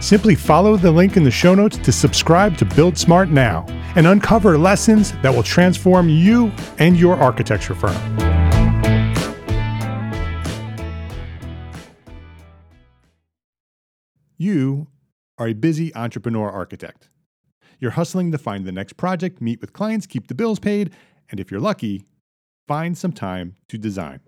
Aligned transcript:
Simply 0.00 0.34
follow 0.34 0.78
the 0.78 0.90
link 0.90 1.18
in 1.18 1.24
the 1.24 1.30
show 1.30 1.54
notes 1.54 1.76
to 1.76 1.92
subscribe 1.92 2.56
to 2.56 2.64
Build 2.64 2.96
Smart 2.96 3.28
now 3.28 3.66
and 3.96 4.06
uncover 4.06 4.56
lessons 4.56 5.12
that 5.20 5.34
will 5.34 5.42
transform 5.42 6.08
you 6.08 6.50
and 6.78 6.96
your 6.96 7.16
architecture 7.16 7.74
firm. 7.74 7.96
You 14.38 14.86
are 15.36 15.48
a 15.48 15.52
busy 15.52 15.94
entrepreneur 15.94 16.50
architect. 16.50 17.10
You're 17.78 17.90
hustling 17.90 18.32
to 18.32 18.38
find 18.38 18.64
the 18.64 18.72
next 18.72 18.94
project, 18.94 19.42
meet 19.42 19.60
with 19.60 19.74
clients, 19.74 20.06
keep 20.06 20.28
the 20.28 20.34
bills 20.34 20.58
paid, 20.58 20.92
and 21.30 21.38
if 21.38 21.50
you're 21.50 21.60
lucky, 21.60 22.06
find 22.66 22.96
some 22.96 23.12
time 23.12 23.56
to 23.68 23.76
design. 23.76 24.20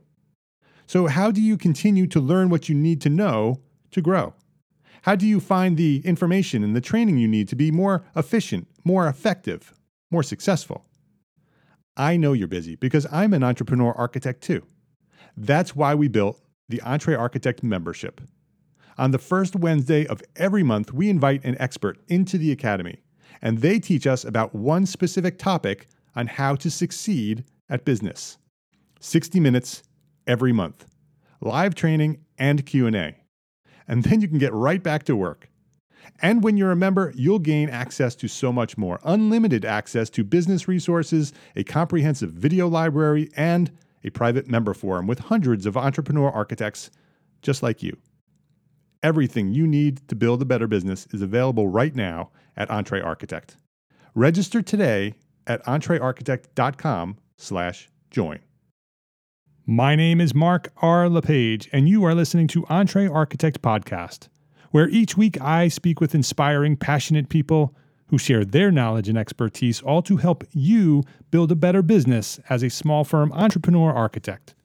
So, 0.86 1.06
how 1.06 1.30
do 1.30 1.40
you 1.40 1.56
continue 1.56 2.06
to 2.08 2.20
learn 2.20 2.50
what 2.50 2.68
you 2.68 2.74
need 2.74 3.00
to 3.02 3.08
know 3.08 3.60
to 3.92 4.02
grow? 4.02 4.34
How 5.02 5.16
do 5.16 5.26
you 5.26 5.40
find 5.40 5.76
the 5.76 6.00
information 6.04 6.62
and 6.62 6.76
the 6.76 6.80
training 6.80 7.18
you 7.18 7.26
need 7.26 7.48
to 7.48 7.56
be 7.56 7.72
more 7.72 8.04
efficient, 8.14 8.68
more 8.84 9.08
effective, 9.08 9.74
more 10.12 10.22
successful? 10.22 10.86
I 11.96 12.16
know 12.16 12.32
you're 12.32 12.46
busy 12.46 12.76
because 12.76 13.06
I'm 13.10 13.34
an 13.34 13.42
entrepreneur 13.42 13.92
architect 13.92 14.42
too. 14.42 14.62
That's 15.36 15.74
why 15.74 15.96
we 15.96 16.06
built 16.06 16.40
the 16.68 16.80
EntreArchitect 16.84 17.64
membership. 17.64 18.20
On 18.96 19.10
the 19.10 19.18
first 19.18 19.56
Wednesday 19.56 20.06
of 20.06 20.22
every 20.36 20.62
month, 20.62 20.92
we 20.92 21.10
invite 21.10 21.44
an 21.44 21.56
expert 21.58 21.98
into 22.06 22.38
the 22.38 22.52
academy, 22.52 23.02
and 23.40 23.58
they 23.58 23.80
teach 23.80 24.06
us 24.06 24.24
about 24.24 24.54
one 24.54 24.86
specific 24.86 25.36
topic 25.36 25.88
on 26.14 26.28
how 26.28 26.54
to 26.54 26.70
succeed 26.70 27.44
at 27.68 27.84
business. 27.84 28.38
60 29.00 29.40
minutes 29.40 29.82
every 30.28 30.52
month. 30.52 30.86
Live 31.40 31.74
training 31.74 32.24
and 32.38 32.64
Q&A 32.64 33.21
and 33.88 34.04
then 34.04 34.20
you 34.20 34.28
can 34.28 34.38
get 34.38 34.52
right 34.52 34.82
back 34.82 35.04
to 35.04 35.16
work. 35.16 35.48
And 36.20 36.42
when 36.42 36.56
you're 36.56 36.72
a 36.72 36.76
member, 36.76 37.12
you'll 37.16 37.38
gain 37.38 37.68
access 37.68 38.14
to 38.16 38.26
so 38.28 38.52
much 38.52 38.76
more 38.76 39.00
unlimited 39.04 39.64
access 39.64 40.10
to 40.10 40.24
business 40.24 40.68
resources, 40.68 41.32
a 41.56 41.64
comprehensive 41.64 42.32
video 42.32 42.68
library, 42.68 43.30
and 43.36 43.70
a 44.04 44.10
private 44.10 44.48
member 44.48 44.74
forum 44.74 45.06
with 45.06 45.20
hundreds 45.20 45.64
of 45.66 45.76
entrepreneur 45.76 46.30
architects 46.30 46.90
just 47.40 47.62
like 47.62 47.82
you. 47.82 47.96
Everything 49.02 49.52
you 49.52 49.66
need 49.66 50.06
to 50.08 50.14
build 50.14 50.42
a 50.42 50.44
better 50.44 50.68
business 50.68 51.08
is 51.12 51.22
available 51.22 51.66
right 51.66 51.94
now 51.94 52.30
at 52.56 52.68
EntreArchitect. 52.68 53.56
Register 54.14 54.60
today 54.62 55.14
at 55.46 55.64
entrearchitect.com/join. 55.64 58.38
My 59.66 59.94
name 59.94 60.20
is 60.20 60.34
Mark 60.34 60.72
R. 60.78 61.08
LePage, 61.08 61.68
and 61.72 61.88
you 61.88 62.02
are 62.04 62.16
listening 62.16 62.48
to 62.48 62.62
EntreArchitect 62.62 63.58
Podcast, 63.58 64.26
where 64.72 64.88
each 64.88 65.16
week 65.16 65.40
I 65.40 65.68
speak 65.68 66.00
with 66.00 66.16
inspiring, 66.16 66.76
passionate 66.76 67.28
people 67.28 67.72
who 68.08 68.18
share 68.18 68.44
their 68.44 68.72
knowledge 68.72 69.08
and 69.08 69.16
expertise, 69.16 69.80
all 69.80 70.02
to 70.02 70.16
help 70.16 70.42
you 70.50 71.04
build 71.30 71.52
a 71.52 71.54
better 71.54 71.80
business 71.80 72.40
as 72.48 72.64
a 72.64 72.70
small 72.70 73.04
firm 73.04 73.32
entrepreneur 73.34 73.92
architect. 73.92 74.56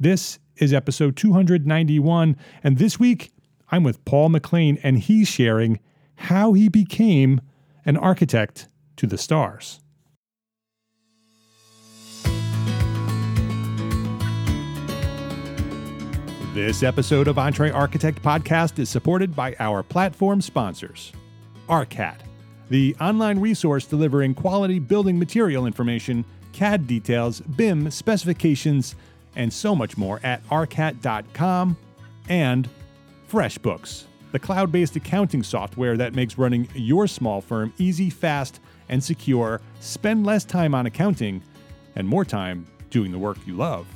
This 0.00 0.38
is 0.56 0.72
episode 0.72 1.14
291, 1.14 2.34
and 2.64 2.78
this 2.78 2.98
week 2.98 3.34
I'm 3.70 3.84
with 3.84 4.02
Paul 4.06 4.30
McClean, 4.30 4.80
and 4.82 4.98
he's 4.98 5.28
sharing 5.28 5.78
how 6.14 6.54
he 6.54 6.70
became 6.70 7.42
an 7.84 7.98
architect 7.98 8.66
to 8.96 9.06
the 9.06 9.18
stars. 9.18 9.81
This 16.54 16.82
episode 16.82 17.28
of 17.28 17.36
EntreArchitect 17.36 18.20
Podcast 18.20 18.78
is 18.78 18.90
supported 18.90 19.34
by 19.34 19.56
our 19.58 19.82
platform 19.82 20.42
sponsors 20.42 21.10
ARCAT, 21.66 22.18
the 22.68 22.94
online 23.00 23.38
resource 23.38 23.86
delivering 23.86 24.34
quality 24.34 24.78
building 24.78 25.18
material 25.18 25.64
information, 25.64 26.26
CAD 26.52 26.86
details, 26.86 27.40
BIM 27.40 27.90
specifications, 27.90 28.96
and 29.34 29.50
so 29.50 29.74
much 29.74 29.96
more 29.96 30.20
at 30.22 30.46
arcat.com, 30.48 31.74
and 32.28 32.68
FreshBooks, 33.30 34.04
the 34.32 34.38
cloud 34.38 34.70
based 34.70 34.94
accounting 34.94 35.42
software 35.42 35.96
that 35.96 36.14
makes 36.14 36.36
running 36.36 36.68
your 36.74 37.06
small 37.06 37.40
firm 37.40 37.72
easy, 37.78 38.10
fast, 38.10 38.60
and 38.90 39.02
secure. 39.02 39.62
Spend 39.80 40.26
less 40.26 40.44
time 40.44 40.74
on 40.74 40.84
accounting 40.84 41.42
and 41.96 42.06
more 42.06 42.26
time 42.26 42.66
doing 42.90 43.10
the 43.10 43.18
work 43.18 43.38
you 43.46 43.54
love. 43.54 43.86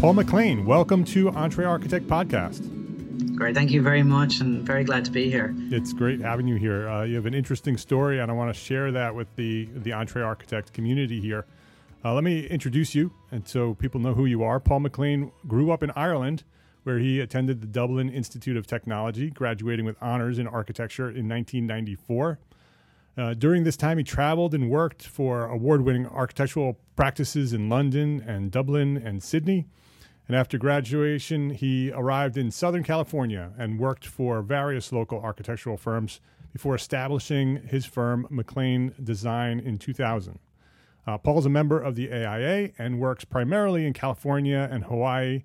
Paul 0.00 0.14
McClean, 0.14 0.64
welcome 0.64 1.02
to 1.06 1.24
EntreArchitect 1.32 2.02
Podcast. 2.02 3.34
Great, 3.34 3.56
thank 3.56 3.72
you 3.72 3.82
very 3.82 4.04
much, 4.04 4.38
and 4.38 4.64
very 4.64 4.84
glad 4.84 5.04
to 5.06 5.10
be 5.10 5.28
here. 5.28 5.52
It's 5.72 5.92
great 5.92 6.20
having 6.20 6.46
you 6.46 6.54
here. 6.54 6.88
Uh, 6.88 7.02
you 7.02 7.16
have 7.16 7.26
an 7.26 7.34
interesting 7.34 7.76
story, 7.76 8.20
and 8.20 8.30
I 8.30 8.34
want 8.34 8.54
to 8.54 8.58
share 8.58 8.92
that 8.92 9.16
with 9.16 9.26
the 9.34 9.64
the 9.74 9.90
EntreArchitect 9.90 10.72
community 10.72 11.20
here. 11.20 11.46
Uh, 12.04 12.14
let 12.14 12.22
me 12.22 12.46
introduce 12.46 12.94
you, 12.94 13.10
and 13.32 13.48
so 13.48 13.74
people 13.74 13.98
know 13.98 14.14
who 14.14 14.24
you 14.24 14.44
are. 14.44 14.60
Paul 14.60 14.82
McClean 14.82 15.32
grew 15.48 15.72
up 15.72 15.82
in 15.82 15.90
Ireland, 15.96 16.44
where 16.84 17.00
he 17.00 17.18
attended 17.18 17.60
the 17.60 17.66
Dublin 17.66 18.08
Institute 18.08 18.56
of 18.56 18.68
Technology, 18.68 19.30
graduating 19.30 19.84
with 19.84 19.96
honors 20.00 20.38
in 20.38 20.46
architecture 20.46 21.06
in 21.10 21.28
1994. 21.28 22.38
Uh, 23.16 23.34
during 23.34 23.64
this 23.64 23.76
time, 23.76 23.98
he 23.98 24.04
traveled 24.04 24.54
and 24.54 24.70
worked 24.70 25.04
for 25.04 25.46
award 25.46 25.80
winning 25.82 26.06
architectural 26.06 26.78
practices 26.94 27.52
in 27.52 27.68
London 27.68 28.22
and 28.24 28.52
Dublin 28.52 28.96
and 28.96 29.24
Sydney. 29.24 29.66
And 30.28 30.36
after 30.36 30.58
graduation, 30.58 31.50
he 31.50 31.90
arrived 31.90 32.36
in 32.36 32.50
Southern 32.50 32.82
California 32.84 33.50
and 33.58 33.80
worked 33.80 34.06
for 34.06 34.42
various 34.42 34.92
local 34.92 35.20
architectural 35.20 35.78
firms 35.78 36.20
before 36.52 36.74
establishing 36.74 37.56
his 37.66 37.86
firm, 37.86 38.28
McClean 38.30 38.92
Design, 39.02 39.58
in 39.58 39.78
2000. 39.78 40.38
Uh, 41.06 41.16
Paul's 41.16 41.46
a 41.46 41.50
member 41.50 41.80
of 41.80 41.94
the 41.94 42.12
AIA 42.12 42.72
and 42.78 43.00
works 43.00 43.24
primarily 43.24 43.86
in 43.86 43.94
California 43.94 44.68
and 44.70 44.84
Hawaii. 44.84 45.44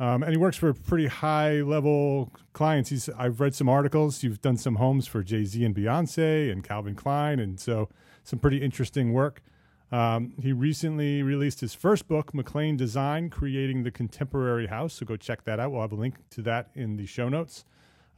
Um, 0.00 0.22
and 0.22 0.32
he 0.32 0.38
works 0.38 0.56
for 0.56 0.72
pretty 0.72 1.08
high 1.08 1.60
level 1.60 2.32
clients. 2.54 2.88
He's, 2.88 3.10
I've 3.10 3.38
read 3.38 3.54
some 3.54 3.68
articles. 3.68 4.22
You've 4.22 4.40
done 4.40 4.56
some 4.56 4.76
homes 4.76 5.06
for 5.06 5.22
Jay 5.22 5.44
Z 5.44 5.62
and 5.62 5.74
Beyonce 5.74 6.50
and 6.50 6.64
Calvin 6.64 6.94
Klein. 6.94 7.38
And 7.38 7.60
so 7.60 7.90
some 8.24 8.38
pretty 8.38 8.62
interesting 8.62 9.12
work. 9.12 9.42
Um, 9.92 10.32
he 10.40 10.52
recently 10.52 11.22
released 11.22 11.60
his 11.60 11.74
first 11.74 12.08
book, 12.08 12.32
McClean 12.32 12.78
Design 12.78 13.28
Creating 13.28 13.82
the 13.82 13.90
Contemporary 13.90 14.66
House. 14.66 14.94
So 14.94 15.04
go 15.04 15.16
check 15.16 15.44
that 15.44 15.60
out. 15.60 15.70
We'll 15.70 15.82
have 15.82 15.92
a 15.92 15.96
link 15.96 16.16
to 16.30 16.42
that 16.42 16.70
in 16.74 16.96
the 16.96 17.04
show 17.04 17.28
notes. 17.28 17.66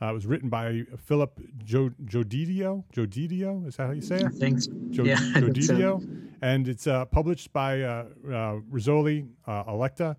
Uh, 0.01 0.11
it 0.11 0.13
was 0.13 0.27
written 0.27 0.49
by 0.49 0.83
Philip 1.05 1.41
Jodidio. 1.65 2.85
Jodidio, 2.95 3.67
is 3.67 3.77
that 3.77 3.87
how 3.87 3.93
you 3.93 4.03
say 4.03 4.17
it? 4.17 4.33
Thanks. 4.35 4.69
Jo- 4.91 5.05
yeah, 5.05 5.17
Jodidio. 5.17 6.01
So. 6.01 6.09
And 6.43 6.69
it's 6.69 6.87
uh, 6.87 7.07
published 7.07 7.53
by 7.53 7.83
uh, 7.83 8.07
uh 8.27 8.61
Rizzoli 8.71 9.29
uh, 9.47 9.65
Electa. 9.67 10.17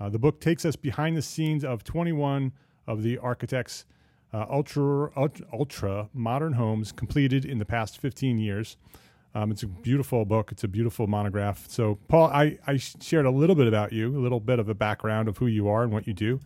Uh, 0.00 0.08
the 0.08 0.18
book 0.18 0.40
takes 0.40 0.64
us 0.64 0.76
behind 0.76 1.16
the 1.16 1.22
scenes 1.22 1.64
of 1.64 1.84
21 1.84 2.52
of 2.86 3.02
the 3.02 3.18
architect's 3.18 3.84
ultra, 4.32 5.10
ultra, 5.16 5.46
ultra 5.52 6.08
modern 6.12 6.54
homes 6.54 6.92
completed 6.92 7.44
in 7.44 7.58
the 7.58 7.64
past 7.64 7.98
15 7.98 8.38
years. 8.38 8.76
Um, 9.34 9.50
it's 9.50 9.64
a 9.64 9.66
beautiful 9.66 10.24
book. 10.24 10.52
It's 10.52 10.62
a 10.62 10.68
beautiful 10.68 11.06
monograph. 11.06 11.68
So, 11.68 11.98
Paul, 12.08 12.28
I, 12.28 12.58
I 12.66 12.76
shared 12.76 13.26
a 13.26 13.30
little 13.30 13.56
bit 13.56 13.66
about 13.66 13.92
you, 13.92 14.16
a 14.16 14.20
little 14.20 14.38
bit 14.38 14.58
of 14.60 14.68
a 14.68 14.74
background 14.74 15.28
of 15.28 15.38
who 15.38 15.46
you 15.46 15.68
are 15.68 15.82
and 15.82 15.92
what 15.92 16.06
you 16.06 16.12
do. 16.12 16.40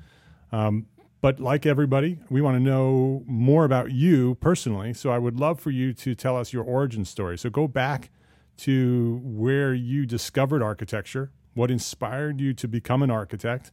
Um, 0.52 0.86
but 1.20 1.38
like 1.38 1.66
everybody, 1.66 2.18
we 2.30 2.40
want 2.40 2.56
to 2.56 2.60
know 2.62 3.24
more 3.26 3.64
about 3.64 3.92
you 3.92 4.36
personally. 4.36 4.94
So, 4.94 5.10
I 5.10 5.18
would 5.18 5.38
love 5.38 5.60
for 5.60 5.70
you 5.70 5.92
to 5.94 6.14
tell 6.14 6.36
us 6.36 6.52
your 6.52 6.64
origin 6.64 7.04
story. 7.04 7.36
So, 7.36 7.50
go 7.50 7.68
back 7.68 8.10
to 8.58 9.20
where 9.22 9.74
you 9.74 10.06
discovered 10.06 10.62
architecture, 10.62 11.30
what 11.54 11.70
inspired 11.70 12.40
you 12.40 12.54
to 12.54 12.66
become 12.66 13.02
an 13.02 13.10
architect, 13.10 13.70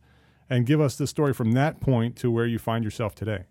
and 0.50 0.66
give 0.66 0.82
us 0.82 0.98
the 0.98 1.08
story 1.08 1.34
from 1.34 1.54
that 1.54 1.80
point 1.80 2.18
to 2.18 2.30
where 2.30 2.46
you 2.46 2.60
find 2.60 2.84
yourself 2.84 3.16
today 3.16 3.46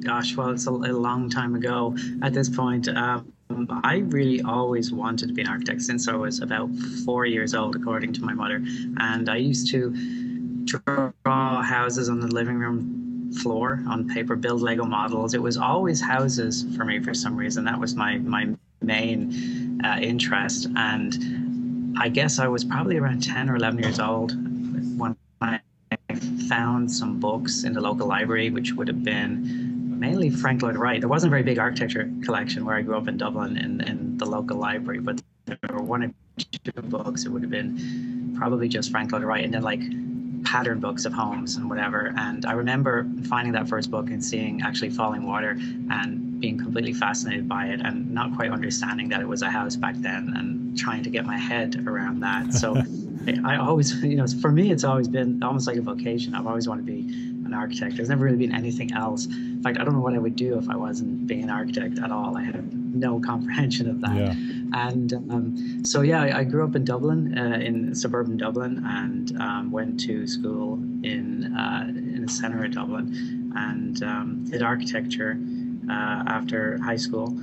gosh, 0.00 0.36
well, 0.36 0.50
it's 0.50 0.66
a, 0.66 0.70
a 0.70 0.92
long 0.92 1.30
time 1.30 1.54
ago 1.54 1.96
at 2.22 2.32
this 2.32 2.48
point. 2.48 2.88
Um, 2.88 3.32
I 3.82 3.98
really 4.08 4.42
always 4.42 4.92
wanted 4.92 5.28
to 5.28 5.34
be 5.34 5.42
an 5.42 5.48
architect 5.48 5.82
since 5.82 6.08
I 6.08 6.14
was 6.14 6.40
about 6.40 6.70
four 7.04 7.26
years 7.26 7.54
old, 7.54 7.76
according 7.76 8.12
to 8.14 8.22
my 8.22 8.32
mother. 8.32 8.62
And 8.98 9.28
I 9.28 9.36
used 9.36 9.70
to 9.72 9.90
draw 10.64 11.62
houses 11.62 12.08
on 12.08 12.20
the 12.20 12.28
living 12.28 12.56
room 12.56 13.32
floor 13.42 13.82
on 13.88 14.08
paper, 14.08 14.36
build 14.36 14.62
Lego 14.62 14.84
models. 14.84 15.34
It 15.34 15.42
was 15.42 15.56
always 15.56 16.00
houses 16.00 16.64
for 16.76 16.84
me 16.84 17.00
for 17.00 17.14
some 17.14 17.36
reason. 17.36 17.64
That 17.64 17.78
was 17.78 17.94
my, 17.94 18.18
my 18.18 18.48
main 18.82 19.80
uh, 19.84 19.98
interest. 20.00 20.68
And 20.76 21.96
I 21.98 22.08
guess 22.08 22.38
I 22.38 22.46
was 22.46 22.64
probably 22.64 22.98
around 22.98 23.22
10 23.22 23.50
or 23.50 23.56
11 23.56 23.82
years 23.82 24.00
old 24.00 24.32
when 24.98 25.16
I 25.40 25.60
found 26.48 26.90
some 26.90 27.18
books 27.20 27.64
in 27.64 27.72
the 27.72 27.80
local 27.80 28.06
library, 28.06 28.50
which 28.50 28.72
would 28.72 28.88
have 28.88 29.04
been 29.04 29.69
mainly 30.00 30.30
Frank 30.30 30.62
Lloyd 30.62 30.76
Wright. 30.76 30.98
There 30.98 31.10
wasn't 31.10 31.30
a 31.30 31.34
very 31.34 31.42
big 31.42 31.58
architecture 31.58 32.10
collection 32.24 32.64
where 32.64 32.74
I 32.74 32.80
grew 32.80 32.96
up 32.96 33.06
in 33.06 33.18
Dublin 33.18 33.58
in, 33.58 33.82
in 33.82 34.16
the 34.16 34.24
local 34.24 34.56
library, 34.56 34.98
but 34.98 35.20
there 35.44 35.58
were 35.70 35.82
one 35.82 36.02
or 36.02 36.12
two 36.38 36.82
books. 36.82 37.26
It 37.26 37.28
would 37.28 37.42
have 37.42 37.50
been 37.50 38.34
probably 38.36 38.66
just 38.66 38.90
Frank 38.90 39.12
Lloyd 39.12 39.22
Wright, 39.22 39.44
and 39.44 39.52
then 39.52 39.62
like 39.62 39.82
pattern 40.42 40.80
books 40.80 41.04
of 41.04 41.12
homes 41.12 41.56
and 41.56 41.68
whatever. 41.68 42.14
And 42.16 42.46
I 42.46 42.52
remember 42.52 43.06
finding 43.28 43.52
that 43.52 43.68
first 43.68 43.90
book 43.90 44.06
and 44.06 44.24
seeing 44.24 44.62
actually 44.62 44.90
Fallingwater 44.90 45.52
and 45.92 46.40
being 46.40 46.56
completely 46.58 46.94
fascinated 46.94 47.46
by 47.46 47.66
it 47.66 47.80
and 47.84 48.10
not 48.10 48.34
quite 48.34 48.50
understanding 48.50 49.10
that 49.10 49.20
it 49.20 49.28
was 49.28 49.42
a 49.42 49.50
house 49.50 49.76
back 49.76 49.96
then 49.98 50.32
and 50.34 50.78
trying 50.78 51.02
to 51.02 51.10
get 51.10 51.26
my 51.26 51.36
head 51.36 51.86
around 51.86 52.20
that. 52.20 52.54
So 52.54 52.82
I 53.44 53.56
always, 53.56 54.02
you 54.02 54.16
know, 54.16 54.26
for 54.40 54.50
me, 54.50 54.70
it's 54.70 54.84
always 54.84 55.08
been 55.08 55.42
almost 55.42 55.66
like 55.66 55.76
a 55.76 55.82
vocation. 55.82 56.34
I've 56.34 56.46
always 56.46 56.66
wanted 56.66 56.86
to 56.86 56.92
be 56.92 57.34
an 57.52 57.58
architect. 57.58 57.96
There's 57.96 58.08
never 58.08 58.24
really 58.24 58.38
been 58.38 58.54
anything 58.54 58.92
else 58.92 59.26
in 59.60 59.64
fact, 59.64 59.78
I 59.78 59.84
don't 59.84 59.92
know 59.92 60.00
what 60.00 60.14
I 60.14 60.18
would 60.18 60.36
do 60.36 60.56
if 60.56 60.70
I 60.70 60.76
wasn't 60.76 61.26
being 61.26 61.42
an 61.42 61.50
architect 61.50 61.98
at 61.98 62.10
all. 62.10 62.34
I 62.34 62.44
have 62.44 62.72
no 62.72 63.20
comprehension 63.26 63.90
of 63.90 64.00
that. 64.00 64.16
Yeah. 64.16 64.34
And 64.72 65.12
um, 65.12 65.84
so, 65.84 66.00
yeah, 66.00 66.22
I, 66.22 66.38
I, 66.38 66.44
grew 66.44 66.64
up 66.64 66.74
in 66.74 66.86
Dublin, 66.86 67.36
uh, 67.36 67.58
in 67.58 67.94
suburban 67.94 68.38
Dublin, 68.38 68.82
and 68.86 69.38
um, 69.38 69.70
went 69.70 70.00
to 70.00 70.26
school 70.26 70.74
in 71.02 71.54
uh, 71.54 71.88
in 71.88 72.22
the 72.22 72.32
centre 72.32 72.64
of 72.64 72.72
Dublin, 72.72 73.52
and 73.54 74.02
um, 74.02 74.44
did 74.48 74.62
architecture 74.62 75.38
uh, 75.90 76.24
after 76.26 76.80
high 76.82 76.96
school 76.96 77.38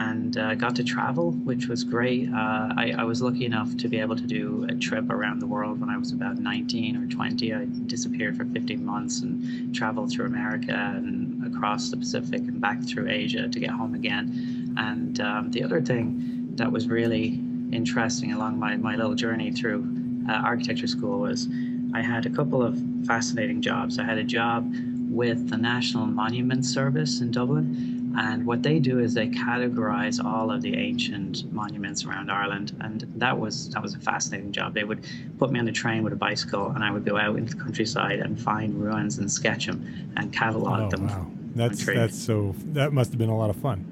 and 0.00 0.38
uh, 0.38 0.54
got 0.54 0.74
to 0.74 0.82
travel, 0.82 1.32
which 1.32 1.68
was 1.68 1.84
great. 1.84 2.26
Uh, 2.30 2.72
I, 2.74 2.94
I, 2.96 3.04
was 3.04 3.20
lucky 3.20 3.44
enough 3.44 3.76
to 3.76 3.86
be 3.86 4.00
able 4.00 4.16
to 4.16 4.26
do 4.26 4.66
a 4.70 4.74
trip 4.74 5.10
around 5.10 5.40
the 5.40 5.46
world 5.46 5.78
when 5.78 5.90
I 5.90 5.98
was 5.98 6.10
about 6.10 6.38
19 6.38 6.96
or 6.96 7.06
20. 7.06 7.54
I 7.54 7.66
disappeared 7.84 8.34
for 8.38 8.46
15 8.46 8.82
months 8.82 9.20
and 9.20 9.74
traveled 9.74 10.10
through 10.10 10.24
America 10.24 10.72
and 10.72 11.46
across 11.54 11.90
the 11.90 11.98
Pacific 11.98 12.40
and 12.40 12.62
back 12.62 12.82
through 12.82 13.10
Asia 13.10 13.46
to 13.46 13.60
get 13.60 13.68
home 13.68 13.94
again. 13.94 14.74
And 14.78 15.20
um, 15.20 15.50
the 15.50 15.62
other 15.62 15.82
thing 15.82 16.48
that 16.56 16.72
was 16.72 16.88
really 16.88 17.38
interesting 17.70 18.32
along 18.32 18.58
my, 18.58 18.76
my 18.76 18.96
little 18.96 19.14
journey 19.14 19.52
through 19.52 19.86
uh, 20.30 20.32
architecture 20.32 20.86
school 20.86 21.20
was 21.20 21.46
I 21.92 22.00
had 22.00 22.24
a 22.24 22.30
couple 22.30 22.62
of 22.62 22.80
fascinating 23.04 23.60
jobs. 23.60 23.98
I 23.98 24.04
had 24.04 24.16
a 24.16 24.24
job 24.24 24.74
with 25.10 25.50
the 25.50 25.58
National 25.58 26.06
Monument 26.06 26.64
Service 26.64 27.20
in 27.20 27.32
Dublin 27.32 27.99
and 28.16 28.46
what 28.46 28.62
they 28.62 28.78
do 28.78 28.98
is 28.98 29.14
they 29.14 29.28
categorize 29.28 30.22
all 30.24 30.50
of 30.50 30.62
the 30.62 30.76
ancient 30.76 31.50
monuments 31.52 32.04
around 32.04 32.30
Ireland, 32.30 32.76
and 32.80 33.06
that 33.16 33.38
was 33.38 33.70
that 33.70 33.82
was 33.82 33.94
a 33.94 33.98
fascinating 34.00 34.52
job. 34.52 34.74
They 34.74 34.84
would 34.84 35.04
put 35.38 35.50
me 35.50 35.60
on 35.60 35.68
a 35.68 35.72
train 35.72 36.02
with 36.02 36.12
a 36.12 36.16
bicycle, 36.16 36.70
and 36.70 36.82
I 36.82 36.90
would 36.90 37.04
go 37.04 37.16
out 37.16 37.36
into 37.36 37.54
the 37.54 37.62
countryside 37.62 38.20
and 38.20 38.40
find 38.40 38.74
ruins 38.74 39.18
and 39.18 39.30
sketch 39.30 39.66
them 39.66 40.12
and 40.16 40.32
catalog 40.32 40.80
oh, 40.80 40.96
them. 40.96 41.06
Wow, 41.06 41.26
that's 41.54 41.86
that's 41.86 42.18
so 42.18 42.54
that 42.72 42.92
must 42.92 43.10
have 43.10 43.18
been 43.18 43.28
a 43.28 43.36
lot 43.36 43.50
of 43.50 43.56
fun. 43.56 43.86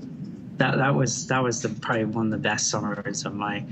That 0.56 0.76
that 0.78 0.94
was 0.94 1.26
that 1.28 1.42
was 1.42 1.62
the, 1.62 1.68
probably 1.68 2.06
one 2.06 2.26
of 2.26 2.32
the 2.32 2.38
best 2.38 2.70
summers 2.70 3.24
of 3.24 3.34
my 3.34 3.64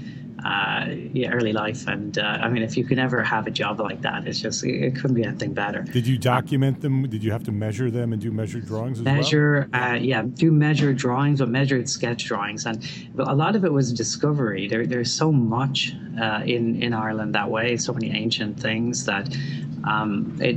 uh, 0.46 0.86
yeah, 1.12 1.30
early 1.30 1.52
life. 1.52 1.86
And 1.88 2.18
uh, 2.18 2.22
I 2.44 2.48
mean, 2.48 2.62
if 2.62 2.76
you 2.76 2.84
can 2.84 2.98
ever 2.98 3.22
have 3.22 3.46
a 3.46 3.50
job 3.50 3.80
like 3.80 4.02
that, 4.02 4.26
it's 4.28 4.40
just 4.40 4.64
it 4.64 4.94
couldn't 4.94 5.14
be 5.14 5.24
anything 5.24 5.54
better. 5.54 5.82
Did 5.82 6.06
you 6.06 6.18
document 6.18 6.80
them? 6.80 7.08
Did 7.08 7.24
you 7.24 7.32
have 7.32 7.42
to 7.44 7.52
measure 7.52 7.90
them 7.90 8.12
and 8.12 8.22
do 8.22 8.30
measured 8.30 8.66
drawings? 8.66 9.00
measure, 9.00 9.68
well? 9.72 9.92
uh, 9.92 9.94
yeah, 9.94 10.22
do 10.22 10.52
measured 10.52 10.96
drawings, 10.98 11.40
but 11.40 11.48
measured 11.48 11.88
sketch 11.88 12.24
drawings, 12.26 12.64
and 12.64 12.86
a 13.18 13.34
lot 13.34 13.56
of 13.56 13.64
it 13.64 13.72
was 13.72 13.92
discovery. 13.92 14.68
There, 14.68 14.86
there's 14.86 15.12
so 15.12 15.32
much 15.32 15.94
uh, 16.20 16.42
in 16.44 16.80
in 16.80 16.94
Ireland 16.94 17.34
that 17.34 17.50
way, 17.50 17.76
so 17.76 17.92
many 17.92 18.10
ancient 18.10 18.60
things 18.60 19.04
that 19.06 19.34
um, 19.84 20.38
it, 20.40 20.56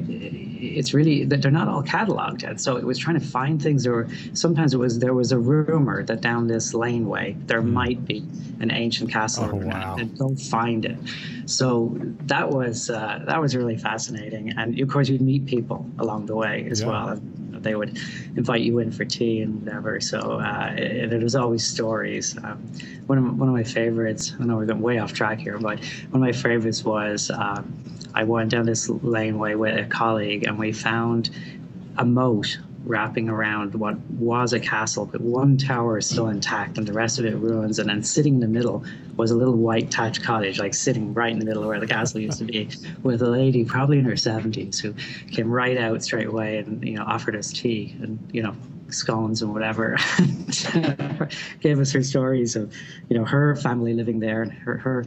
it's 0.60 0.94
really 0.94 1.24
that 1.26 1.42
they're 1.42 1.52
not 1.52 1.68
all 1.68 1.84
cataloged 1.84 2.42
yet. 2.44 2.60
So 2.60 2.76
it 2.78 2.84
was 2.84 2.98
trying 2.98 3.20
to 3.20 3.26
find 3.26 3.62
things, 3.62 3.88
or 3.88 4.08
sometimes 4.34 4.74
it 4.74 4.78
was 4.78 5.00
there 5.00 5.14
was 5.14 5.32
a 5.32 5.40
rumor 5.40 6.04
that 6.04 6.22
down 6.22 6.48
this 6.48 6.74
laneway 6.74 7.36
there 7.46 7.62
mm. 7.62 7.72
might 7.72 8.06
be 8.06 8.20
an 8.60 8.72
ancient 8.72 9.12
castle, 9.12 9.50
oh, 9.52 9.56
wow. 9.56 9.96
and 9.98 10.18
don't 10.18 10.36
find 10.38 10.86
it. 10.86 10.98
So 11.46 11.96
that 12.28 12.50
was 12.50 12.90
uh, 12.90 13.24
that 13.26 13.42
was 13.42 13.56
really 13.56 13.78
fascinating, 13.78 14.54
and 14.58 14.80
of 14.80 14.90
course 14.90 15.10
you'd 15.10 15.22
meet 15.22 15.46
people 15.46 15.90
along 16.00 16.26
the 16.26 16.36
way 16.36 16.68
as 16.70 16.82
yeah. 16.82 16.88
well. 16.88 17.22
They 17.60 17.76
would 17.76 17.98
invite 18.38 18.62
you 18.62 18.80
in 18.80 18.90
for 18.90 19.04
tea 19.04 19.42
and 19.42 19.66
whatever. 19.66 20.00
So 20.00 20.40
uh, 20.40 20.74
it, 20.78 21.12
it 21.12 21.22
was 21.22 21.36
always 21.36 21.66
stories. 21.66 22.38
Um, 22.38 22.64
one 23.08 23.18
of 23.18 23.38
one 23.38 23.50
of 23.50 23.56
my 23.56 23.64
favorites. 23.64 24.34
I 24.40 24.46
know 24.46 24.56
we're 24.58 24.66
going 24.66 24.82
way 24.82 24.98
off 25.00 25.14
track 25.14 25.40
here, 25.40 25.58
but 25.58 25.80
one 25.80 26.22
of 26.22 26.22
my 26.22 26.32
favorites 26.32 26.84
was. 26.84 27.32
Um, 27.32 27.84
I 28.14 28.24
went 28.24 28.52
down 28.52 28.66
this 28.66 28.90
laneway 28.90 29.56
with 29.56 29.78
a 29.78 29.88
colleague 29.88 30.48
and 30.48 30.58
we 30.58 30.72
found 30.72 31.30
a 31.98 32.06
moat 32.06 32.58
wrapping 32.86 33.30
around 33.30 33.76
what 33.76 34.00
was 34.12 34.54
a 34.54 34.60
castle, 34.60 35.06
but 35.06 35.22
one 35.22 35.58
tower 35.58 35.98
is 35.98 36.10
still 36.10 36.30
intact 36.30 36.78
and 36.78 36.88
the 36.88 36.94
rest 36.94 37.20
of 37.20 37.26
it 37.26 37.36
ruins. 37.36 37.78
And 37.78 37.90
then 37.90 38.02
sitting 38.04 38.36
in 38.36 38.40
the 38.40 38.48
middle 38.48 38.84
was 39.18 39.32
a 39.32 39.36
little 39.36 39.56
white 39.56 39.94
thatched 39.94 40.24
cottage, 40.24 40.60
like 40.60 40.74
sitting 40.74 41.14
right 41.14 41.32
in 41.32 41.40
the 41.40 41.46
middle 41.46 41.68
where 41.68 41.80
the 41.80 41.88
castle 41.88 42.20
used 42.20 42.40
to 42.40 42.46
be, 42.46 42.70
with 43.04 43.22
a 43.22 43.30
lady 43.30 43.66
probably 43.66 44.00
in 44.00 44.06
her 44.06 44.14
70s 44.14 44.80
who 44.80 44.94
came 45.32 45.52
right 45.52 45.78
out 45.78 46.02
straight 46.04 46.28
away 46.28 46.58
and 46.58 46.84
you 46.88 46.96
know 46.96 47.04
offered 47.04 47.36
us 47.36 47.52
tea 47.52 47.96
and 48.02 48.18
you 48.32 48.42
know 48.42 48.56
scones 48.90 49.42
and 49.42 49.54
whatever. 49.54 49.98
Gave 51.60 51.80
us 51.80 51.92
her 51.92 52.02
stories 52.02 52.56
of 52.56 52.74
you 53.10 53.18
know 53.18 53.26
her 53.26 53.56
family 53.56 53.94
living 53.94 54.20
there 54.20 54.42
and 54.42 54.52
her 54.52 54.78
her 54.78 55.06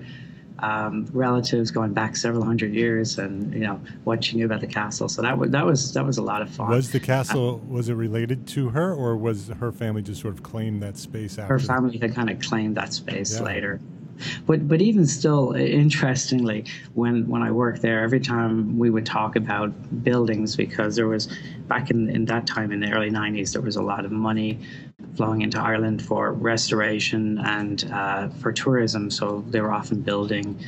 um, 0.62 1.06
relatives 1.12 1.70
going 1.70 1.92
back 1.92 2.16
several 2.16 2.44
hundred 2.44 2.72
years, 2.72 3.18
and 3.18 3.52
you 3.52 3.60
know 3.60 3.80
what 4.04 4.24
she 4.24 4.36
knew 4.36 4.46
about 4.46 4.60
the 4.60 4.66
castle. 4.66 5.08
So 5.08 5.20
that 5.22 5.36
was 5.36 5.50
that 5.50 5.66
was 5.66 5.92
that 5.92 6.06
was 6.06 6.18
a 6.18 6.22
lot 6.22 6.40
of 6.40 6.50
fun. 6.50 6.70
Was 6.70 6.90
the 6.90 7.00
castle 7.00 7.60
uh, 7.62 7.72
was 7.72 7.88
it 7.88 7.94
related 7.94 8.46
to 8.48 8.70
her, 8.70 8.94
or 8.94 9.16
was 9.16 9.48
her 9.48 9.72
family 9.72 10.02
just 10.02 10.20
sort 10.20 10.34
of 10.34 10.42
claimed 10.42 10.82
that 10.82 10.96
space 10.96 11.38
after? 11.38 11.52
Her 11.52 11.58
family 11.58 11.98
had 11.98 12.14
kind 12.14 12.30
of 12.30 12.38
claimed 12.40 12.76
that 12.76 12.92
space 12.92 13.36
yeah. 13.36 13.42
later. 13.44 13.80
but 14.46 14.68
but 14.68 14.80
even 14.80 15.06
still, 15.06 15.52
interestingly, 15.52 16.64
when 16.94 17.26
when 17.28 17.42
I 17.42 17.50
worked 17.50 17.82
there, 17.82 18.00
every 18.00 18.20
time 18.20 18.78
we 18.78 18.88
would 18.88 19.06
talk 19.06 19.34
about 19.34 19.72
buildings, 20.04 20.54
because 20.54 20.94
there 20.94 21.08
was 21.08 21.28
back 21.66 21.90
in 21.90 22.08
in 22.08 22.24
that 22.26 22.46
time 22.46 22.70
in 22.70 22.78
the 22.78 22.92
early 22.92 23.10
'90s, 23.10 23.52
there 23.52 23.62
was 23.62 23.76
a 23.76 23.82
lot 23.82 24.04
of 24.04 24.12
money 24.12 24.60
flowing 25.16 25.42
into 25.42 25.60
Ireland 25.60 26.02
for 26.02 26.32
restoration 26.32 27.38
and 27.38 27.90
uh, 27.92 28.28
for 28.28 28.52
tourism. 28.52 29.10
So 29.10 29.44
they 29.48 29.60
were 29.60 29.72
often 29.72 30.00
building 30.00 30.58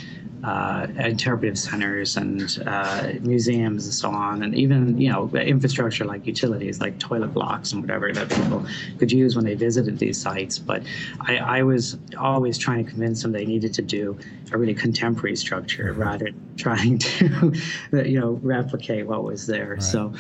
uh, 0.44 0.86
interpretive 0.98 1.58
centers 1.58 2.18
and 2.18 2.62
uh, 2.66 3.12
museums 3.22 3.86
and 3.86 3.94
so 3.94 4.10
on, 4.10 4.42
and 4.42 4.54
even 4.54 5.00
you 5.00 5.10
know 5.10 5.28
infrastructure 5.34 6.04
like 6.04 6.26
utilities, 6.26 6.80
like 6.80 6.98
toilet 6.98 7.28
blocks 7.28 7.72
and 7.72 7.80
whatever 7.80 8.12
that 8.12 8.28
people 8.28 8.66
could 8.98 9.10
use 9.10 9.36
when 9.36 9.44
they 9.46 9.54
visited 9.54 9.98
these 9.98 10.20
sites. 10.20 10.58
But 10.58 10.82
I, 11.20 11.38
I 11.38 11.62
was 11.62 11.96
always 12.18 12.58
trying 12.58 12.84
to 12.84 12.90
convince 12.90 13.22
them 13.22 13.32
they 13.32 13.46
needed 13.46 13.72
to 13.74 13.82
do 13.82 14.18
a 14.52 14.58
really 14.58 14.74
contemporary 14.74 15.36
structure 15.36 15.94
rather 15.94 16.26
than 16.26 16.56
trying 16.56 16.98
to 16.98 17.52
you 17.92 18.20
know 18.20 18.32
replicate 18.42 19.06
what 19.06 19.24
was 19.24 19.46
there. 19.46 19.74
Right. 19.74 19.82
So. 19.82 20.12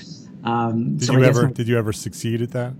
Um, 0.44 0.98
did 0.98 1.06
so 1.06 1.14
you 1.14 1.24
ever 1.24 1.46
did 1.46 1.68
you 1.68 1.78
ever 1.78 1.92
succeed 1.92 2.42
at 2.42 2.50
that? 2.50 2.74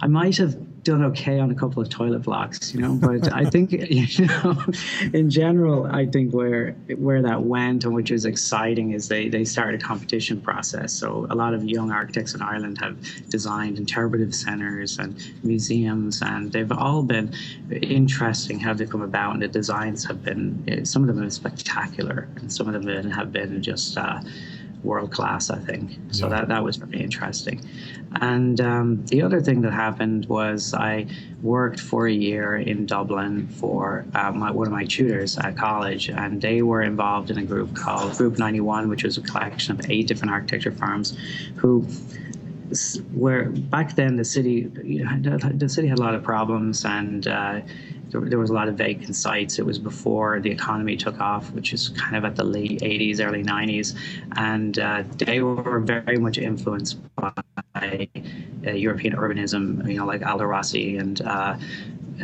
I 0.00 0.06
might 0.06 0.36
have 0.38 0.56
done 0.86 1.02
okay 1.02 1.40
on 1.40 1.50
a 1.50 1.54
couple 1.54 1.82
of 1.82 1.88
toilet 1.88 2.20
blocks, 2.20 2.72
you 2.72 2.80
know. 2.80 2.94
But 2.94 3.32
I 3.32 3.44
think, 3.44 3.72
you 3.90 4.26
know, 4.26 4.64
in 5.12 5.28
general, 5.28 5.86
I 5.86 6.06
think 6.06 6.32
where 6.32 6.72
where 6.96 7.20
that 7.22 7.42
went 7.42 7.84
and 7.84 7.92
which 7.92 8.10
is 8.10 8.24
exciting 8.24 8.92
is 8.92 9.08
they 9.08 9.28
they 9.28 9.44
started 9.44 9.82
a 9.82 9.84
competition 9.84 10.40
process. 10.40 10.92
So 10.92 11.26
a 11.28 11.34
lot 11.34 11.52
of 11.54 11.64
young 11.64 11.90
architects 11.90 12.34
in 12.34 12.40
Ireland 12.40 12.78
have 12.78 12.96
designed 13.28 13.78
interpretive 13.78 14.34
centres 14.34 14.98
and 14.98 15.20
museums, 15.42 16.22
and 16.22 16.52
they've 16.52 16.72
all 16.72 17.02
been 17.02 17.34
interesting 17.82 18.60
how 18.60 18.72
they've 18.72 18.88
come 18.88 19.02
about. 19.02 19.34
And 19.34 19.42
the 19.42 19.48
designs 19.48 20.04
have 20.04 20.22
been 20.22 20.86
some 20.86 21.02
of 21.02 21.08
them 21.08 21.16
have 21.16 21.24
been 21.24 21.30
spectacular, 21.30 22.28
and 22.36 22.52
some 22.52 22.72
of 22.72 22.84
them 22.84 23.10
have 23.10 23.32
been 23.32 23.62
just. 23.62 23.98
Uh, 23.98 24.20
world 24.86 25.10
class, 25.12 25.50
I 25.50 25.58
think. 25.58 25.90
So 26.10 26.26
yeah. 26.26 26.36
that, 26.36 26.48
that 26.48 26.64
was 26.64 26.76
very 26.76 27.02
interesting. 27.02 27.60
And 28.20 28.60
um, 28.60 29.04
the 29.06 29.20
other 29.22 29.40
thing 29.40 29.60
that 29.62 29.72
happened 29.72 30.26
was 30.26 30.72
I 30.72 31.06
worked 31.42 31.80
for 31.80 32.06
a 32.06 32.12
year 32.12 32.56
in 32.56 32.86
Dublin 32.86 33.48
for 33.48 34.06
uh, 34.14 34.32
my, 34.32 34.50
one 34.50 34.66
of 34.66 34.72
my 34.72 34.84
tutors 34.84 35.36
at 35.36 35.56
college, 35.56 36.08
and 36.08 36.40
they 36.40 36.62
were 36.62 36.82
involved 36.82 37.30
in 37.30 37.38
a 37.38 37.44
group 37.44 37.74
called 37.74 38.16
Group 38.16 38.38
91, 38.38 38.88
which 38.88 39.04
was 39.04 39.18
a 39.18 39.22
collection 39.22 39.78
of 39.78 39.90
eight 39.90 40.06
different 40.06 40.32
architecture 40.32 40.72
firms 40.72 41.18
who 41.56 41.86
where 43.12 43.50
back 43.50 43.94
then 43.94 44.16
the 44.16 44.24
city 44.24 44.70
you 44.82 45.04
know, 45.04 45.38
the 45.38 45.68
city 45.68 45.88
had 45.88 45.98
a 45.98 46.02
lot 46.02 46.14
of 46.14 46.22
problems 46.22 46.84
and 46.84 47.26
uh, 47.28 47.60
there, 48.10 48.20
there, 48.20 48.38
was 48.38 48.50
a 48.50 48.52
lot 48.52 48.68
of 48.68 48.76
vacant 48.76 49.16
sites. 49.16 49.58
It 49.58 49.66
was 49.66 49.78
before 49.78 50.40
the 50.40 50.50
economy 50.50 50.96
took 50.96 51.20
off, 51.20 51.50
which 51.52 51.72
is 51.72 51.88
kind 51.90 52.16
of 52.16 52.24
at 52.24 52.36
the 52.36 52.44
late 52.44 52.80
80s, 52.80 53.20
early 53.20 53.42
90s. 53.42 53.96
And 54.36 54.78
uh, 54.78 55.04
they 55.18 55.40
were 55.40 55.80
very 55.80 56.18
much 56.18 56.38
influenced 56.38 56.98
by 57.16 58.08
uh, 58.66 58.70
European 58.70 59.16
urbanism, 59.16 59.88
you 59.88 59.98
know, 59.98 60.06
like 60.06 60.24
Aldo 60.24 60.44
Rossi 60.44 60.96
and 60.98 61.20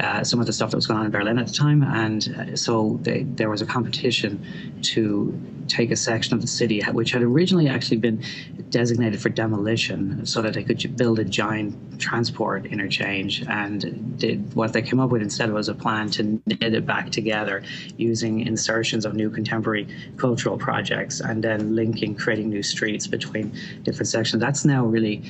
uh, 0.00 0.24
some 0.24 0.40
of 0.40 0.46
the 0.46 0.52
stuff 0.52 0.70
that 0.70 0.76
was 0.76 0.86
going 0.86 1.00
on 1.00 1.06
in 1.06 1.12
Berlin 1.12 1.38
at 1.38 1.46
the 1.46 1.52
time. 1.52 1.82
And 1.82 2.34
uh, 2.38 2.56
so 2.56 2.98
they, 3.02 3.24
there 3.24 3.50
was 3.50 3.62
a 3.62 3.66
competition 3.66 4.44
to 4.82 5.38
take 5.68 5.90
a 5.90 5.96
section 5.96 6.34
of 6.34 6.40
the 6.40 6.46
city, 6.46 6.82
which 6.92 7.12
had 7.12 7.22
originally 7.22 7.68
actually 7.68 7.98
been 7.98 8.22
designated 8.70 9.20
for 9.20 9.28
demolition 9.28 10.24
so 10.26 10.42
that 10.42 10.54
they 10.54 10.64
could 10.64 10.96
build 10.96 11.18
a 11.18 11.24
giant 11.24 12.00
transport 12.00 12.66
interchange. 12.66 13.44
And 13.48 14.18
did, 14.18 14.54
what 14.54 14.72
they 14.72 14.82
came 14.82 15.00
up 15.00 15.10
with 15.10 15.22
instead 15.22 15.52
was 15.52 15.68
a 15.68 15.74
plan 15.74 16.10
to 16.10 16.40
knit 16.46 16.74
it 16.74 16.86
back 16.86 17.10
together 17.10 17.62
using 17.96 18.40
insertions 18.40 19.04
of 19.04 19.14
new 19.14 19.30
contemporary 19.30 19.86
cultural 20.16 20.58
projects 20.58 21.20
and 21.20 21.44
then 21.44 21.74
linking, 21.76 22.14
creating 22.14 22.48
new 22.48 22.62
streets 22.62 23.06
between 23.06 23.52
different 23.82 24.08
sections. 24.08 24.40
That's 24.40 24.64
now 24.64 24.84
really 24.84 25.22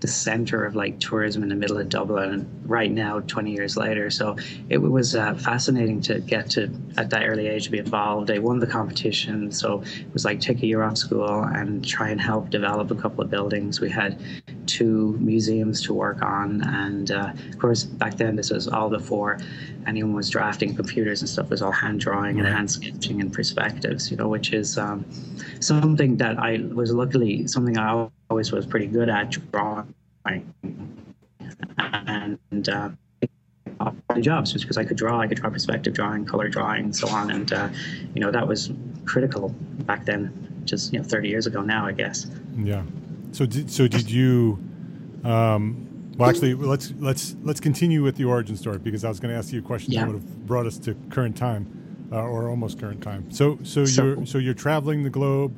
the 0.00 0.08
center 0.08 0.64
of 0.64 0.74
like 0.74 0.98
tourism 0.98 1.42
in 1.42 1.48
the 1.48 1.54
middle 1.54 1.78
of 1.78 1.88
Dublin 1.88 2.48
right 2.64 2.90
now, 2.90 3.20
20 3.20 3.52
years 3.52 3.76
later. 3.76 4.10
So 4.10 4.36
it 4.68 4.78
was 4.78 5.14
uh, 5.14 5.34
fascinating 5.34 6.00
to 6.02 6.20
get 6.20 6.50
to, 6.50 6.70
at 6.96 7.10
that 7.10 7.26
early 7.26 7.48
age, 7.48 7.64
to 7.64 7.70
be 7.70 7.78
involved. 7.78 8.30
I 8.30 8.38
won 8.38 8.58
the 8.58 8.66
competition. 8.66 9.52
So 9.52 9.82
it 9.82 10.12
was 10.12 10.24
like 10.24 10.40
take 10.40 10.62
a 10.62 10.66
year 10.66 10.82
off 10.82 10.96
school 10.96 11.42
and 11.42 11.86
try 11.86 12.08
and 12.08 12.20
help 12.20 12.50
develop 12.50 12.90
a 12.90 12.94
couple 12.94 13.22
of 13.22 13.30
buildings. 13.30 13.80
We 13.80 13.90
had 13.90 14.20
two 14.66 15.18
museums 15.20 15.82
to 15.82 15.94
work 15.94 16.22
on. 16.22 16.62
And 16.62 17.10
uh, 17.10 17.32
of 17.50 17.58
course, 17.58 17.84
back 17.84 18.16
then, 18.16 18.36
this 18.36 18.50
was 18.50 18.68
all 18.68 18.88
before 18.88 19.38
anyone 19.86 20.14
was 20.14 20.30
drafting 20.30 20.74
computers 20.74 21.20
and 21.20 21.28
stuff. 21.28 21.46
It 21.46 21.50
was 21.50 21.62
all 21.62 21.72
hand 21.72 22.00
drawing 22.00 22.38
and 22.38 22.48
hand 22.48 22.70
sketching 22.70 23.20
and 23.20 23.32
perspectives, 23.32 24.10
you 24.10 24.16
know, 24.16 24.28
which 24.28 24.52
is 24.52 24.78
um, 24.78 25.04
something 25.60 26.16
that 26.18 26.38
I 26.38 26.60
was 26.72 26.92
luckily 26.92 27.46
something 27.46 27.76
I 27.76 28.08
always 28.30 28.52
was 28.52 28.66
pretty 28.66 28.86
good 28.86 29.08
at 29.08 29.30
drawing 29.50 29.94
and 31.76 32.68
uh, 32.68 32.90
jobs 34.20 34.52
just 34.52 34.64
because 34.64 34.76
I 34.76 34.84
could 34.84 34.96
draw. 34.96 35.20
I 35.20 35.26
could 35.26 35.38
draw 35.38 35.50
perspective 35.50 35.94
drawing, 35.94 36.24
color 36.24 36.48
drawing, 36.48 36.84
and 36.84 36.96
so 36.96 37.08
on. 37.08 37.30
And 37.30 37.52
uh, 37.52 37.68
you 38.14 38.20
know 38.20 38.30
that 38.30 38.46
was 38.46 38.70
critical 39.04 39.50
back 39.84 40.04
then, 40.04 40.62
just 40.64 40.92
you 40.92 41.00
know 41.00 41.04
30 41.04 41.28
years 41.28 41.46
ago 41.46 41.62
now, 41.62 41.86
I 41.86 41.92
guess. 41.92 42.26
Yeah. 42.56 42.84
So 43.32 43.46
did 43.46 43.70
so 43.70 43.88
did 43.88 44.10
you? 44.10 44.58
Um, 45.24 45.86
well, 46.16 46.28
actually, 46.28 46.54
let's 46.54 46.92
let's 46.98 47.34
let's 47.42 47.60
continue 47.60 48.02
with 48.02 48.16
the 48.16 48.24
origin 48.24 48.56
story 48.56 48.78
because 48.78 49.04
I 49.04 49.08
was 49.08 49.20
going 49.20 49.32
to 49.32 49.38
ask 49.38 49.52
you 49.52 49.60
a 49.60 49.62
question 49.62 49.92
yeah. 49.92 50.00
that 50.00 50.12
would 50.12 50.22
have 50.22 50.46
brought 50.46 50.66
us 50.66 50.78
to 50.78 50.94
current 51.08 51.36
time, 51.36 52.08
uh, 52.12 52.22
or 52.22 52.48
almost 52.48 52.78
current 52.78 53.02
time. 53.02 53.30
So 53.30 53.58
so, 53.62 53.84
so 53.84 54.04
you're 54.04 54.26
so 54.26 54.38
you're 54.38 54.54
traveling 54.54 55.02
the 55.02 55.10
globe 55.10 55.54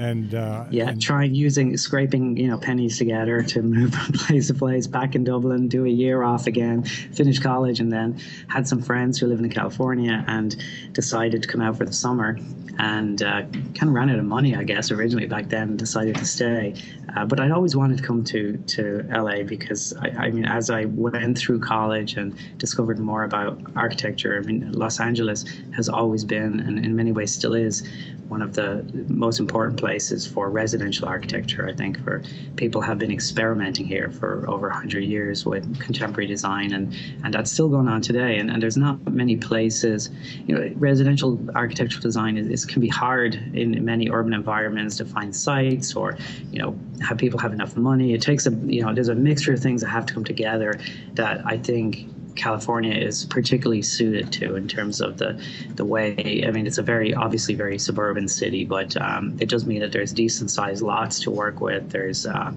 and 0.00 0.34
uh, 0.34 0.64
yeah, 0.70 0.88
and 0.88 1.00
trying 1.00 1.34
using 1.34 1.76
scraping 1.76 2.34
you 2.38 2.48
know 2.48 2.56
pennies 2.56 2.96
together 2.96 3.42
to 3.42 3.60
move 3.60 3.94
from 3.94 4.12
place 4.14 4.46
to 4.46 4.54
place. 4.54 4.86
Back 4.86 5.14
in 5.14 5.24
Dublin, 5.24 5.68
do 5.68 5.84
a 5.84 5.90
year 5.90 6.22
off 6.22 6.46
again, 6.46 6.84
finish 6.84 7.38
college, 7.38 7.80
and 7.80 7.92
then 7.92 8.18
had 8.48 8.66
some 8.66 8.80
friends 8.80 9.18
who 9.18 9.26
live 9.26 9.40
in 9.40 9.50
California 9.50 10.24
and 10.26 10.56
decided 10.92 11.42
to 11.42 11.48
come 11.48 11.60
out 11.60 11.76
for 11.76 11.84
the 11.84 11.92
summer 11.92 12.38
and 12.78 13.22
uh, 13.22 13.42
kind 13.42 13.82
of 13.82 13.90
ran 13.90 14.08
out 14.08 14.18
of 14.18 14.24
money, 14.24 14.56
I 14.56 14.64
guess, 14.64 14.90
originally 14.90 15.26
back 15.26 15.50
then. 15.50 15.76
Decided 15.76 16.16
to 16.16 16.24
stay, 16.24 16.74
uh, 17.14 17.26
but 17.26 17.38
I'd 17.38 17.50
always 17.50 17.76
wanted 17.76 17.98
to 17.98 18.02
come 18.02 18.24
to 18.24 18.56
to 18.56 19.06
LA 19.14 19.42
because 19.42 19.92
I, 20.00 20.08
I 20.08 20.30
mean, 20.30 20.46
as 20.46 20.70
I 20.70 20.86
went 20.86 21.36
through 21.36 21.60
college 21.60 22.16
and 22.16 22.34
discovered 22.56 22.98
more 22.98 23.24
about 23.24 23.60
architecture, 23.76 24.40
I 24.42 24.46
mean, 24.46 24.72
Los 24.72 24.98
Angeles 24.98 25.44
has 25.76 25.90
always 25.90 26.24
been, 26.24 26.60
and 26.60 26.82
in 26.82 26.96
many 26.96 27.12
ways 27.12 27.34
still 27.34 27.52
is, 27.52 27.86
one 28.28 28.40
of 28.42 28.54
the 28.54 28.86
most 29.08 29.40
important 29.40 29.76
places 29.76 29.89
for 29.98 30.50
residential 30.50 31.08
architecture. 31.08 31.68
I 31.68 31.72
think 31.72 32.02
for 32.04 32.22
people 32.56 32.80
have 32.80 32.98
been 32.98 33.10
experimenting 33.10 33.86
here 33.86 34.10
for 34.10 34.48
over 34.48 34.68
100 34.68 35.00
years 35.04 35.44
with 35.44 35.80
contemporary 35.80 36.26
design, 36.26 36.72
and, 36.72 36.94
and 37.24 37.34
that's 37.34 37.50
still 37.50 37.68
going 37.68 37.88
on 37.88 38.00
today. 38.00 38.38
And, 38.38 38.50
and 38.50 38.62
there's 38.62 38.76
not 38.76 39.10
many 39.10 39.36
places, 39.36 40.10
you 40.46 40.54
know, 40.54 40.72
residential 40.76 41.38
architectural 41.54 42.02
design 42.02 42.36
is, 42.36 42.46
is 42.48 42.64
can 42.64 42.80
be 42.80 42.88
hard 42.88 43.34
in 43.54 43.84
many 43.84 44.10
urban 44.10 44.32
environments 44.32 44.96
to 44.98 45.04
find 45.04 45.34
sites 45.34 45.94
or, 45.94 46.16
you 46.52 46.60
know, 46.60 46.78
have 47.00 47.18
people 47.18 47.38
have 47.38 47.52
enough 47.52 47.76
money. 47.76 48.14
It 48.14 48.22
takes 48.22 48.46
a, 48.46 48.50
you 48.50 48.82
know, 48.82 48.94
there's 48.94 49.08
a 49.08 49.14
mixture 49.14 49.54
of 49.54 49.60
things 49.60 49.80
that 49.80 49.88
have 49.88 50.06
to 50.06 50.14
come 50.14 50.24
together 50.24 50.78
that 51.14 51.42
I 51.46 51.56
think 51.56 52.06
California 52.36 52.94
is 52.94 53.24
particularly 53.26 53.82
suited 53.82 54.32
to 54.32 54.56
in 54.56 54.68
terms 54.68 55.00
of 55.00 55.18
the 55.18 55.42
the 55.74 55.84
way. 55.84 56.44
I 56.46 56.50
mean, 56.50 56.66
it's 56.66 56.78
a 56.78 56.82
very 56.82 57.14
obviously 57.14 57.54
very 57.54 57.78
suburban 57.78 58.28
city, 58.28 58.64
but 58.64 59.00
um, 59.00 59.36
it 59.40 59.48
does 59.48 59.66
mean 59.66 59.80
that 59.80 59.92
there's 59.92 60.12
decent 60.12 60.50
sized 60.50 60.82
lots 60.82 61.20
to 61.20 61.30
work 61.30 61.60
with. 61.60 61.90
There's 61.90 62.26
uh, 62.26 62.52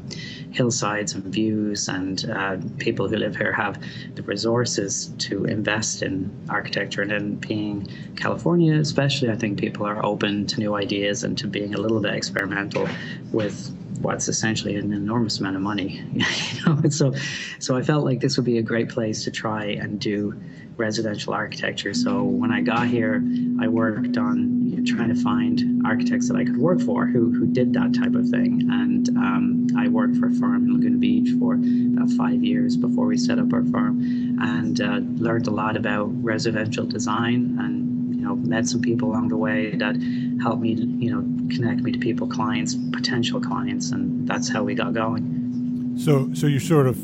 hillsides 0.51 1.13
and 1.13 1.23
views, 1.25 1.87
and 1.87 2.29
uh, 2.29 2.57
people 2.77 3.07
who 3.07 3.17
live 3.17 3.35
here 3.35 3.53
have 3.53 3.81
the 4.15 4.23
resources 4.23 5.11
to 5.19 5.45
invest 5.45 6.01
in 6.01 6.31
architecture. 6.49 7.01
And 7.01 7.11
then 7.11 7.35
being 7.35 7.87
California, 8.15 8.75
especially, 8.75 9.29
I 9.29 9.35
think 9.35 9.59
people 9.59 9.85
are 9.85 10.03
open 10.05 10.47
to 10.47 10.59
new 10.59 10.75
ideas 10.75 11.23
and 11.23 11.37
to 11.39 11.47
being 11.47 11.73
a 11.75 11.77
little 11.77 11.99
bit 11.99 12.13
experimental 12.13 12.87
with 13.31 13.75
what's 14.03 14.27
essentially 14.27 14.75
an 14.75 14.91
enormous 14.91 15.39
amount 15.39 15.55
of 15.55 15.61
money. 15.61 16.03
you 16.13 16.65
know, 16.65 16.73
and 16.73 16.93
so 16.93 17.13
so 17.59 17.75
I 17.75 17.81
felt 17.81 18.05
like 18.05 18.19
this 18.19 18.37
would 18.37 18.45
be 18.45 18.57
a 18.57 18.61
great 18.61 18.89
place 18.89 19.23
to 19.23 19.31
try 19.31 19.65
and 19.65 19.99
do 19.99 20.39
residential 20.75 21.33
architecture. 21.33 21.93
So 21.93 22.23
when 22.23 22.51
I 22.51 22.61
got 22.61 22.87
here, 22.87 23.23
I 23.61 23.67
worked 23.67 24.17
on 24.17 24.69
you 24.69 24.77
know, 24.77 24.83
trying 24.85 25.13
to 25.13 25.21
find 25.21 25.85
architects 25.85 26.27
that 26.27 26.35
I 26.35 26.43
could 26.43 26.57
work 26.57 26.81
for 26.81 27.05
who 27.05 27.31
who 27.31 27.47
did 27.47 27.73
that 27.73 27.93
type 27.93 28.15
of 28.15 28.27
thing. 28.29 28.67
And 28.69 29.09
um, 29.09 29.67
I 29.77 29.87
worked 29.87 30.17
for 30.17 30.27
a 30.27 30.31
firm 30.33 30.65
in 30.65 30.73
Laguna 30.73 30.97
Beach 30.97 31.29
for 31.39 31.53
about 31.53 32.09
five 32.17 32.43
years 32.43 32.75
before 32.75 33.05
we 33.05 33.17
set 33.17 33.39
up 33.39 33.53
our 33.53 33.63
firm, 33.65 34.37
and 34.41 34.81
uh, 34.81 34.99
learned 35.21 35.47
a 35.47 35.51
lot 35.51 35.77
about 35.77 36.07
residential 36.23 36.85
design 36.85 37.57
and 37.59 37.92
you 38.23 38.29
know 38.29 38.35
met 38.35 38.65
some 38.65 38.81
people 38.81 39.11
along 39.11 39.27
the 39.27 39.37
way 39.37 39.75
that 39.75 39.95
helped 40.41 40.61
me 40.61 40.73
you 40.73 41.11
know 41.11 41.21
connect 41.53 41.81
me 41.81 41.91
to 41.91 41.99
people 41.99 42.25
clients 42.25 42.75
potential 42.93 43.41
clients 43.41 43.91
and 43.91 44.27
that's 44.27 44.47
how 44.49 44.63
we 44.63 44.73
got 44.73 44.93
going. 44.93 45.95
So 45.97 46.33
so 46.33 46.47
you're 46.47 46.61
sort 46.61 46.87
of 46.87 46.97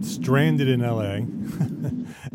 stranded 0.00 0.68
in 0.68 0.80
LA 0.80 1.22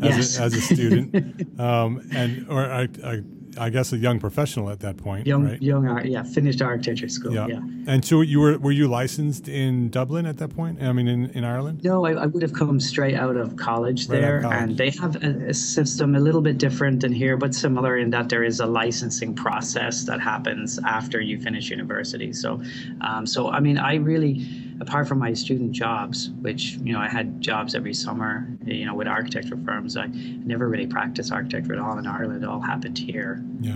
as, 0.00 0.16
yes. 0.16 0.38
a, 0.38 0.42
as 0.42 0.54
a 0.54 0.60
student, 0.60 1.60
um, 1.60 2.08
and 2.12 2.48
or 2.48 2.64
I, 2.64 2.88
I, 3.04 3.20
I, 3.58 3.70
guess 3.70 3.92
a 3.92 3.96
young 3.96 4.20
professional 4.20 4.70
at 4.70 4.80
that 4.80 4.96
point. 4.96 5.26
Young, 5.26 5.44
right? 5.44 5.62
young 5.62 5.86
art, 5.86 6.06
yeah, 6.06 6.22
finished 6.22 6.62
architecture 6.62 7.08
school. 7.08 7.34
Yeah. 7.34 7.46
yeah. 7.46 7.60
And 7.86 8.04
so 8.04 8.20
you 8.20 8.40
were 8.40 8.58
were 8.58 8.72
you 8.72 8.88
licensed 8.88 9.48
in 9.48 9.90
Dublin 9.90 10.26
at 10.26 10.38
that 10.38 10.54
point? 10.54 10.82
I 10.82 10.92
mean, 10.92 11.08
in, 11.08 11.30
in 11.30 11.44
Ireland? 11.44 11.82
No, 11.82 12.04
I, 12.04 12.12
I 12.12 12.26
would 12.26 12.42
have 12.42 12.52
come 12.52 12.80
straight 12.80 13.16
out 13.16 13.36
of 13.36 13.56
college 13.56 14.08
right 14.08 14.20
there, 14.20 14.42
college. 14.42 14.58
and 14.58 14.76
they 14.76 14.90
have 14.90 15.16
a, 15.22 15.48
a, 15.48 15.54
system 15.54 16.14
a 16.14 16.20
little 16.20 16.42
bit 16.42 16.58
different 16.58 17.00
than 17.00 17.12
here, 17.12 17.36
but 17.36 17.54
similar 17.54 17.96
in 17.98 18.10
that 18.10 18.28
there 18.28 18.44
is 18.44 18.60
a 18.60 18.66
licensing 18.66 19.34
process 19.34 20.04
that 20.04 20.20
happens 20.20 20.78
after 20.84 21.20
you 21.20 21.40
finish 21.40 21.70
university. 21.70 22.32
So, 22.32 22.62
um, 23.00 23.26
so 23.26 23.50
I 23.50 23.60
mean, 23.60 23.78
I 23.78 23.96
really 23.96 24.46
apart 24.80 25.06
from 25.06 25.18
my 25.18 25.32
student 25.34 25.72
jobs, 25.72 26.30
which 26.40 26.72
you 26.82 26.92
know 26.92 27.00
I 27.00 27.08
had 27.08 27.40
jobs 27.40 27.74
every 27.74 27.94
summer, 27.94 28.48
you 28.64 28.86
know, 28.86 28.94
with 28.94 29.06
architecture 29.06 29.58
firms, 29.64 29.96
I 29.96 30.06
never 30.06 30.68
really 30.68 30.86
practiced 30.86 31.32
architecture 31.32 31.74
at 31.74 31.78
all 31.78 31.98
in 31.98 32.06
Ireland. 32.06 32.42
It 32.42 32.48
all 32.48 32.60
happened 32.60 32.98
here. 32.98 33.42
Yeah, 33.60 33.72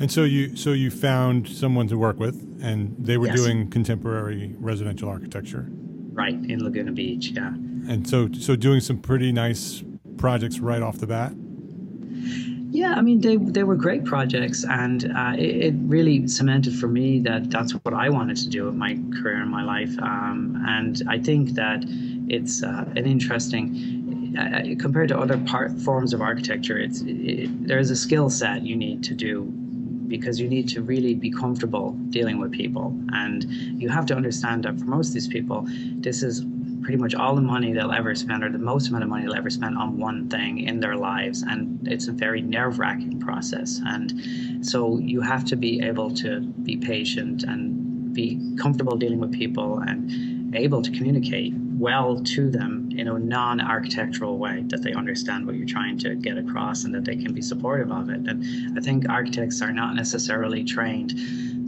and 0.00 0.10
so 0.10 0.24
you 0.24 0.56
so 0.56 0.72
you 0.72 0.90
found 0.90 1.48
someone 1.48 1.88
to 1.88 1.98
work 1.98 2.18
with, 2.18 2.36
and 2.62 2.94
they 2.98 3.18
were 3.18 3.26
yes. 3.26 3.36
doing 3.36 3.68
contemporary 3.70 4.54
residential 4.58 5.08
architecture. 5.08 5.66
Right 6.12 6.34
in 6.34 6.64
Laguna 6.64 6.92
Beach, 6.92 7.30
yeah. 7.30 7.48
And 7.48 8.08
so 8.08 8.28
so 8.32 8.56
doing 8.56 8.80
some 8.80 8.98
pretty 8.98 9.32
nice 9.32 9.82
projects 10.16 10.58
right 10.58 10.82
off 10.82 10.98
the 10.98 11.06
bat. 11.06 11.32
Yeah, 12.78 12.94
I 12.94 13.00
mean, 13.00 13.20
they, 13.20 13.36
they 13.36 13.64
were 13.64 13.74
great 13.74 14.04
projects, 14.04 14.64
and 14.64 15.04
uh, 15.04 15.32
it, 15.36 15.64
it, 15.66 15.74
really 15.78 16.28
cemented 16.28 16.76
for 16.76 16.86
me 16.86 17.18
that 17.22 17.50
that's 17.50 17.72
what 17.72 17.92
I 17.92 18.08
wanted 18.08 18.36
to 18.36 18.48
do 18.48 18.66
with 18.66 18.76
my 18.76 18.96
career 19.20 19.42
and 19.42 19.50
my 19.50 19.64
life. 19.64 19.98
Um, 19.98 20.62
and 20.64 21.02
I 21.08 21.18
think 21.18 21.54
that 21.54 21.84
it's 22.28 22.62
uh, 22.62 22.84
an 22.94 23.04
interesting, 23.04 24.32
uh, 24.38 24.42
uh 24.42 24.62
compared 24.78 25.08
to 25.08 25.18
other 25.18 25.38
part, 25.38 25.76
forms 25.80 26.14
of 26.14 26.20
architecture, 26.20 26.78
it's 26.78 27.02
it, 27.04 27.48
there's 27.66 27.90
a 27.90 27.96
skill 27.96 28.30
set 28.30 28.62
you 28.62 28.76
need 28.76 29.02
to 29.10 29.14
do 29.14 29.42
because 30.06 30.38
you 30.38 30.48
need 30.48 30.68
to 30.68 30.80
really 30.80 31.14
be 31.14 31.30
comfortable 31.32 31.90
dealing 32.10 32.38
with 32.38 32.52
people. 32.52 32.96
And 33.12 33.42
you 33.82 33.88
have 33.88 34.06
to 34.06 34.14
understand 34.14 34.62
that 34.66 34.78
for 34.78 34.84
most 34.84 35.08
of 35.08 35.14
these 35.14 35.26
people, 35.26 35.66
this 36.06 36.22
is 36.22 36.44
pretty 36.88 37.02
much 37.02 37.14
all 37.14 37.34
the 37.34 37.42
money 37.42 37.74
they'll 37.74 37.92
ever 37.92 38.14
spend 38.14 38.42
or 38.42 38.48
the 38.48 38.56
most 38.56 38.88
amount 38.88 39.04
of 39.04 39.10
money 39.10 39.26
they'll 39.26 39.36
ever 39.36 39.50
spend 39.50 39.76
on 39.76 39.98
one 39.98 40.26
thing 40.30 40.60
in 40.60 40.80
their 40.80 40.96
lives 40.96 41.42
and 41.42 41.86
it's 41.86 42.08
a 42.08 42.12
very 42.12 42.40
nerve-wracking 42.40 43.20
process. 43.20 43.78
And 43.84 44.64
so 44.64 44.96
you 44.96 45.20
have 45.20 45.44
to 45.44 45.56
be 45.56 45.82
able 45.82 46.10
to 46.14 46.40
be 46.40 46.78
patient 46.78 47.42
and 47.42 48.14
be 48.14 48.40
comfortable 48.58 48.96
dealing 48.96 49.20
with 49.20 49.34
people 49.34 49.80
and 49.80 50.56
able 50.56 50.80
to 50.80 50.90
communicate 50.90 51.52
well 51.78 52.20
to 52.20 52.50
them 52.50 52.90
in 52.96 53.08
a 53.08 53.18
non-architectural 53.18 54.38
way 54.38 54.64
that 54.66 54.82
they 54.82 54.92
understand 54.92 55.46
what 55.46 55.54
you're 55.54 55.66
trying 55.66 55.96
to 55.98 56.14
get 56.16 56.36
across 56.36 56.84
and 56.84 56.94
that 56.94 57.04
they 57.04 57.16
can 57.16 57.32
be 57.32 57.42
supportive 57.42 57.92
of 57.92 58.10
it. 58.10 58.26
And 58.26 58.78
i 58.78 58.80
think 58.80 59.08
architects 59.08 59.62
are 59.62 59.72
not 59.72 59.94
necessarily 59.94 60.64
trained 60.64 61.14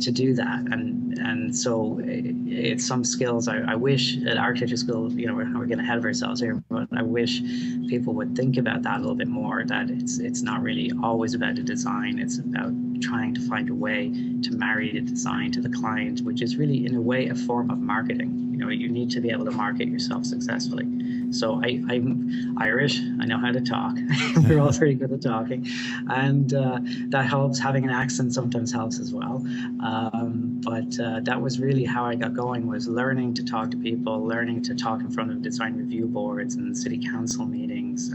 to 0.03 0.11
do 0.11 0.35
that. 0.35 0.61
And 0.73 1.19
and 1.19 1.55
so 1.55 2.01
eh, 2.03 2.33
it's 2.47 2.87
some 2.87 3.05
skills 3.05 3.47
I, 3.49 3.59
I 3.59 3.75
wish 3.75 4.17
at 4.25 4.37
architecture 4.37 4.77
school 4.77 5.13
you 5.13 5.27
know 5.27 5.35
we're, 5.35 5.59
we're 5.59 5.67
getting 5.67 5.85
ahead 5.85 5.99
of 5.99 6.05
ourselves 6.05 6.41
here 6.41 6.63
but 6.69 6.89
I 6.93 7.03
wish 7.03 7.43
people 7.89 8.15
would 8.15 8.35
think 8.35 8.57
about 8.57 8.83
that 8.83 8.97
a 8.99 9.01
little 9.01 9.15
bit 9.15 9.29
more 9.29 9.65
that 9.67 9.91
it's 9.91 10.19
it's 10.19 10.43
not 10.43 10.63
really 10.63 10.91
always 11.03 11.35
about 11.35 11.57
the 11.57 11.63
design. 11.63 12.19
It's 12.19 12.39
about 12.39 12.73
trying 13.01 13.35
to 13.35 13.41
find 13.49 13.69
a 13.71 13.75
way 13.75 14.11
to 14.43 14.51
marry 14.53 14.93
the 14.93 15.01
design 15.01 15.53
to 15.53 15.61
the 15.61 15.71
client 15.71 16.23
which 16.23 16.43
is 16.43 16.57
really 16.57 16.87
in 16.87 16.95
a 16.95 17.01
way 17.01 17.29
a 17.29 17.35
form 17.35 17.71
of 17.71 17.79
marketing 17.79 18.50
know 18.61 18.69
you 18.69 18.89
need 18.89 19.11
to 19.11 19.21
be 19.21 19.31
able 19.31 19.45
to 19.45 19.51
market 19.51 19.89
yourself 19.89 20.25
successfully 20.25 20.87
so 21.31 21.61
I, 21.63 21.83
I'm 21.89 22.57
Irish. 22.59 23.01
I 23.21 23.25
know 23.25 23.39
how 23.39 23.53
to 23.53 23.61
talk. 23.61 23.97
We're 24.37 24.61
all 24.61 24.73
pretty 24.73 24.95
good 24.95 25.13
at 25.13 25.23
talking, 25.23 25.67
and 26.09 26.53
uh, 26.53 26.81
that 27.09 27.27
helps. 27.27 27.59
Having 27.59 27.85
an 27.85 27.91
accent 27.91 28.35
sometimes 28.35 28.73
helps 28.73 28.99
as 28.99 29.15
well. 29.15 29.37
Um, 29.83 30.61
but 30.65 30.99
uh, 30.99 31.21
that 31.21 31.41
was 31.41 31.61
really 31.61 31.85
how 31.85 32.05
I 32.05 32.17
got 32.17 32.35
going. 32.35 32.67
Was 32.67 32.89
learning 32.89 33.35
to 33.35 33.45
talk 33.45 33.71
to 33.71 33.77
people, 33.77 34.27
learning 34.27 34.63
to 34.65 34.75
talk 34.75 35.01
in 35.01 35.11
front 35.11 35.31
of 35.31 35.43
design 35.43 35.77
review 35.77 36.07
boards 36.07 36.57
and 36.57 36.77
city 36.77 36.99
council 36.99 37.47
meetings, 37.47 38.11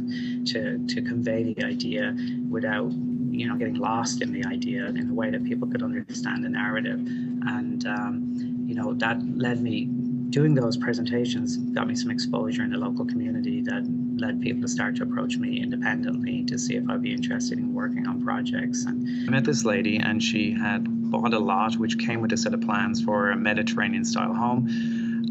to 0.52 0.86
to 0.86 1.02
convey 1.02 1.54
the 1.54 1.64
idea 1.64 2.16
without 2.50 2.92
you 2.92 3.48
know 3.48 3.56
getting 3.56 3.76
lost 3.76 4.22
in 4.22 4.34
the 4.34 4.46
idea 4.46 4.88
in 4.88 5.10
a 5.10 5.14
way 5.14 5.30
that 5.30 5.44
people 5.46 5.70
could 5.70 5.84
understand 5.84 6.44
the 6.44 6.50
narrative, 6.50 7.00
and 7.00 7.88
um, 7.88 8.66
you 8.68 8.76
know 8.76 8.94
that 8.96 9.22
led 9.38 9.62
me 9.62 9.90
doing 10.36 10.54
those 10.54 10.76
presentations 10.76 11.56
got 11.56 11.88
me 11.88 11.96
some 11.96 12.12
exposure 12.12 12.62
in 12.62 12.70
the 12.70 12.78
local 12.78 13.06
community 13.06 13.62
that 13.62 13.88
led 14.18 14.42
people 14.42 14.62
to 14.62 14.68
start 14.68 14.94
to 14.94 15.04
approach 15.04 15.38
me 15.38 15.62
independently 15.62 16.44
to 16.44 16.60
see 16.60 16.76
if 16.76 16.84
I'd 16.90 17.02
be 17.02 17.14
interested 17.14 17.58
in 17.58 17.74
working 17.74 18.06
on 18.06 18.22
projects. 18.22 18.84
And 18.84 19.08
I 19.30 19.32
met 19.32 19.46
this 19.46 19.64
lady, 19.64 19.96
and 19.96 20.22
she 20.22 20.52
had 20.52 21.10
bought 21.10 21.34
a 21.34 21.40
lot 21.40 21.76
which 21.76 21.98
came 21.98 22.20
with 22.20 22.34
a 22.34 22.38
set 22.38 22.54
of 22.54 22.60
plans 22.60 23.02
for 23.02 23.32
a 23.32 23.38
Mediterranean 23.38 24.04
style 24.04 24.34
home. 24.34 24.68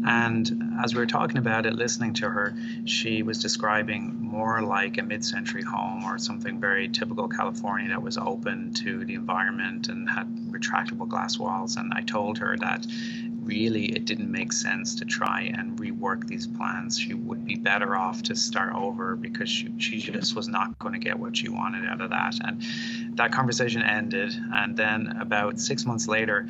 And 0.07 0.73
as 0.83 0.95
we 0.95 0.99
were 0.99 1.05
talking 1.05 1.37
about 1.37 1.67
it, 1.67 1.73
listening 1.73 2.13
to 2.15 2.29
her, 2.29 2.55
she 2.85 3.21
was 3.21 3.39
describing 3.39 4.15
more 4.19 4.61
like 4.63 4.97
a 4.97 5.03
mid 5.03 5.23
century 5.23 5.63
home 5.63 6.03
or 6.03 6.17
something 6.17 6.59
very 6.59 6.89
typical 6.89 7.27
California 7.27 7.89
that 7.89 8.01
was 8.01 8.17
open 8.17 8.73
to 8.75 9.05
the 9.05 9.13
environment 9.13 9.87
and 9.87 10.09
had 10.09 10.27
retractable 10.49 11.07
glass 11.07 11.39
walls. 11.39 11.77
And 11.77 11.91
I 11.93 12.01
told 12.01 12.37
her 12.39 12.57
that 12.57 12.85
really 13.45 13.85
it 13.85 14.05
didn't 14.05 14.31
make 14.31 14.51
sense 14.51 14.95
to 14.95 15.05
try 15.05 15.51
and 15.55 15.77
rework 15.79 16.27
these 16.27 16.47
plans. 16.47 16.99
She 16.99 17.13
would 17.13 17.45
be 17.45 17.55
better 17.55 17.95
off 17.95 18.23
to 18.23 18.35
start 18.35 18.73
over 18.75 19.15
because 19.15 19.49
she, 19.49 19.71
she 19.79 19.99
just 19.99 20.35
was 20.35 20.47
not 20.47 20.77
going 20.79 20.93
to 20.93 20.99
get 20.99 21.17
what 21.17 21.37
she 21.37 21.49
wanted 21.49 21.87
out 21.87 22.01
of 22.01 22.09
that. 22.09 22.35
And 22.43 23.17
that 23.17 23.31
conversation 23.31 23.81
ended. 23.81 24.33
And 24.53 24.75
then 24.75 25.17
about 25.19 25.59
six 25.59 25.85
months 25.85 26.07
later, 26.07 26.47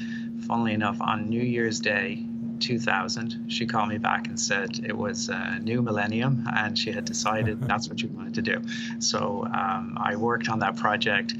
funnily 0.47 0.73
enough, 0.73 1.01
on 1.01 1.29
New 1.29 1.43
Year's 1.43 1.79
Day, 1.79 2.25
2000, 2.59 3.51
she 3.51 3.65
called 3.65 3.89
me 3.89 3.97
back 3.97 4.27
and 4.27 4.39
said 4.39 4.79
it 4.85 4.95
was 4.95 5.29
a 5.29 5.59
new 5.59 5.81
millennium 5.81 6.47
and 6.55 6.77
she 6.77 6.91
had 6.91 7.05
decided 7.05 7.61
that's 7.67 7.89
what 7.89 7.99
she 7.99 8.07
wanted 8.07 8.33
to 8.35 8.41
do. 8.41 8.61
So 8.99 9.45
um, 9.45 9.97
I 9.99 10.15
worked 10.15 10.49
on 10.49 10.59
that 10.59 10.77
project 10.77 11.35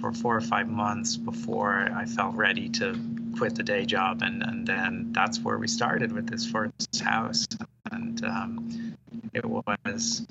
for 0.00 0.12
four 0.12 0.36
or 0.36 0.40
five 0.40 0.68
months 0.68 1.16
before 1.16 1.88
I 1.94 2.04
felt 2.04 2.34
ready 2.34 2.68
to 2.70 2.98
quit 3.38 3.54
the 3.54 3.62
day 3.62 3.84
job, 3.84 4.22
and 4.22 4.42
and 4.42 4.66
then 4.66 5.08
that's 5.12 5.40
where 5.40 5.58
we 5.58 5.68
started 5.68 6.12
with 6.12 6.28
this 6.28 6.46
first 6.46 7.00
house, 7.00 7.46
and 7.90 8.24
um, 8.24 8.96
it 9.32 9.44
was 9.44 10.26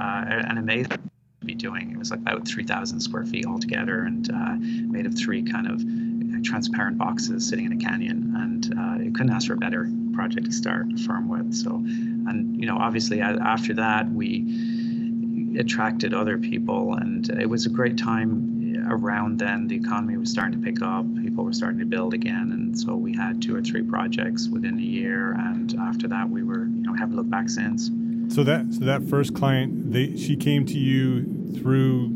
uh, 0.00 0.24
an 0.28 0.58
amazing 0.58 1.10
to 1.40 1.46
be 1.46 1.54
doing. 1.54 1.92
It 1.92 1.98
was 1.98 2.12
about 2.12 2.46
3,000 2.46 3.00
square 3.00 3.24
feet 3.24 3.46
altogether, 3.46 4.02
and 4.02 4.30
uh, 4.30 4.56
made 4.90 5.06
of 5.06 5.16
three 5.16 5.42
kind 5.42 5.66
of 5.66 6.44
transparent 6.44 6.98
boxes 6.98 7.48
sitting 7.48 7.66
in 7.66 7.72
a 7.72 7.76
canyon, 7.76 8.34
and 8.36 8.78
uh, 8.78 9.04
you 9.04 9.12
couldn't 9.12 9.32
ask 9.32 9.46
for 9.48 9.54
a 9.54 9.56
better 9.56 9.90
project 10.14 10.46
to 10.46 10.52
start 10.52 10.86
a 10.92 10.98
firm 10.98 11.28
with. 11.28 11.54
So, 11.54 11.74
and 11.74 12.60
you 12.60 12.66
know, 12.66 12.78
obviously 12.78 13.20
after 13.20 13.74
that 13.74 14.10
we 14.10 15.56
attracted 15.58 16.14
other 16.14 16.38
people, 16.38 16.94
and 16.94 17.28
it 17.30 17.46
was 17.46 17.66
a 17.66 17.70
great 17.70 17.98
time 17.98 18.57
around 18.88 19.38
then, 19.38 19.68
the 19.68 19.76
economy 19.76 20.16
was 20.16 20.30
starting 20.30 20.60
to 20.60 20.64
pick 20.64 20.82
up. 20.82 21.04
People 21.22 21.44
were 21.44 21.52
starting 21.52 21.78
to 21.78 21.86
build 21.86 22.14
again, 22.14 22.50
and 22.52 22.78
so 22.78 22.96
we 22.96 23.14
had 23.14 23.42
two 23.42 23.54
or 23.54 23.62
three 23.62 23.82
projects 23.82 24.48
within 24.48 24.78
a 24.78 24.82
year. 24.82 25.32
And 25.32 25.74
after 25.80 26.08
that, 26.08 26.28
we 26.28 26.42
were, 26.42 26.64
you 26.64 26.82
know, 26.82 26.94
haven't 26.94 27.16
looked 27.16 27.30
back 27.30 27.48
since. 27.48 27.90
So 28.28 28.44
that 28.44 28.74
so 28.74 28.84
that 28.84 29.02
first 29.02 29.34
client, 29.34 29.92
they 29.92 30.16
she 30.16 30.36
came 30.36 30.66
to 30.66 30.78
you 30.78 31.54
through 31.58 32.10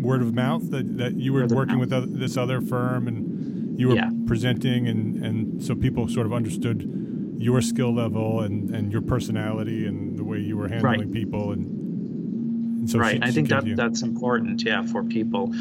word 0.00 0.22
of 0.22 0.34
mouth 0.34 0.70
that, 0.70 0.96
that 0.96 1.16
you 1.16 1.32
were 1.32 1.46
working 1.46 1.78
with 1.78 1.92
other, 1.92 2.06
this 2.06 2.36
other 2.36 2.60
firm 2.60 3.08
and 3.08 3.78
you 3.78 3.88
were 3.88 3.94
yeah. 3.96 4.10
presenting 4.26 4.88
and, 4.88 5.24
and 5.24 5.62
so 5.62 5.74
people 5.74 6.08
sort 6.08 6.26
of 6.26 6.32
understood 6.32 7.36
your 7.38 7.60
skill 7.60 7.94
level 7.94 8.40
and, 8.40 8.74
and 8.74 8.90
your 8.92 9.02
personality 9.02 9.86
and 9.86 10.18
the 10.18 10.24
way 10.24 10.38
you 10.38 10.56
were 10.56 10.68
handling 10.68 11.00
right. 11.00 11.12
people 11.12 11.52
and, 11.52 11.66
and 11.66 11.77
so 12.86 12.98
right 12.98 13.16
she, 13.16 13.22
I 13.22 13.30
think 13.30 13.48
that 13.48 13.64
that's 13.76 14.02
important 14.02 14.62
yeah 14.62 14.82
for 14.82 15.02
people 15.04 15.52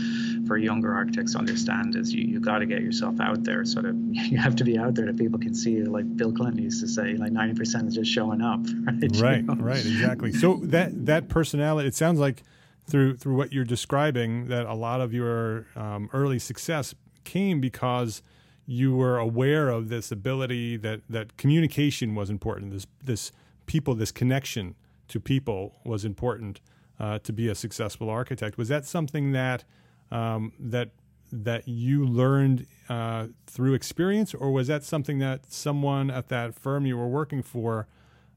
for 0.47 0.57
younger 0.57 0.93
architects 0.93 1.33
to 1.33 1.37
understand 1.37 1.95
is 1.95 2.13
you, 2.13 2.23
you 2.23 2.39
got 2.39 2.59
to 2.59 2.65
get 2.65 2.81
yourself 2.81 3.19
out 3.19 3.43
there. 3.43 3.65
Sort 3.65 3.85
of, 3.85 3.95
you 4.11 4.37
have 4.37 4.55
to 4.55 4.63
be 4.63 4.77
out 4.77 4.95
there 4.95 5.05
that 5.05 5.17
people 5.17 5.37
can 5.37 5.53
see 5.53 5.71
you. 5.71 5.85
Like 5.85 6.15
Bill 6.17 6.31
Clinton 6.31 6.63
used 6.63 6.81
to 6.81 6.87
say, 6.87 7.13
like 7.15 7.31
ninety 7.31 7.53
percent 7.53 7.87
is 7.87 7.95
just 7.95 8.09
showing 8.09 8.41
up. 8.41 8.61
Right. 8.85 8.97
Right. 9.27 9.37
You 9.37 9.43
know? 9.43 9.55
Right. 9.55 9.77
Exactly. 9.77 10.31
So 10.31 10.59
that 10.63 11.05
that 11.05 11.27
personality, 11.27 11.87
it 11.87 11.95
sounds 11.95 12.19
like 12.19 12.43
through 12.89 13.17
through 13.17 13.35
what 13.35 13.51
you're 13.51 13.65
describing, 13.65 14.47
that 14.47 14.65
a 14.65 14.73
lot 14.73 15.01
of 15.01 15.13
your 15.13 15.67
um, 15.75 16.09
early 16.13 16.39
success 16.39 16.95
came 17.23 17.59
because 17.59 18.21
you 18.65 18.95
were 18.95 19.17
aware 19.17 19.69
of 19.69 19.89
this 19.89 20.11
ability 20.11 20.77
that 20.77 21.01
that 21.09 21.35
communication 21.37 22.15
was 22.15 22.29
important. 22.29 22.71
This 22.71 22.87
this 23.03 23.31
people, 23.65 23.95
this 23.95 24.11
connection 24.11 24.75
to 25.09 25.19
people 25.19 25.79
was 25.83 26.05
important 26.05 26.61
uh, 26.99 27.19
to 27.19 27.33
be 27.33 27.47
a 27.47 27.55
successful 27.55 28.09
architect. 28.09 28.57
Was 28.57 28.67
that 28.69 28.85
something 28.85 29.31
that 29.31 29.63
um, 30.11 30.53
that 30.59 30.89
that 31.31 31.67
you 31.67 32.05
learned 32.05 32.65
uh, 32.89 33.27
through 33.45 33.73
experience, 33.73 34.33
or 34.33 34.51
was 34.51 34.67
that 34.67 34.83
something 34.83 35.19
that 35.19 35.51
someone 35.51 36.09
at 36.09 36.29
that 36.29 36.55
firm 36.55 36.85
you 36.85 36.97
were 36.97 37.07
working 37.07 37.43
for 37.43 37.87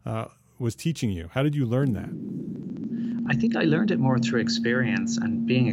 uh, 0.05 0.27
was 0.59 0.75
teaching 0.75 1.11
you? 1.11 1.31
How 1.33 1.43
did 1.43 1.55
you 1.55 1.65
learn 1.65 1.93
that? 1.93 2.11
I 3.31 3.35
think 3.37 3.55
I 3.55 3.63
learned 3.63 3.93
it 3.93 4.01
more 4.01 4.19
through 4.19 4.41
experience 4.41 5.17
and 5.17 5.47
being 5.47 5.69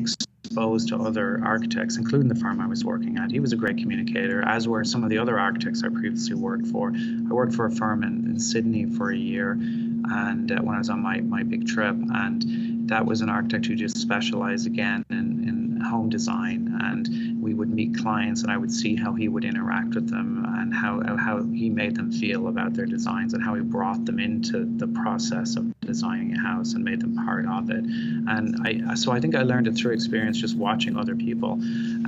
to 0.47 0.97
other 0.97 1.41
architects, 1.43 1.97
including 1.97 2.27
the 2.27 2.35
firm 2.35 2.59
I 2.59 2.67
was 2.67 2.83
working 2.83 3.17
at. 3.17 3.31
He 3.31 3.39
was 3.39 3.53
a 3.53 3.55
great 3.55 3.77
communicator, 3.77 4.41
as 4.41 4.67
were 4.67 4.83
some 4.83 5.03
of 5.03 5.09
the 5.09 5.17
other 5.17 5.39
architects 5.39 5.83
I 5.83 5.89
previously 5.89 6.35
worked 6.35 6.67
for. 6.67 6.91
I 6.93 7.33
worked 7.33 7.53
for 7.53 7.65
a 7.65 7.71
firm 7.71 8.03
in, 8.03 8.25
in 8.25 8.39
Sydney 8.39 8.85
for 8.85 9.11
a 9.11 9.17
year, 9.17 9.51
and 9.51 10.51
uh, 10.51 10.59
when 10.61 10.75
I 10.75 10.79
was 10.79 10.89
on 10.89 11.01
my, 11.01 11.21
my 11.21 11.43
big 11.43 11.67
trip, 11.67 11.95
and 11.95 12.89
that 12.89 13.05
was 13.05 13.21
an 13.21 13.29
architect 13.29 13.65
who 13.65 13.75
just 13.75 13.97
specialized 13.97 14.65
again 14.65 15.05
in, 15.09 15.47
in 15.47 15.81
home 15.81 16.09
design 16.09 16.77
and 16.81 17.41
we 17.41 17.53
would 17.53 17.69
meet 17.69 17.97
clients 17.97 18.43
and 18.43 18.51
I 18.51 18.57
would 18.57 18.71
see 18.71 18.95
how 18.95 19.13
he 19.13 19.27
would 19.27 19.45
interact 19.45 19.95
with 19.95 20.09
them 20.09 20.45
and 20.47 20.73
how, 20.73 21.01
how 21.17 21.43
he 21.43 21.69
made 21.69 21.95
them 21.95 22.11
feel 22.11 22.47
about 22.47 22.73
their 22.73 22.85
designs 22.85 23.33
and 23.33 23.43
how 23.43 23.55
he 23.55 23.61
brought 23.61 24.05
them 24.05 24.19
into 24.19 24.65
the 24.77 24.87
process 24.87 25.55
of 25.55 25.79
designing 25.79 26.33
a 26.33 26.39
house 26.39 26.73
and 26.73 26.83
made 26.83 27.01
them 27.01 27.15
part 27.15 27.45
of 27.45 27.69
it. 27.69 27.83
And 27.83 28.57
I, 28.89 28.95
so 28.95 29.11
I 29.11 29.19
think 29.19 29.35
I 29.35 29.43
learned 29.43 29.67
it 29.67 29.75
through 29.75 29.93
experience 29.93 30.36
just 30.39 30.55
watching 30.55 30.97
other 30.97 31.15
people. 31.15 31.59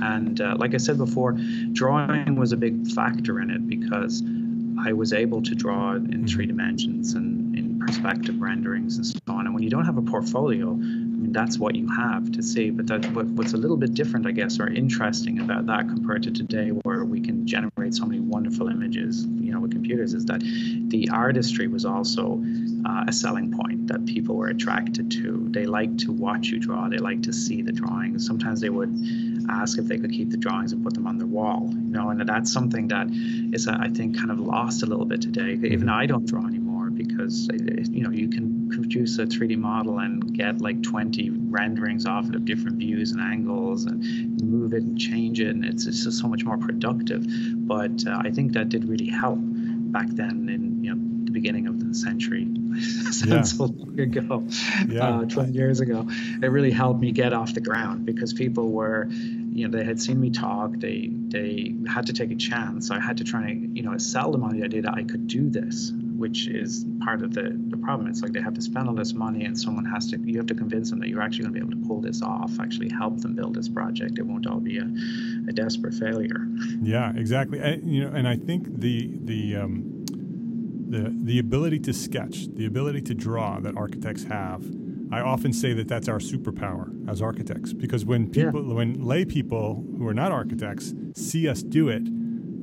And 0.02 0.40
uh, 0.40 0.56
like 0.58 0.74
I 0.74 0.78
said 0.78 0.98
before, 0.98 1.36
drawing 1.72 2.36
was 2.36 2.52
a 2.52 2.56
big 2.56 2.86
factor 2.88 3.40
in 3.40 3.50
it 3.50 3.66
because 3.68 4.22
I 4.84 4.92
was 4.92 5.12
able 5.12 5.42
to 5.42 5.54
draw 5.54 5.94
in 5.94 6.26
three 6.26 6.46
dimensions 6.46 7.14
and 7.14 7.56
in 7.56 7.78
perspective 7.80 8.40
renderings 8.40 8.96
and 8.96 9.06
so 9.06 9.18
on. 9.28 9.46
And 9.46 9.54
when 9.54 9.62
you 9.62 9.70
don't 9.70 9.84
have 9.84 9.96
a 9.96 10.02
portfolio, 10.02 10.70
I 10.70 10.74
mean, 10.74 11.32
that's 11.32 11.58
what 11.58 11.74
you 11.74 11.88
have 11.88 12.30
to 12.32 12.42
see. 12.42 12.70
But 12.70 12.86
that, 12.86 13.12
what, 13.14 13.26
what's 13.26 13.52
a 13.52 13.56
little 13.56 13.76
bit 13.76 13.94
different, 13.94 14.26
I 14.26 14.32
guess, 14.32 14.60
or 14.60 14.68
interesting 14.68 15.40
about 15.40 15.66
that 15.66 15.88
compared 15.88 16.22
to 16.24 16.30
today, 16.30 16.68
where 16.68 17.04
we 17.04 17.20
can 17.20 17.46
generate 17.46 17.94
so 17.94 18.04
many 18.06 18.20
wonderful 18.20 18.68
images, 18.68 19.24
you 19.24 19.52
know, 19.52 19.60
with 19.60 19.72
computers, 19.72 20.14
is 20.14 20.24
that 20.26 20.40
the 20.88 21.08
artistry 21.10 21.66
was 21.66 21.84
also 21.84 22.42
uh, 22.86 23.04
a 23.08 23.12
selling 23.12 23.52
point 23.52 23.88
that 23.88 24.06
people 24.06 24.36
were 24.36 24.48
attracted 24.48 25.10
to. 25.10 25.46
They 25.50 25.66
like 25.66 25.96
to 25.98 26.12
watch 26.12 26.48
you 26.48 26.58
draw. 26.58 26.88
They 26.88 26.98
like 26.98 27.22
to 27.22 27.32
see 27.32 27.62
the 27.62 27.72
drawings. 27.72 28.26
Sometimes 28.26 28.60
they 28.60 28.70
would 28.70 28.90
ask 29.50 29.78
if 29.78 29.86
they 29.86 29.98
could 29.98 30.12
keep 30.12 30.30
the 30.30 30.36
drawings 30.36 30.72
and 30.72 30.82
put 30.82 30.94
them 30.94 31.06
on 31.06 31.18
their 31.18 31.26
wall. 31.26 31.68
You 31.70 31.78
know, 31.78 32.10
and 32.10 32.28
that's 32.28 32.52
something 32.52 32.88
that 32.88 33.08
is, 33.52 33.68
I 33.68 33.88
think, 33.88 34.16
kind 34.16 34.30
of 34.30 34.38
lost 34.38 34.82
a 34.82 34.86
little 34.86 35.04
bit 35.04 35.22
today. 35.22 35.52
Even 35.52 35.88
I 35.88 36.06
don't 36.06 36.26
draw 36.26 36.46
anymore 36.46 36.90
because 36.90 37.48
you 37.90 38.02
know 38.02 38.10
you 38.10 38.28
can 38.28 38.68
produce 38.70 39.18
a 39.18 39.26
3D 39.26 39.56
model 39.56 39.98
and 39.98 40.34
get 40.34 40.60
like 40.60 40.82
20 40.82 41.30
renderings 41.30 42.06
off 42.06 42.28
it 42.28 42.34
of 42.34 42.44
different 42.44 42.78
views 42.78 43.12
and 43.12 43.20
angles 43.20 43.84
and 43.84 44.40
move 44.42 44.72
it 44.74 44.82
and 44.82 44.98
change 44.98 45.40
it, 45.40 45.48
and 45.48 45.64
it's, 45.64 45.86
it's 45.86 46.04
just 46.04 46.18
so 46.18 46.28
much 46.28 46.44
more 46.44 46.58
productive. 46.58 47.26
But 47.28 48.06
uh, 48.06 48.20
I 48.22 48.30
think 48.30 48.52
that 48.52 48.68
did 48.68 48.84
really 48.84 49.08
help 49.08 49.38
back 49.40 50.08
then 50.08 50.48
in 50.48 50.84
you 50.84 50.94
know 50.94 51.10
the 51.24 51.32
beginning 51.32 51.66
of 51.66 51.86
the 51.86 51.94
century. 51.94 52.46
yeah. 53.26 53.42
so 53.42 53.64
long 53.64 53.98
ago, 53.98 54.44
yeah. 54.88 55.20
uh, 55.20 55.24
20 55.24 55.52
years 55.52 55.80
ago, 55.80 56.06
it 56.42 56.46
really 56.46 56.70
helped 56.70 57.00
me 57.00 57.12
get 57.12 57.32
off 57.32 57.54
the 57.54 57.60
ground 57.60 58.06
because 58.06 58.32
people 58.32 58.70
were 58.70 59.08
you 59.52 59.66
know 59.66 59.78
they 59.78 59.84
had 59.84 60.00
seen 60.00 60.20
me 60.20 60.30
talk 60.30 60.72
they 60.78 61.08
they 61.28 61.74
had 61.88 62.06
to 62.06 62.12
take 62.12 62.30
a 62.30 62.36
chance 62.36 62.90
i 62.90 63.00
had 63.00 63.16
to 63.16 63.24
try 63.24 63.48
and 63.48 63.76
you 63.76 63.82
know 63.82 63.96
sell 63.98 64.30
them 64.30 64.44
on 64.44 64.56
the 64.56 64.64
idea 64.64 64.82
that 64.82 64.94
i 64.94 65.02
could 65.02 65.26
do 65.26 65.50
this 65.50 65.92
which 66.20 66.48
is 66.48 66.84
part 67.02 67.22
of 67.22 67.32
the, 67.32 67.58
the 67.68 67.78
problem. 67.78 68.06
It's 68.06 68.20
like 68.20 68.32
they 68.32 68.42
have 68.42 68.52
to 68.52 68.60
spend 68.60 68.86
all 68.88 68.94
this 68.94 69.14
money, 69.14 69.46
and 69.46 69.58
someone 69.58 69.86
has 69.86 70.10
to, 70.10 70.18
you 70.18 70.36
have 70.36 70.46
to 70.48 70.54
convince 70.54 70.90
them 70.90 71.00
that 71.00 71.08
you're 71.08 71.22
actually 71.22 71.44
going 71.44 71.54
to 71.54 71.60
be 71.60 71.66
able 71.66 71.82
to 71.82 71.88
pull 71.88 72.02
this 72.02 72.20
off, 72.20 72.60
actually 72.60 72.90
help 72.90 73.18
them 73.22 73.34
build 73.34 73.54
this 73.54 73.70
project. 73.70 74.18
It 74.18 74.26
won't 74.26 74.46
all 74.46 74.60
be 74.60 74.76
a, 74.76 74.84
a 75.48 75.52
desperate 75.52 75.94
failure. 75.94 76.46
Yeah, 76.82 77.14
exactly. 77.16 77.58
You 77.82 78.04
know, 78.04 78.14
and 78.14 78.28
I 78.28 78.36
think 78.36 78.80
the, 78.80 79.10
the, 79.24 79.56
um, 79.56 80.04
the, 80.90 81.10
the 81.24 81.38
ability 81.38 81.78
to 81.80 81.94
sketch, 81.94 82.48
the 82.54 82.66
ability 82.66 83.00
to 83.00 83.14
draw 83.14 83.58
that 83.60 83.74
architects 83.78 84.24
have, 84.24 84.62
I 85.12 85.20
often 85.20 85.52
say 85.52 85.72
that 85.74 85.88
that's 85.88 86.08
our 86.08 86.18
superpower 86.18 86.90
as 87.08 87.20
architects 87.20 87.72
because 87.72 88.04
when 88.04 88.30
people, 88.30 88.66
yeah. 88.66 88.74
when 88.74 89.04
lay 89.04 89.24
people 89.24 89.84
who 89.98 90.06
are 90.06 90.14
not 90.14 90.30
architects 90.32 90.94
see 91.14 91.48
us 91.48 91.62
do 91.62 91.88
it, 91.88 92.02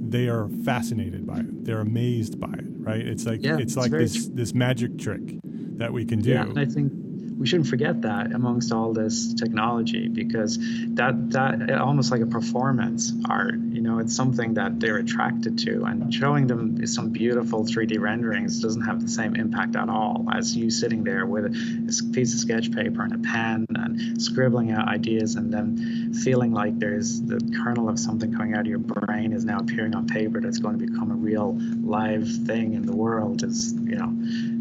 they 0.09 0.27
are 0.27 0.47
fascinated 0.63 1.27
by 1.27 1.39
it. 1.39 1.65
They're 1.65 1.81
amazed 1.81 2.39
by 2.39 2.53
it, 2.53 2.65
right? 2.79 3.05
It's 3.05 3.25
like 3.25 3.43
yeah, 3.43 3.55
it's, 3.55 3.61
it's 3.63 3.75
like 3.75 3.91
this 3.91 4.29
this 4.29 4.53
magic 4.53 4.97
trick 4.97 5.21
that 5.43 5.91
we 5.91 6.05
can 6.05 6.19
do. 6.19 6.31
Yeah, 6.31 6.45
I 6.55 6.65
think 6.65 6.93
we 7.37 7.45
shouldn't 7.45 7.69
forget 7.69 8.01
that 8.01 8.33
amongst 8.33 8.71
all 8.71 8.93
this 8.93 9.33
technology 9.33 10.07
because 10.07 10.57
that 10.95 11.31
that 11.31 11.71
almost 11.79 12.11
like 12.11 12.21
a 12.21 12.25
performance 12.25 13.13
art 13.29 13.55
you 13.77 13.81
know 13.81 13.99
it's 13.99 14.15
something 14.15 14.55
that 14.55 14.79
they're 14.79 14.97
attracted 14.97 15.59
to. 15.59 15.83
And 15.83 16.13
showing 16.13 16.47
them 16.47 16.85
some 16.87 17.09
beautiful 17.09 17.63
3d 17.63 17.99
renderings 17.99 18.61
doesn't 18.61 18.81
have 18.81 19.01
the 19.01 19.07
same 19.07 19.35
impact 19.35 19.75
at 19.75 19.89
all 19.89 20.25
as 20.33 20.55
you 20.55 20.69
sitting 20.69 21.03
there 21.03 21.25
with 21.25 21.45
a 21.45 22.11
piece 22.13 22.33
of 22.33 22.39
sketch 22.39 22.71
paper 22.71 23.03
and 23.03 23.13
a 23.13 23.19
pen 23.19 23.65
and 23.69 24.21
scribbling 24.21 24.71
out 24.71 24.87
ideas 24.87 25.35
and 25.35 25.53
then 25.53 26.13
feeling 26.13 26.53
like 26.53 26.77
there's 26.79 27.21
the 27.21 27.39
kernel 27.63 27.89
of 27.89 27.99
something 27.99 28.31
coming 28.33 28.53
out 28.53 28.61
of 28.61 28.67
your 28.67 28.79
brain 28.79 29.31
is 29.31 29.45
now 29.45 29.59
appearing 29.59 29.95
on 29.95 30.07
paper 30.07 30.41
that's 30.41 30.59
going 30.59 30.77
to 30.79 30.85
become 30.85 31.11
a 31.11 31.15
real 31.15 31.57
live 31.83 32.27
thing 32.45 32.73
in 32.73 32.85
the 32.85 32.95
world 32.95 33.43
is 33.43 33.73
you 33.73 33.95
know 33.95 34.11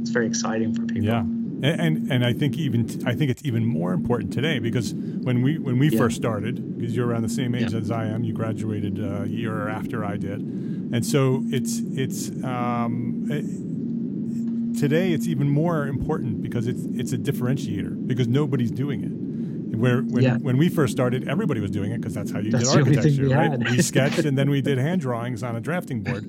it's 0.01 0.11
very 0.11 0.27
exciting 0.27 0.75
for 0.75 0.83
people. 0.83 1.05
Yeah 1.05 1.25
and, 1.69 2.13
and, 2.13 2.25
I 2.25 2.33
think 2.33 2.57
even 2.59 2.85
I 3.07 3.15
think 3.15 3.31
it's 3.31 3.45
even 3.45 3.65
more 3.65 3.93
important 3.93 4.33
today 4.33 4.59
because 4.59 4.95
when 4.95 5.43
we 5.43 5.59
when 5.59 5.79
we 5.79 5.89
yeah. 5.89 5.99
first 5.99 6.17
started, 6.17 6.79
because 6.79 6.95
you're 6.95 7.07
around 7.07 7.23
the 7.23 7.29
same 7.29 7.55
age 7.55 7.73
yeah. 7.73 7.79
as 7.79 7.91
I 7.91 8.07
am, 8.07 8.25
you 8.25 8.33
graduated 8.33 8.99
a 8.99 9.27
year 9.29 9.69
after 9.69 10.05
I 10.05 10.17
did, 10.17 10.41
and 10.41 11.05
so 11.05 11.43
it's 11.47 11.81
it's 11.93 12.31
um, 12.45 13.27
it, 13.31 14.79
today 14.79 15.13
it's 15.13 15.27
even 15.27 15.49
more 15.49 15.87
important 15.87 16.43
because 16.43 16.67
it's 16.67 16.85
it's 16.95 17.13
a 17.13 17.19
differentiator 17.19 18.07
because 18.07 18.29
nobody's 18.29 18.71
doing 18.71 19.03
it. 19.03 19.77
Where 19.77 20.03
when, 20.03 20.23
yeah. 20.23 20.37
when 20.39 20.57
we 20.57 20.69
first 20.69 20.93
started, 20.93 21.29
everybody 21.29 21.61
was 21.61 21.71
doing 21.71 21.93
it 21.93 21.99
because 21.99 22.15
that's 22.15 22.31
how 22.31 22.39
you 22.39 22.51
that's 22.51 22.73
did 22.73 22.81
architecture, 22.81 23.29
right? 23.29 23.59
we 23.59 23.83
sketched 23.83 24.25
and 24.25 24.39
then 24.39 24.49
we 24.49 24.61
did 24.71 24.79
hand 24.79 25.01
drawings 25.01 25.43
on 25.43 25.57
a 25.57 25.61
drafting 25.61 26.03
board. 26.03 26.25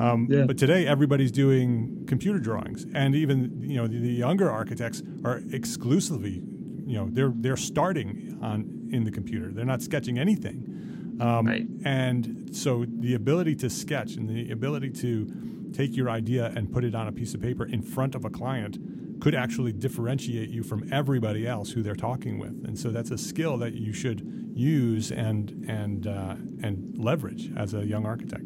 Um, 0.00 0.28
yeah. 0.30 0.44
But 0.44 0.56
today, 0.56 0.86
everybody's 0.86 1.30
doing 1.30 2.04
computer 2.06 2.38
drawings, 2.38 2.86
and 2.94 3.14
even 3.14 3.62
you 3.62 3.76
know 3.76 3.86
the, 3.86 3.98
the, 3.98 4.12
younger 4.12 4.50
architects 4.50 5.02
are 5.24 5.42
exclusively, 5.52 6.42
you 6.86 6.96
know, 6.96 7.08
they're 7.10 7.32
they're 7.36 7.56
starting 7.58 8.38
on 8.40 8.88
in 8.90 9.04
the 9.04 9.10
computer. 9.10 9.52
They're 9.52 9.66
not 9.66 9.82
sketching 9.82 10.18
anything, 10.18 11.18
um, 11.20 11.46
right. 11.46 11.66
and 11.84 12.56
so 12.56 12.86
the 12.88 13.12
ability 13.12 13.56
to 13.56 13.68
sketch 13.68 14.14
and 14.14 14.26
the 14.26 14.50
ability 14.50 14.90
to 14.90 15.70
take 15.74 15.94
your 15.94 16.08
idea 16.08 16.46
and 16.56 16.72
put 16.72 16.82
it 16.82 16.94
on 16.94 17.06
a 17.06 17.12
piece 17.12 17.34
of 17.34 17.42
paper 17.42 17.66
in 17.66 17.82
front 17.82 18.14
of 18.14 18.24
a 18.24 18.30
client 18.30 18.78
could 19.20 19.34
actually 19.34 19.72
differentiate 19.72 20.48
you 20.48 20.62
from 20.62 20.90
everybody 20.90 21.46
else 21.46 21.72
who 21.72 21.82
they're 21.82 21.94
talking 21.94 22.38
with. 22.38 22.64
And 22.64 22.78
so 22.78 22.88
that's 22.88 23.10
a 23.10 23.18
skill 23.18 23.58
that 23.58 23.74
you 23.74 23.92
should 23.92 24.50
use 24.54 25.12
and 25.12 25.66
and 25.68 26.06
uh, 26.06 26.36
and 26.62 26.96
leverage 26.96 27.52
as 27.54 27.74
a 27.74 27.84
young 27.84 28.06
architect. 28.06 28.44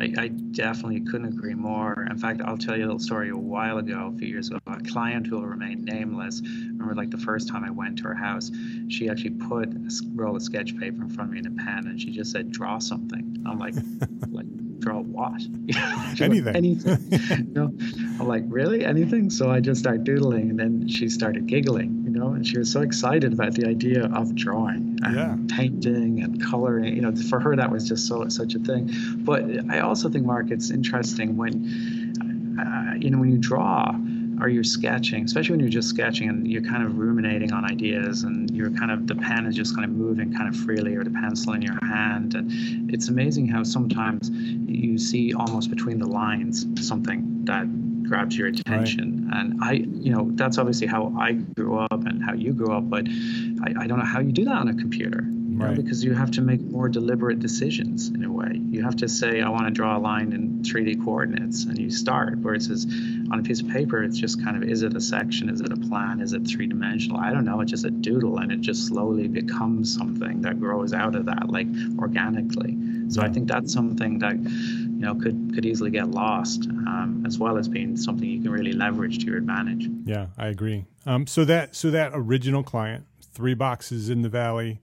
I, 0.00 0.12
I, 0.16 0.28
definitely 0.28 1.00
couldn't 1.00 1.26
agree 1.26 1.54
more. 1.54 2.06
In 2.08 2.18
fact, 2.18 2.40
I'll 2.44 2.56
tell 2.56 2.76
you 2.76 2.84
a 2.84 2.86
little 2.86 2.98
story 2.98 3.30
a 3.30 3.36
while 3.36 3.78
ago, 3.78 4.12
a 4.14 4.18
few 4.18 4.28
years 4.28 4.48
ago. 4.48 4.58
A 4.66 4.80
client 4.80 5.26
who 5.26 5.36
will 5.36 5.46
remain 5.46 5.84
nameless. 5.84 6.40
Remember, 6.40 6.94
like 6.94 7.10
the 7.10 7.18
first 7.18 7.48
time 7.48 7.64
I 7.64 7.70
went 7.70 7.98
to 7.98 8.04
her 8.04 8.14
house, 8.14 8.50
she 8.88 9.08
actually 9.08 9.30
put 9.30 9.68
a 9.68 9.90
roll 10.14 10.36
of 10.36 10.42
sketch 10.42 10.76
paper 10.78 11.02
in 11.02 11.08
front 11.08 11.30
of 11.30 11.32
me 11.34 11.38
and 11.38 11.58
a 11.58 11.64
pen, 11.64 11.86
and 11.86 12.00
she 12.00 12.10
just 12.10 12.30
said, 12.30 12.52
"Draw 12.52 12.78
something." 12.78 13.44
I'm 13.46 13.58
like, 13.58 13.74
like 14.30 14.46
draw 14.78 14.98
a 14.98 15.02
what? 15.02 15.40
anything. 16.20 16.56
anything. 16.56 16.98
you 17.10 17.52
know? 17.52 17.72
I'm 18.20 18.26
like, 18.26 18.44
really? 18.46 18.84
Anything? 18.84 19.30
So 19.30 19.50
I 19.50 19.60
just 19.60 19.80
started 19.80 20.04
doodling, 20.04 20.50
and 20.50 20.58
then 20.58 20.88
she 20.88 21.08
started 21.08 21.46
giggling, 21.46 22.02
you 22.04 22.10
know, 22.10 22.28
and 22.28 22.46
she 22.46 22.58
was 22.58 22.70
so 22.70 22.82
excited 22.82 23.32
about 23.32 23.54
the 23.54 23.66
idea 23.66 24.06
of 24.06 24.34
drawing 24.34 24.98
and 25.02 25.16
yeah. 25.16 25.56
painting 25.56 26.22
and 26.22 26.42
coloring. 26.44 26.94
You 26.94 27.02
know, 27.02 27.14
for 27.14 27.40
her 27.40 27.56
that 27.56 27.70
was 27.70 27.88
just 27.88 28.06
so 28.06 28.28
such 28.28 28.54
a 28.54 28.58
thing. 28.58 28.90
But 29.18 29.44
I 29.70 29.80
also 29.80 30.08
think, 30.08 30.24
Mark, 30.24 30.50
it's 30.50 30.70
interesting 30.70 31.36
when, 31.36 32.58
uh, 32.60 32.94
you 32.98 33.10
know, 33.10 33.18
when 33.18 33.30
you 33.30 33.38
draw 33.38 33.92
or 34.40 34.48
you're 34.48 34.64
sketching, 34.64 35.24
especially 35.24 35.52
when 35.52 35.60
you're 35.60 35.68
just 35.68 35.88
sketching 35.88 36.28
and 36.28 36.46
you're 36.46 36.62
kind 36.62 36.82
of 36.82 36.98
ruminating 36.98 37.52
on 37.52 37.64
ideas 37.64 38.22
and 38.22 38.50
you're 38.50 38.70
kind 38.70 38.90
of 38.90 39.06
the 39.06 39.14
pen 39.14 39.46
is 39.46 39.54
just 39.54 39.74
kind 39.74 39.84
of 39.84 39.90
moving 39.90 40.32
kind 40.32 40.48
of 40.48 40.56
freely 40.60 40.94
or 40.94 41.04
the 41.04 41.10
pencil 41.10 41.52
in 41.52 41.62
your 41.62 41.78
hand. 41.82 42.34
And 42.34 42.92
it's 42.92 43.08
amazing 43.08 43.48
how 43.48 43.62
sometimes 43.62 44.30
you 44.30 44.98
see 44.98 45.34
almost 45.34 45.70
between 45.70 45.98
the 45.98 46.06
lines 46.06 46.66
something 46.80 47.44
that 47.44 47.66
grabs 48.08 48.36
your 48.36 48.48
attention. 48.48 49.28
Right. 49.30 49.40
And 49.40 49.62
I, 49.62 49.72
you 49.72 50.12
know, 50.12 50.30
that's 50.32 50.58
obviously 50.58 50.86
how 50.86 51.14
I 51.18 51.32
grew 51.32 51.78
up 51.78 52.06
and 52.06 52.22
how 52.22 52.32
you 52.32 52.52
grew 52.52 52.72
up, 52.72 52.88
but 52.88 53.06
I, 53.08 53.82
I 53.82 53.86
don't 53.86 53.98
know 53.98 54.04
how 54.04 54.20
you 54.20 54.32
do 54.32 54.44
that 54.44 54.54
on 54.54 54.68
a 54.68 54.74
computer 54.74 55.24
right. 55.60 55.76
know, 55.76 55.82
because 55.82 56.04
you 56.04 56.14
have 56.14 56.30
to 56.32 56.40
make 56.40 56.60
more 56.60 56.88
deliberate 56.88 57.40
decisions 57.40 58.08
in 58.08 58.24
a 58.24 58.30
way. 58.30 58.60
You 58.70 58.82
have 58.82 58.96
to 58.96 59.08
say, 59.08 59.40
I 59.40 59.48
want 59.48 59.66
to 59.66 59.70
draw 59.70 59.96
a 59.96 60.00
line 60.00 60.32
in 60.32 60.62
3D 60.62 61.04
coordinates, 61.04 61.64
and 61.64 61.78
you 61.78 61.90
start. 61.90 62.38
Where 62.38 62.54
it 62.54 62.62
says 62.62 62.86
on 63.30 63.38
a 63.38 63.42
piece 63.42 63.60
of 63.60 63.68
paper, 63.68 64.02
it's 64.02 64.18
just 64.18 64.42
kind 64.42 64.56
of, 64.56 64.68
is 64.68 64.82
it 64.82 64.94
a 64.94 65.00
section? 65.00 65.48
Is 65.48 65.60
it 65.60 65.72
a 65.72 65.76
plan? 65.76 66.20
Is 66.20 66.32
it 66.32 66.46
three 66.46 66.66
dimensional? 66.66 67.18
I 67.18 67.32
don't 67.32 67.44
know. 67.44 67.60
It's 67.60 67.70
just 67.70 67.84
a 67.84 67.90
doodle, 67.90 68.38
and 68.38 68.52
it 68.52 68.60
just 68.60 68.86
slowly 68.86 69.28
becomes 69.28 69.94
something 69.94 70.42
that 70.42 70.60
grows 70.60 70.92
out 70.92 71.14
of 71.14 71.26
that, 71.26 71.48
like 71.48 71.66
organically. 71.98 72.76
So 73.08 73.22
I 73.22 73.28
think 73.28 73.48
that's 73.48 73.72
something 73.72 74.18
that 74.18 74.36
you 74.36 75.04
know 75.04 75.14
could 75.14 75.52
could 75.54 75.64
easily 75.64 75.90
get 75.90 76.10
lost, 76.10 76.66
um, 76.66 77.24
as 77.26 77.38
well 77.38 77.56
as 77.56 77.68
being 77.68 77.96
something 77.96 78.28
you 78.28 78.42
can 78.42 78.50
really 78.50 78.72
leverage 78.72 79.18
to 79.20 79.26
your 79.26 79.38
advantage. 79.38 79.88
Yeah, 80.04 80.26
I 80.36 80.48
agree. 80.48 80.84
Um, 81.06 81.26
so 81.26 81.44
that 81.46 81.74
so 81.74 81.90
that 81.90 82.12
original 82.14 82.62
client, 82.62 83.06
three 83.22 83.54
boxes 83.54 84.10
in 84.10 84.22
the 84.22 84.28
valley, 84.28 84.80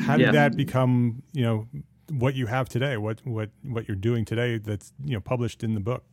how 0.00 0.16
did 0.16 0.26
yeah. 0.26 0.32
that 0.32 0.56
become 0.56 1.22
you 1.32 1.42
know 1.42 1.68
what 2.10 2.34
you 2.34 2.46
have 2.46 2.68
today? 2.68 2.96
What 2.96 3.20
what 3.24 3.50
what 3.62 3.88
you're 3.88 3.96
doing 3.96 4.24
today 4.24 4.58
that's 4.58 4.92
you 5.04 5.14
know 5.14 5.20
published 5.20 5.62
in 5.62 5.74
the 5.74 5.80
book? 5.80 6.04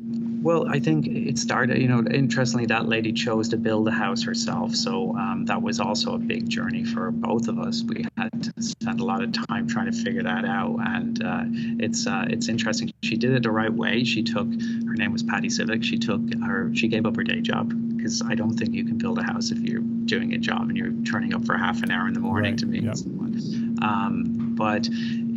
Well, 0.00 0.68
I 0.68 0.78
think 0.78 1.06
it 1.08 1.36
started, 1.36 1.78
you 1.78 1.88
know, 1.88 2.04
interestingly, 2.08 2.66
that 2.66 2.86
lady 2.86 3.12
chose 3.12 3.48
to 3.48 3.56
build 3.56 3.88
a 3.88 3.90
house 3.90 4.22
herself. 4.22 4.74
So 4.74 5.16
um, 5.16 5.44
that 5.46 5.60
was 5.60 5.80
also 5.80 6.14
a 6.14 6.18
big 6.18 6.48
journey 6.48 6.84
for 6.84 7.10
both 7.10 7.48
of 7.48 7.58
us. 7.58 7.82
We 7.82 8.06
had 8.16 8.44
to 8.44 8.62
spend 8.62 9.00
a 9.00 9.04
lot 9.04 9.22
of 9.22 9.32
time 9.32 9.66
trying 9.66 9.90
to 9.90 9.92
figure 9.92 10.22
that 10.22 10.44
out. 10.44 10.78
And 10.80 11.24
uh, 11.24 11.42
it's 11.82 12.06
uh, 12.06 12.26
it's 12.28 12.48
interesting. 12.48 12.92
She 13.02 13.16
did 13.16 13.32
it 13.32 13.42
the 13.42 13.50
right 13.50 13.72
way. 13.72 14.04
She 14.04 14.22
took, 14.22 14.46
her 14.46 14.94
name 14.94 15.12
was 15.12 15.24
Patty 15.24 15.50
Civic. 15.50 15.82
She 15.82 15.98
took 15.98 16.20
her, 16.44 16.70
she 16.74 16.86
gave 16.86 17.04
up 17.04 17.16
her 17.16 17.24
day 17.24 17.40
job 17.40 17.74
because 17.96 18.22
I 18.22 18.36
don't 18.36 18.54
think 18.54 18.74
you 18.74 18.84
can 18.84 18.96
build 18.96 19.18
a 19.18 19.24
house 19.24 19.50
if 19.50 19.58
you're 19.58 19.80
doing 19.80 20.32
a 20.34 20.38
job 20.38 20.62
and 20.62 20.76
you're 20.76 20.92
turning 21.04 21.34
up 21.34 21.44
for 21.44 21.58
half 21.58 21.82
an 21.82 21.90
hour 21.90 22.06
in 22.06 22.14
the 22.14 22.20
morning 22.20 22.52
right. 22.52 22.58
to 22.60 22.66
meet 22.66 22.84
yep. 22.84 22.96
someone. 22.96 23.78
Um, 23.82 24.54
but 24.56 24.88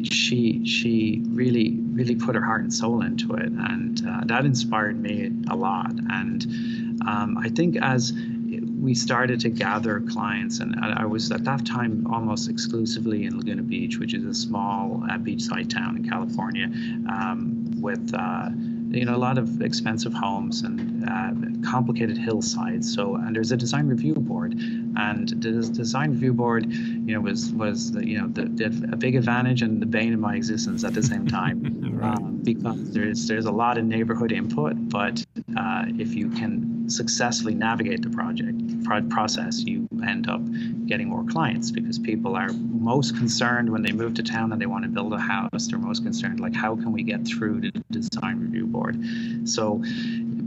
she 0.03 0.65
she 0.65 1.23
really 1.29 1.77
really 1.91 2.15
put 2.15 2.35
her 2.35 2.41
heart 2.41 2.61
and 2.61 2.73
soul 2.73 3.01
into 3.01 3.33
it, 3.33 3.51
and 3.51 4.01
uh, 4.07 4.21
that 4.25 4.45
inspired 4.45 5.01
me 5.01 5.31
a 5.49 5.55
lot. 5.55 5.91
And 6.09 6.45
um, 7.05 7.37
I 7.37 7.49
think 7.49 7.77
as 7.77 8.13
we 8.81 8.95
started 8.95 9.39
to 9.39 9.49
gather 9.49 9.99
clients, 10.01 10.59
and 10.59 10.75
I 10.79 11.05
was 11.05 11.31
at 11.31 11.43
that 11.43 11.65
time 11.65 12.07
almost 12.07 12.49
exclusively 12.49 13.25
in 13.25 13.37
Laguna 13.37 13.61
Beach, 13.61 13.97
which 13.99 14.13
is 14.13 14.25
a 14.25 14.33
small 14.33 15.03
uh, 15.09 15.17
beachside 15.17 15.69
town 15.69 15.97
in 15.97 16.09
California, 16.09 16.65
um, 17.09 17.71
with 17.79 18.11
uh, 18.13 18.49
you 18.91 19.05
know 19.05 19.15
a 19.15 19.17
lot 19.17 19.37
of 19.37 19.61
expensive 19.61 20.13
homes 20.13 20.61
and 20.61 21.07
uh, 21.09 21.31
complicated 21.69 22.17
hillsides. 22.17 22.93
So 22.93 23.15
and 23.15 23.35
there's 23.35 23.51
a 23.51 23.57
design 23.57 23.87
review 23.87 24.15
board, 24.15 24.53
and 24.53 25.29
the 25.29 25.51
design 25.73 26.11
review 26.11 26.33
board, 26.33 26.71
you 26.71 27.13
know, 27.13 27.21
was 27.21 27.51
was 27.53 27.91
you 27.95 28.19
know 28.19 28.27
the, 28.27 28.45
the, 28.45 28.89
a 28.91 28.95
big 28.95 29.15
advantage 29.15 29.61
and 29.61 29.81
the 29.81 29.85
bane 29.85 30.13
of 30.13 30.19
my 30.19 30.35
existence 30.35 30.83
at 30.83 30.93
the 30.93 31.03
same 31.03 31.27
time, 31.27 31.61
right. 31.93 32.17
um, 32.17 32.39
because 32.43 32.91
there's 32.91 33.27
there's 33.27 33.45
a 33.45 33.51
lot 33.51 33.77
of 33.77 33.85
neighborhood 33.85 34.31
input, 34.31 34.73
but 34.89 35.23
uh, 35.57 35.85
if 35.87 36.13
you 36.13 36.29
can 36.29 36.89
successfully 36.89 37.55
navigate 37.55 38.01
the 38.01 38.09
project 38.09 38.61
process, 39.09 39.61
you 39.61 39.87
end 40.05 40.29
up 40.29 40.41
getting 40.85 41.07
more 41.07 41.23
clients 41.23 41.71
because 41.71 41.97
people 41.97 42.35
are 42.35 42.49
most 42.53 43.15
concerned 43.15 43.69
when 43.69 43.81
they 43.81 43.91
move 43.91 44.13
to 44.15 44.23
town 44.23 44.51
and 44.51 44.61
they 44.61 44.65
want 44.65 44.83
to 44.83 44.89
build 44.89 45.13
a 45.13 45.19
house. 45.19 45.67
They're 45.67 45.79
most 45.79 46.03
concerned 46.03 46.39
like 46.39 46.53
how 46.53 46.75
can 46.75 46.91
we 46.91 47.03
get 47.03 47.25
through 47.25 47.61
the 47.61 47.71
design 47.89 48.39
review 48.39 48.67
board. 48.67 48.80
So, 49.45 49.83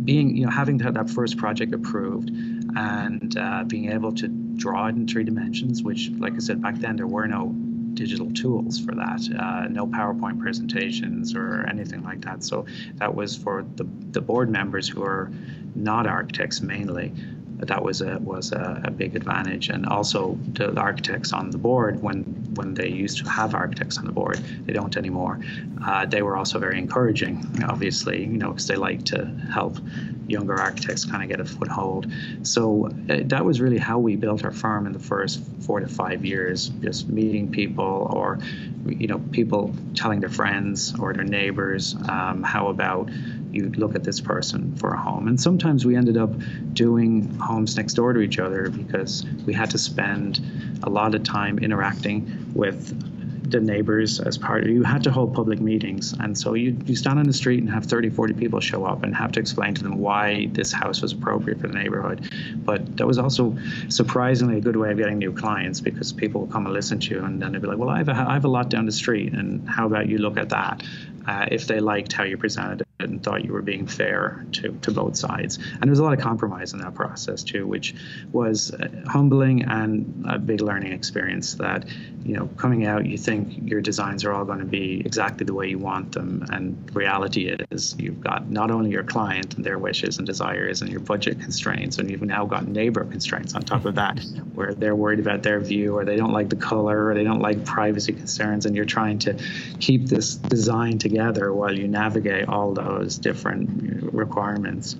being 0.05 0.37
you 0.37 0.45
know 0.45 0.51
having 0.51 0.79
to 0.79 0.85
have 0.85 0.95
that 0.95 1.11
first 1.11 1.37
project 1.37 1.75
approved 1.75 2.31
and 2.77 3.37
uh, 3.37 3.65
being 3.65 3.91
able 3.93 4.13
to 4.13 4.29
draw 4.29 4.87
it 4.87 4.97
in 4.97 5.07
three 5.07 5.25
dimensions, 5.25 5.83
which, 5.83 6.11
like 6.19 6.35
I 6.35 6.39
said 6.39 6.61
back 6.61 6.77
then, 6.77 6.97
there 6.97 7.07
were 7.07 7.27
no 7.27 7.55
digital 7.95 8.31
tools 8.33 8.79
for 8.79 8.95
that, 8.95 9.21
uh, 9.39 9.69
no 9.69 9.87
PowerPoint 9.87 10.41
presentations 10.41 11.35
or 11.35 11.65
anything 11.69 12.03
like 12.03 12.23
that. 12.23 12.43
So 12.43 12.67
that 12.97 13.15
was 13.15 13.37
for 13.37 13.65
the, 13.77 13.85
the 14.11 14.21
board 14.21 14.51
members 14.51 14.89
who 14.89 15.03
are 15.03 15.31
not 15.75 16.07
architects 16.07 16.61
mainly. 16.61 17.13
That 17.59 17.83
was 17.83 18.01
a 18.01 18.19
was 18.19 18.53
a, 18.53 18.83
a 18.85 18.91
big 18.91 19.17
advantage, 19.17 19.69
and 19.69 19.87
also 19.87 20.39
the 20.53 20.79
architects 20.79 21.33
on 21.33 21.51
the 21.51 21.59
board 21.59 22.03
when 22.03 22.23
when 22.55 22.75
they 22.75 22.89
used 22.89 23.19
to 23.19 23.31
have 23.31 23.55
architects 23.55 23.99
on 23.99 24.07
the 24.07 24.13
board, 24.13 24.39
they 24.67 24.73
don't 24.73 24.97
anymore. 24.97 25.41
Uh, 25.85 26.07
they 26.07 26.23
were 26.23 26.37
also 26.37 26.59
very 26.59 26.79
encouraging, 26.79 27.63
obviously, 27.69 28.23
you 28.23 28.39
know, 28.39 28.51
because 28.51 28.67
they 28.67 28.77
like 28.77 29.05
to 29.05 29.25
help 29.53 29.79
younger 30.27 30.59
architects 30.59 31.05
kind 31.05 31.23
of 31.23 31.29
get 31.29 31.41
a 31.41 31.45
foothold. 31.45 32.11
So 32.43 32.87
uh, 32.87 33.21
that 33.25 33.45
was 33.45 33.61
really 33.61 33.79
how 33.79 33.99
we 33.99 34.17
built 34.17 34.45
our 34.45 34.53
firm 34.53 34.87
in 34.87 34.93
the 34.93 34.99
first 34.99 35.43
four 35.61 35.81
to 35.81 35.89
five 35.89 36.25
years, 36.25 36.69
just 36.69 37.09
meeting 37.09 37.51
people 37.51 38.11
or, 38.11 38.39
you 38.87 39.07
know, 39.07 39.19
people 39.19 39.75
telling 39.95 40.21
their 40.21 40.31
friends 40.31 40.99
or 40.99 41.13
their 41.13 41.25
neighbors, 41.25 41.95
um, 42.09 42.43
how 42.43 42.69
about 42.69 43.11
you 43.55 43.71
look 43.71 43.95
at 43.95 44.05
this 44.05 44.21
person 44.21 44.75
for 44.77 44.95
a 44.95 45.01
home. 45.01 45.29
And 45.29 45.41
sometimes 45.41 45.85
we 45.87 45.97
ended 45.97 46.17
up 46.17 46.31
doing 46.73 47.35
homes 47.37 47.77
next 47.77 47.95
door 47.95 48.13
to 48.13 48.21
each 48.21 48.39
other 48.39 48.69
because 48.69 49.25
we 49.47 49.53
had 49.53 49.71
to 49.71 49.79
spend 49.79 50.41
a 50.83 50.91
lot 50.91 51.15
of 51.15 51.23
time 51.23 51.59
interacting 51.59 52.53
with 52.55 53.15
the 53.51 53.61
neighbors 53.61 54.21
as 54.21 54.39
part 54.39 54.63
of 54.63 54.69
you 54.69 54.83
had 54.83 55.05
to 55.05 55.11
hold 55.11 55.35
public 55.35 55.61
meetings 55.61 56.15
and 56.15 56.37
so 56.37 56.55
you, 56.55 56.77
you 56.87 56.97
stand 56.97 57.19
on 57.19 57.27
the 57.27 57.33
street 57.33 57.61
and 57.61 57.71
have 57.71 57.85
30 57.85 58.11
40 58.11 58.35
people 58.35 58.59
show 58.59 58.85
up 58.85 59.03
and 59.03 59.15
have 59.15 59.33
to 59.33 59.41
explain 59.41 59.75
to 59.75 59.83
them 59.83 59.99
why 59.99 60.47
this 60.53 60.73
house 60.73 61.03
was 61.03 61.13
appropriate 61.13 61.61
for 61.61 61.69
the 61.69 61.75
neighborhood 61.75 62.29
but 62.65 62.97
that 62.97 63.07
was 63.07 63.19
also 63.19 63.57
surprisingly 63.89 64.57
a 64.57 64.61
good 64.61 64.77
way 64.77 64.91
of 64.91 64.99
getting 64.99 65.19
new 65.19 65.33
clients 65.33 65.81
because 65.81 66.13
people 66.13 66.43
will 66.43 66.49
come 66.49 66.65
and 66.65 66.75
listen 66.75 66.99
to 66.99 67.15
you 67.15 67.23
and 67.23 67.41
then 67.41 67.53
they'll 67.53 67.61
be 67.61 67.67
like 67.67 67.79
well 67.79 67.91
I 67.91 67.99
have 67.99 68.09
a, 68.09 68.13
I 68.13 68.33
have 68.33 68.45
a 68.45 68.49
lot 68.49 68.71
down 68.71 68.87
the 68.87 68.93
street 68.93 69.35
and 69.35 69.69
how 69.69 69.87
about 69.87 70.09
you 70.09 70.19
look 70.19 70.39
at 70.39 70.49
that 70.49 70.83
uh, 71.27 71.47
if 71.51 71.67
they 71.67 71.81
liked 71.81 72.13
how 72.13 72.25
you 72.25 72.39
presented 72.39 72.81
it 72.81 72.84
and 73.01 73.25
thought 73.25 73.45
you 73.45 73.53
were 73.53 73.63
being 73.63 73.89
fair 73.89 74.47
to, 74.53 74.73
to 74.83 74.93
both 74.93 75.17
sides. 75.17 75.57
And 75.57 75.83
there 75.83 75.91
was 75.91 75.99
a 75.99 76.05
lot 76.05 76.13
of 76.13 76.21
compromise 76.21 76.75
in 76.75 76.79
that 76.79 76.95
process 76.95 77.43
too, 77.43 77.67
which 77.67 77.93
was 78.31 78.73
uh, 78.73 78.89
humbling 79.07 79.65
and 79.65 80.25
a 80.29 80.39
big 80.39 80.61
learning 80.61 80.93
experience 80.93 81.55
that, 81.55 81.89
you 82.25 82.37
know, 82.37 82.47
coming 82.57 82.87
out, 82.87 83.05
you 83.05 83.19
think 83.19 83.69
your 83.69 83.81
designs 83.81 84.25
are 84.25 84.33
all 84.33 84.45
going 84.45 84.61
to 84.61 84.65
be 84.65 85.01
exactly 85.05 85.45
the 85.45 85.53
way 85.53 85.69
you 85.69 85.79
want 85.79 86.13
them. 86.13 86.47
And 86.51 86.95
reality 86.95 87.49
is 87.71 87.97
you've 87.99 88.21
got 88.21 88.49
not 88.49 88.71
only 88.71 88.91
your 88.91 89.03
client 89.03 89.57
and 89.57 89.65
their 89.65 89.79
wishes 89.79 90.19
and 90.19 90.27
desires 90.27 90.81
and 90.81 90.91
your 90.91 91.01
budget 91.01 91.41
constraints, 91.41 91.99
and 91.99 92.09
you've 92.09 92.23
now 92.23 92.47
got 92.47 92.69
neighbor 92.69 93.05
constraints 93.05 93.55
on 93.55 93.63
top 93.63 93.87
of 93.87 93.97
that, 93.97 94.25
where 94.55 94.73
they're 94.73 94.95
worried 94.95 95.19
about 95.19 95.43
their 95.43 95.59
view 95.59 95.97
or 95.97 96.05
they 96.05 96.17
don't 96.17 96.33
like 96.33 96.49
the 96.49 96.57
color 96.57 97.07
or 97.09 97.15
they 97.15 97.25
don't 97.25 97.41
like 97.41 97.65
privacy 97.65 98.13
concerns. 98.13 98.67
And 98.67 98.77
you're 98.77 98.85
trying 98.85 99.19
to 99.21 99.37
keep 99.81 100.07
this 100.07 100.37
design 100.37 100.99
together 100.99 101.53
while 101.53 101.77
you 101.77 101.89
navigate 101.89 102.49
all 102.49 102.73
those 102.73 102.84
those 102.85 103.19
different 103.19 104.13
requirements. 104.13 104.97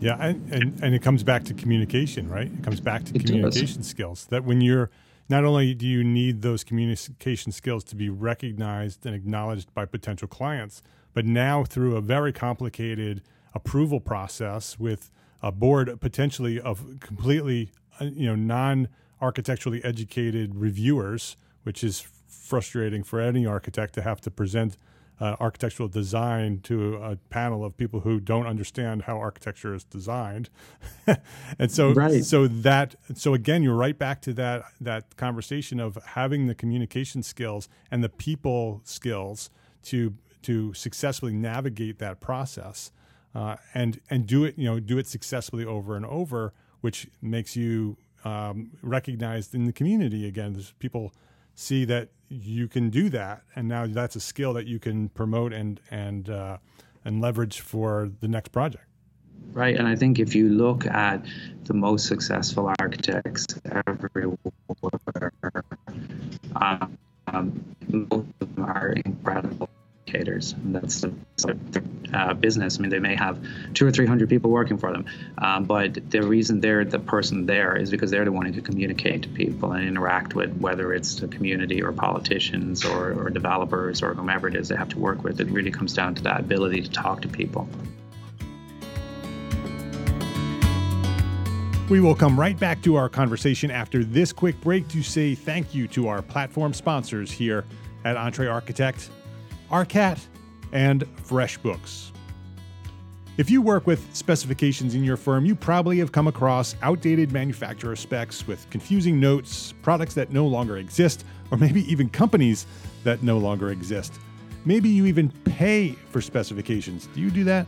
Yeah, 0.00 0.16
and, 0.20 0.52
and, 0.52 0.82
and 0.82 0.94
it 0.94 1.02
comes 1.02 1.22
back 1.22 1.44
to 1.44 1.54
communication, 1.54 2.28
right? 2.28 2.50
It 2.52 2.62
comes 2.62 2.80
back 2.80 3.04
to 3.04 3.14
it 3.14 3.24
communication 3.24 3.78
does. 3.78 3.86
skills. 3.86 4.26
That 4.26 4.44
when 4.44 4.60
you're 4.60 4.90
not 5.28 5.44
only 5.44 5.72
do 5.74 5.86
you 5.86 6.04
need 6.04 6.42
those 6.42 6.64
communication 6.64 7.52
skills 7.52 7.84
to 7.84 7.96
be 7.96 8.10
recognized 8.10 9.06
and 9.06 9.14
acknowledged 9.14 9.72
by 9.72 9.86
potential 9.86 10.28
clients, 10.28 10.82
but 11.14 11.24
now 11.24 11.64
through 11.64 11.96
a 11.96 12.00
very 12.00 12.32
complicated 12.32 13.22
approval 13.54 14.00
process 14.00 14.78
with 14.78 15.10
a 15.40 15.52
board 15.52 15.98
potentially 16.00 16.60
of 16.60 16.98
completely 17.00 17.70
uh, 18.00 18.06
you 18.06 18.26
know 18.26 18.34
non 18.34 18.88
architecturally 19.20 19.82
educated 19.84 20.54
reviewers, 20.54 21.36
which 21.62 21.82
is 21.82 22.06
frustrating 22.26 23.02
for 23.02 23.20
any 23.20 23.46
architect 23.46 23.94
to 23.94 24.02
have 24.02 24.20
to 24.20 24.30
present 24.30 24.76
uh, 25.20 25.36
architectural 25.40 25.88
design 25.88 26.60
to 26.64 26.96
a 26.96 27.16
panel 27.30 27.64
of 27.64 27.76
people 27.76 28.00
who 28.00 28.18
don't 28.20 28.46
understand 28.46 29.02
how 29.02 29.16
architecture 29.16 29.74
is 29.74 29.84
designed, 29.84 30.50
and 31.58 31.70
so 31.70 31.92
right. 31.92 32.24
so 32.24 32.46
that 32.48 32.94
so 33.14 33.34
again 33.34 33.62
you're 33.62 33.76
right 33.76 33.98
back 33.98 34.20
to 34.22 34.32
that 34.32 34.64
that 34.80 35.16
conversation 35.16 35.78
of 35.78 35.98
having 36.04 36.46
the 36.46 36.54
communication 36.54 37.22
skills 37.22 37.68
and 37.90 38.02
the 38.02 38.08
people 38.08 38.80
skills 38.84 39.50
to 39.82 40.14
to 40.42 40.74
successfully 40.74 41.32
navigate 41.32 41.98
that 41.98 42.20
process 42.20 42.90
uh, 43.34 43.56
and 43.74 44.00
and 44.10 44.26
do 44.26 44.44
it 44.44 44.56
you 44.56 44.64
know 44.64 44.78
do 44.78 44.98
it 44.98 45.06
successfully 45.06 45.64
over 45.64 45.96
and 45.96 46.06
over, 46.06 46.52
which 46.80 47.08
makes 47.20 47.56
you 47.56 47.96
um, 48.24 48.70
recognized 48.82 49.54
in 49.54 49.64
the 49.64 49.72
community 49.72 50.26
again. 50.26 50.52
There's 50.52 50.72
people 50.78 51.12
see 51.54 51.84
that 51.86 52.08
you 52.42 52.68
can 52.68 52.90
do 52.90 53.08
that, 53.10 53.42
and 53.54 53.68
now 53.68 53.86
that's 53.86 54.16
a 54.16 54.20
skill 54.20 54.52
that 54.54 54.66
you 54.66 54.78
can 54.78 55.08
promote 55.10 55.52
and 55.52 55.80
and 55.90 56.28
uh, 56.28 56.58
and 57.04 57.20
leverage 57.20 57.60
for 57.60 58.10
the 58.20 58.28
next 58.28 58.48
project. 58.48 58.84
Right, 59.52 59.76
and 59.76 59.86
I 59.86 59.94
think 59.94 60.18
if 60.18 60.34
you 60.34 60.48
look 60.48 60.86
at 60.86 61.24
the 61.64 61.74
most 61.74 62.06
successful 62.06 62.72
architects 62.80 63.46
everywhere, 63.86 64.36
um, 66.56 67.64
most 67.88 68.26
of 68.40 68.54
them 68.54 68.64
are 68.64 68.94
incredible 69.04 69.68
educators. 70.14 70.54
That's 70.64 71.00
the, 71.00 71.82
uh, 72.12 72.34
business. 72.34 72.78
I 72.78 72.82
mean, 72.82 72.90
they 72.90 73.00
may 73.00 73.16
have 73.16 73.44
two 73.74 73.86
or 73.86 73.90
three 73.90 74.06
hundred 74.06 74.28
people 74.28 74.50
working 74.50 74.78
for 74.78 74.92
them, 74.92 75.06
um, 75.38 75.64
but 75.64 76.10
the 76.10 76.22
reason 76.22 76.60
they're 76.60 76.84
the 76.84 76.98
person 76.98 77.46
there 77.46 77.76
is 77.76 77.90
because 77.90 78.10
they're 78.10 78.24
the 78.24 78.32
one 78.32 78.46
who 78.46 78.52
can 78.52 78.62
communicate 78.62 79.22
to 79.22 79.28
people 79.28 79.72
and 79.72 79.86
interact 79.86 80.34
with, 80.34 80.56
whether 80.58 80.92
it's 80.92 81.16
the 81.16 81.28
community 81.28 81.82
or 81.82 81.92
politicians 81.92 82.84
or, 82.84 83.12
or 83.12 83.30
developers 83.30 84.02
or 84.02 84.14
whomever 84.14 84.48
it 84.48 84.54
is 84.54 84.68
they 84.68 84.76
have 84.76 84.88
to 84.90 84.98
work 84.98 85.24
with. 85.24 85.40
It 85.40 85.48
really 85.48 85.70
comes 85.70 85.92
down 85.94 86.14
to 86.16 86.22
that 86.22 86.40
ability 86.40 86.82
to 86.82 86.90
talk 86.90 87.22
to 87.22 87.28
people. 87.28 87.68
We 91.90 92.00
will 92.00 92.14
come 92.14 92.38
right 92.40 92.58
back 92.58 92.80
to 92.82 92.96
our 92.96 93.10
conversation 93.10 93.70
after 93.70 94.04
this 94.04 94.32
quick 94.32 94.58
break 94.62 94.88
to 94.88 95.02
say 95.02 95.34
thank 95.34 95.74
you 95.74 95.86
to 95.88 96.08
our 96.08 96.22
platform 96.22 96.72
sponsors 96.72 97.30
here 97.30 97.64
at 98.04 98.16
EntreArchitect. 98.16 99.10
Arcat 99.70 100.20
and 100.72 101.04
FreshBooks. 101.16 102.10
If 103.36 103.50
you 103.50 103.60
work 103.60 103.86
with 103.86 104.14
specifications 104.14 104.94
in 104.94 105.02
your 105.02 105.16
firm, 105.16 105.44
you 105.44 105.56
probably 105.56 105.98
have 105.98 106.12
come 106.12 106.28
across 106.28 106.76
outdated 106.82 107.32
manufacturer 107.32 107.96
specs 107.96 108.46
with 108.46 108.68
confusing 108.70 109.18
notes, 109.18 109.74
products 109.82 110.14
that 110.14 110.30
no 110.30 110.46
longer 110.46 110.76
exist, 110.76 111.24
or 111.50 111.58
maybe 111.58 111.90
even 111.90 112.08
companies 112.08 112.66
that 113.02 113.24
no 113.24 113.38
longer 113.38 113.70
exist. 113.70 114.20
Maybe 114.64 114.88
you 114.88 115.06
even 115.06 115.30
pay 115.44 115.90
for 116.10 116.20
specifications. 116.20 117.08
Do 117.08 117.20
you 117.20 117.30
do 117.30 117.42
that? 117.44 117.66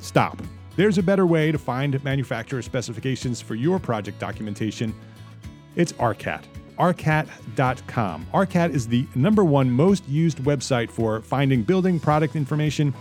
Stop. 0.00 0.42
There's 0.74 0.98
a 0.98 1.02
better 1.02 1.26
way 1.26 1.52
to 1.52 1.58
find 1.58 2.02
manufacturer 2.02 2.60
specifications 2.60 3.40
for 3.40 3.54
your 3.54 3.78
project 3.78 4.18
documentation. 4.18 4.92
It's 5.76 5.92
ARCAT. 5.92 6.42
ARCAT.com. 6.82 8.26
ARCAT 8.34 8.74
is 8.74 8.88
the 8.88 9.06
number 9.14 9.44
one 9.44 9.70
most 9.70 10.08
used 10.08 10.38
website 10.38 10.90
for 10.90 11.20
finding 11.20 11.62
building 11.62 12.00
product 12.00 12.34
information 12.34 12.92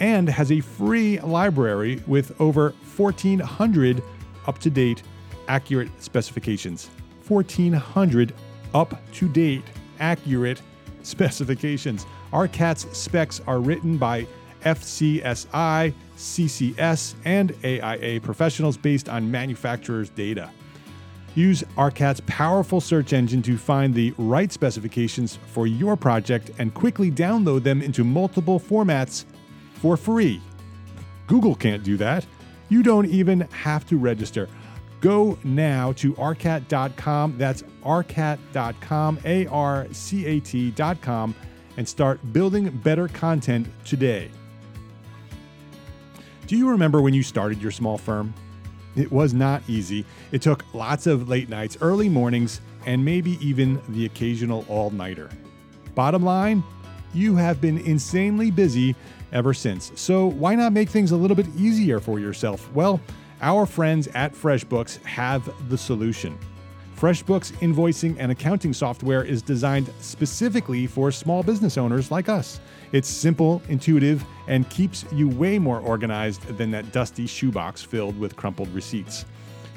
and 0.00 0.26
has 0.26 0.50
a 0.50 0.60
free 0.60 1.20
library 1.20 2.02
with 2.06 2.38
over 2.40 2.70
1,400 2.96 4.02
up 4.46 4.58
to 4.60 4.70
date 4.70 5.02
accurate 5.48 5.90
specifications. 6.02 6.88
1,400 7.28 8.32
up 8.72 8.98
to 9.12 9.28
date 9.28 9.64
accurate 10.00 10.62
specifications. 11.02 12.06
ARCAT's 12.32 12.86
specs 12.96 13.42
are 13.46 13.60
written 13.60 13.98
by 13.98 14.26
FCSI, 14.62 15.92
CCS, 16.16 17.14
and 17.26 17.54
AIA 17.62 18.18
professionals 18.22 18.78
based 18.78 19.10
on 19.10 19.30
manufacturers' 19.30 20.08
data. 20.08 20.50
Use 21.36 21.62
ARCAT's 21.76 22.20
powerful 22.26 22.80
search 22.80 23.12
engine 23.12 23.42
to 23.42 23.58
find 23.58 23.94
the 23.94 24.14
right 24.16 24.50
specifications 24.50 25.38
for 25.48 25.66
your 25.66 25.94
project 25.94 26.50
and 26.58 26.72
quickly 26.72 27.10
download 27.10 27.62
them 27.62 27.82
into 27.82 28.04
multiple 28.04 28.58
formats 28.58 29.26
for 29.74 29.98
free. 29.98 30.40
Google 31.26 31.54
can't 31.54 31.84
do 31.84 31.98
that. 31.98 32.26
You 32.70 32.82
don't 32.82 33.06
even 33.06 33.42
have 33.52 33.86
to 33.88 33.98
register. 33.98 34.48
Go 35.02 35.38
now 35.44 35.92
to 35.92 36.14
arcat.com. 36.14 37.36
That's 37.36 37.62
arcat.com, 37.84 39.18
A 39.26 39.46
R 39.48 39.86
C 39.92 40.24
A 40.24 40.40
T.com, 40.40 41.34
and 41.76 41.86
start 41.86 42.32
building 42.32 42.70
better 42.78 43.08
content 43.08 43.68
today. 43.84 44.30
Do 46.46 46.56
you 46.56 46.70
remember 46.70 47.02
when 47.02 47.12
you 47.12 47.22
started 47.22 47.60
your 47.60 47.72
small 47.72 47.98
firm? 47.98 48.32
It 48.96 49.12
was 49.12 49.34
not 49.34 49.62
easy. 49.68 50.04
It 50.32 50.42
took 50.42 50.64
lots 50.74 51.06
of 51.06 51.28
late 51.28 51.48
nights, 51.48 51.76
early 51.80 52.08
mornings, 52.08 52.60
and 52.86 53.04
maybe 53.04 53.38
even 53.46 53.80
the 53.90 54.06
occasional 54.06 54.64
all 54.68 54.90
nighter. 54.90 55.30
Bottom 55.94 56.24
line, 56.24 56.64
you 57.14 57.36
have 57.36 57.60
been 57.60 57.78
insanely 57.78 58.50
busy 58.50 58.96
ever 59.32 59.54
since. 59.54 59.92
So, 59.94 60.26
why 60.26 60.54
not 60.54 60.72
make 60.72 60.88
things 60.88 61.12
a 61.12 61.16
little 61.16 61.36
bit 61.36 61.46
easier 61.56 62.00
for 62.00 62.18
yourself? 62.18 62.70
Well, 62.72 63.00
our 63.42 63.66
friends 63.66 64.08
at 64.08 64.32
FreshBooks 64.32 65.02
have 65.04 65.50
the 65.68 65.78
solution. 65.78 66.38
FreshBooks 66.96 67.52
invoicing 67.58 68.16
and 68.18 68.32
accounting 68.32 68.72
software 68.72 69.22
is 69.22 69.42
designed 69.42 69.90
specifically 70.00 70.86
for 70.86 71.12
small 71.12 71.42
business 71.42 71.76
owners 71.76 72.10
like 72.10 72.30
us. 72.30 72.60
It's 72.92 73.08
simple, 73.08 73.62
intuitive, 73.68 74.24
and 74.46 74.68
keeps 74.70 75.04
you 75.12 75.28
way 75.28 75.58
more 75.58 75.80
organized 75.80 76.46
than 76.56 76.70
that 76.70 76.92
dusty 76.92 77.26
shoebox 77.26 77.82
filled 77.82 78.18
with 78.18 78.36
crumpled 78.36 78.68
receipts. 78.68 79.24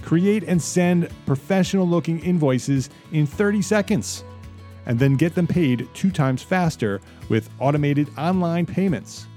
Create 0.02 0.43
and 0.43 0.62
send 0.62 1.10
professional 1.26 1.88
looking 1.88 2.19
invoices 2.19 2.89
in 3.12 3.26
30 3.26 3.62
seconds, 3.62 4.24
and 4.86 4.98
then 4.98 5.15
get 5.15 5.36
them 5.36 5.48
paid 5.48 5.88
two 5.93 6.12
times 6.12 6.41
faster 6.41 7.02
with 7.30 7.50
automated 7.60 8.10
online 8.17 8.65
payments. 8.65 9.28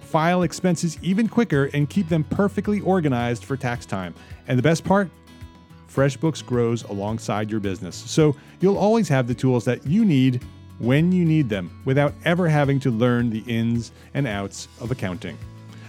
File 0.00 0.42
expenses 0.42 0.98
even 1.02 1.28
quicker 1.28 1.68
and 1.74 1.90
keep 1.90 2.08
them 2.08 2.24
perfectly 2.24 2.80
organized 2.80 3.44
for 3.44 3.56
tax 3.56 3.84
time. 3.84 4.14
And 4.48 4.58
the 4.58 4.62
best 4.62 4.84
part? 4.84 5.10
FreshBooks 5.92 6.44
grows 6.44 6.82
alongside 6.84 7.50
your 7.50 7.60
business. 7.60 7.96
So 7.96 8.36
you'll 8.60 8.78
always 8.78 9.08
have 9.08 9.26
the 9.26 9.34
tools 9.34 9.64
that 9.64 9.86
you 9.86 10.04
need 10.04 10.42
when 10.78 11.12
you 11.12 11.24
need 11.24 11.48
them 11.48 11.70
without 11.84 12.14
ever 12.24 12.48
having 12.48 12.80
to 12.80 12.90
learn 12.90 13.30
the 13.30 13.44
ins 13.46 13.92
and 14.14 14.26
outs 14.26 14.68
of 14.80 14.90
accounting. 14.90 15.38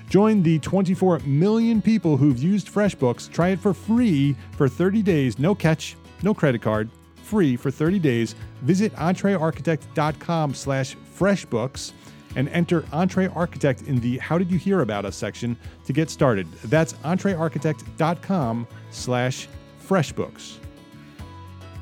Join 0.09 0.41
the 0.41 0.59
24 0.59 1.19
million 1.19 1.81
people 1.81 2.15
who've 2.15 2.37
used 2.37 2.67
FreshBooks. 2.73 3.31
Try 3.31 3.49
it 3.49 3.59
for 3.59 3.73
free 3.73 4.35
for 4.51 4.69
30 4.69 5.01
days, 5.01 5.37
no 5.37 5.53
catch, 5.53 5.95
no 6.23 6.33
credit 6.33 6.61
card, 6.61 6.89
free 7.23 7.57
for 7.57 7.69
30 7.71 7.99
days. 7.99 8.35
Visit 8.61 8.93
entrearchitect.com 8.95 10.53
slash 10.53 10.95
freshbooks 11.17 11.91
and 12.35 12.47
enter 12.49 12.81
EntreArchitect 12.83 13.87
in 13.87 13.99
the 13.99 14.17
How 14.19 14.37
Did 14.37 14.51
You 14.51 14.57
Hear 14.57 14.81
About 14.81 15.05
Us 15.05 15.15
section 15.15 15.57
to 15.85 15.93
get 15.93 16.09
started. 16.09 16.49
That's 16.63 16.93
entrearchitect.com 16.93 18.67
slash 18.91 19.47
FreshBooks. 19.85 20.57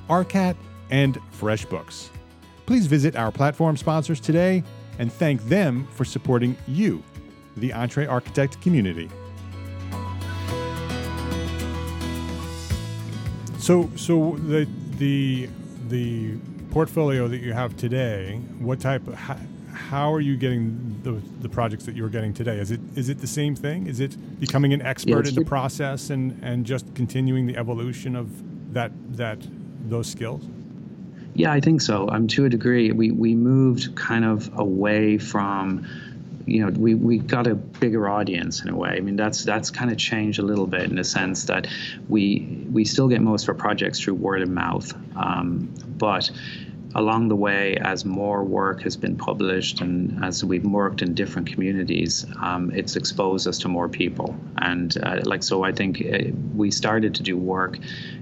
ARCAT 0.09 0.55
and 0.89 1.19
FreshBooks. 1.39 2.09
Please 2.65 2.87
visit 2.87 3.15
our 3.15 3.31
platform 3.31 3.77
sponsors 3.77 4.19
today 4.19 4.63
and 4.97 5.11
thank 5.11 5.41
them 5.43 5.87
for 5.91 6.05
supporting 6.05 6.57
you, 6.67 7.03
the 7.57 7.69
EntreArchitect 7.69 8.61
community. 8.61 9.09
So, 13.59 13.89
so 13.95 14.37
the 14.37 14.67
the 14.97 15.49
the 15.87 16.37
portfolio 16.71 17.27
that 17.27 17.37
you 17.37 17.53
have 17.53 17.75
today, 17.77 18.39
what 18.59 18.79
type 18.79 19.07
of 19.07 19.15
how, 19.15 19.37
how 19.73 20.13
are 20.13 20.21
you 20.21 20.35
getting 20.37 20.99
the, 21.03 21.13
the 21.41 21.49
projects 21.49 21.85
that 21.85 21.95
you're 21.95 22.09
getting 22.09 22.33
today? 22.33 22.57
Is 22.57 22.71
it 22.71 22.79
is 22.95 23.09
it 23.09 23.19
the 23.19 23.27
same 23.27 23.55
thing? 23.55 23.87
Is 23.87 23.99
it 23.99 24.39
becoming 24.39 24.73
an 24.73 24.81
expert 24.81 25.25
Yeah, 25.25 25.29
in 25.29 25.35
the 25.35 25.45
process 25.45 26.09
and, 26.09 26.39
and 26.43 26.65
just 26.65 26.93
continuing 26.95 27.45
the 27.45 27.57
evolution 27.57 28.15
of 28.15 28.73
that 28.73 28.91
that 29.17 29.39
those 29.87 30.07
skills? 30.07 30.47
Yeah, 31.35 31.51
I 31.51 31.59
think 31.59 31.81
so. 31.81 32.09
Um, 32.09 32.27
to 32.29 32.45
a 32.45 32.49
degree, 32.49 32.91
we 32.93 33.11
we 33.11 33.35
moved 33.35 33.93
kind 33.95 34.23
of 34.23 34.57
away 34.57 35.17
from, 35.17 35.85
you 36.45 36.65
know, 36.65 36.71
we, 36.71 36.95
we 36.95 37.17
got 37.17 37.45
a 37.45 37.55
bigger 37.55 38.07
audience 38.07 38.63
in 38.63 38.69
a 38.69 38.75
way. 38.75 38.91
I 38.91 39.01
mean, 39.01 39.17
that's 39.17 39.43
that's 39.43 39.69
kind 39.69 39.91
of 39.91 39.97
changed 39.97 40.39
a 40.39 40.43
little 40.43 40.65
bit 40.65 40.83
in 40.83 40.95
the 40.95 41.03
sense 41.03 41.43
that 41.45 41.67
we 42.07 42.65
we 42.71 42.85
still 42.85 43.09
get 43.09 43.21
most 43.21 43.43
of 43.43 43.49
our 43.49 43.55
projects 43.55 43.99
through 43.99 44.13
word 44.13 44.43
of 44.43 44.49
mouth, 44.49 44.93
um, 45.17 45.73
but 45.97 46.31
along 46.95 47.27
the 47.27 47.35
way, 47.35 47.75
as 47.75 48.05
more 48.05 48.41
work 48.45 48.81
has 48.83 48.95
been 48.95 49.17
published 49.17 49.81
and 49.81 50.23
as 50.23 50.45
we've 50.45 50.63
worked 50.63 51.01
in 51.01 51.13
different 51.13 51.49
communities, 51.49 52.25
um, 52.41 52.71
it's 52.71 52.95
exposed 52.95 53.45
us 53.49 53.59
to 53.59 53.67
more 53.67 53.89
people. 53.89 54.33
And 54.57 54.97
uh, 55.03 55.19
like 55.25 55.43
so, 55.43 55.63
I 55.63 55.73
think 55.73 56.01
uh, 56.01 56.31
we 56.55 56.71
started 56.71 57.13
to 57.15 57.23
do 57.23 57.35
work 57.35 57.77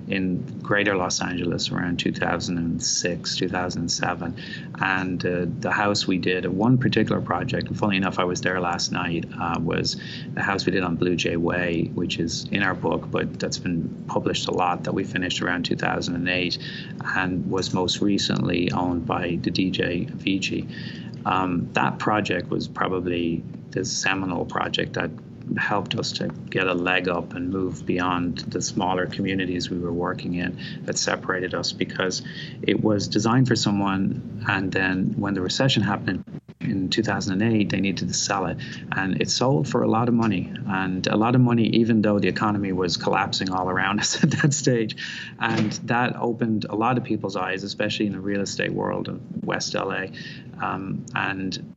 in 0.08 0.60
Greater 0.62 0.96
Los 0.96 1.22
Angeles 1.22 1.72
around 1.72 2.00
2006, 2.00 3.36
2007, 3.36 4.36
and 4.82 5.26
uh, 5.26 5.46
the 5.60 5.72
house 5.72 6.06
we 6.08 6.18
did, 6.18 6.46
one 6.46 6.78
particular 6.78 7.22
project, 7.22 7.68
and 7.68 7.78
funny 7.78 7.98
enough, 7.98 8.20
I 8.20 8.24
was 8.24 8.42
there 8.42 8.60
last 8.60 8.92
night, 8.92 9.26
uh, 9.40 9.60
was 9.60 10.00
the 10.34 10.42
house 10.42 10.66
we 10.66 10.72
did 10.72 10.84
on 10.84 10.96
Blue 10.96 11.16
Jay 11.16 11.38
Way, 11.38 11.92
which 11.94 12.20
is 12.20 12.46
in 12.52 12.64
our 12.64 12.74
book, 12.74 13.10
but 13.10 13.40
that's 13.40 13.58
been 13.58 14.06
published 14.08 14.48
a 14.48 14.52
lot. 14.52 14.84
That 14.84 14.94
we 14.94 15.04
finished 15.04 15.42
around 15.42 15.64
2008, 15.66 16.58
and 17.16 17.50
was 17.50 17.74
most 17.74 18.02
recently 18.02 18.72
owned 18.72 19.06
by 19.06 19.40
the 19.42 19.52
DJ 19.52 20.12
Avicii. 20.12 20.68
Um, 21.26 21.70
that 21.74 22.00
project 22.00 22.50
was 22.50 22.68
probably 22.68 23.44
the 23.72 23.86
seminal 23.86 24.46
project 24.46 24.94
that 24.94 25.10
helped 25.58 25.96
us 25.96 26.12
to 26.14 26.28
get 26.50 26.68
a 26.68 26.74
leg 26.74 27.08
up 27.08 27.34
and 27.34 27.50
move 27.50 27.86
beyond 27.86 28.40
the 28.40 28.62
smaller 28.62 29.06
communities 29.06 29.70
we 29.70 29.78
were 29.78 29.94
working 29.94 30.36
in 30.36 30.60
that 30.84 30.98
separated 30.98 31.54
us 31.54 31.72
because 31.72 32.22
it 32.62 32.82
was 32.82 33.08
designed 33.08 33.48
for 33.48 33.56
someone 33.56 34.44
and 34.48 34.72
then 34.72 35.14
when 35.18 35.34
the 35.34 35.42
recession 35.42 35.84
happened 35.84 36.24
in 36.62 36.90
2008 36.90 37.70
they 37.70 37.80
needed 37.80 38.08
to 38.08 38.14
sell 38.14 38.46
it. 38.46 38.58
And 38.92 39.22
it 39.22 39.30
sold 39.30 39.68
for 39.68 39.84
a 39.84 39.88
lot 39.88 40.08
of 40.08 40.14
money 40.14 40.52
and 40.68 41.06
a 41.08 41.18
lot 41.18 41.36
of 41.36 41.42
money 41.42 41.68
even 41.68 42.02
though 42.02 42.20
the 42.20 42.28
economy 42.28 42.72
was 42.72 42.98
collapsing 42.98 43.52
all 43.52 43.70
around 43.70 44.00
us 44.02 44.24
at 44.24 44.32
that 44.32 44.54
stage. 44.54 44.96
And 45.40 45.72
that 45.84 46.16
opened 46.16 46.66
a 46.70 46.76
lot 46.76 46.98
of 46.98 47.04
people's 47.04 47.36
eyes 47.36 47.64
especially 47.64 48.08
in 48.08 48.14
the 48.14 48.20
real 48.20 48.42
estate 48.42 48.74
world 48.74 49.08
of 49.10 49.22
west 49.44 49.74
la 49.74 50.06
um, 50.62 51.06
and 51.16 51.76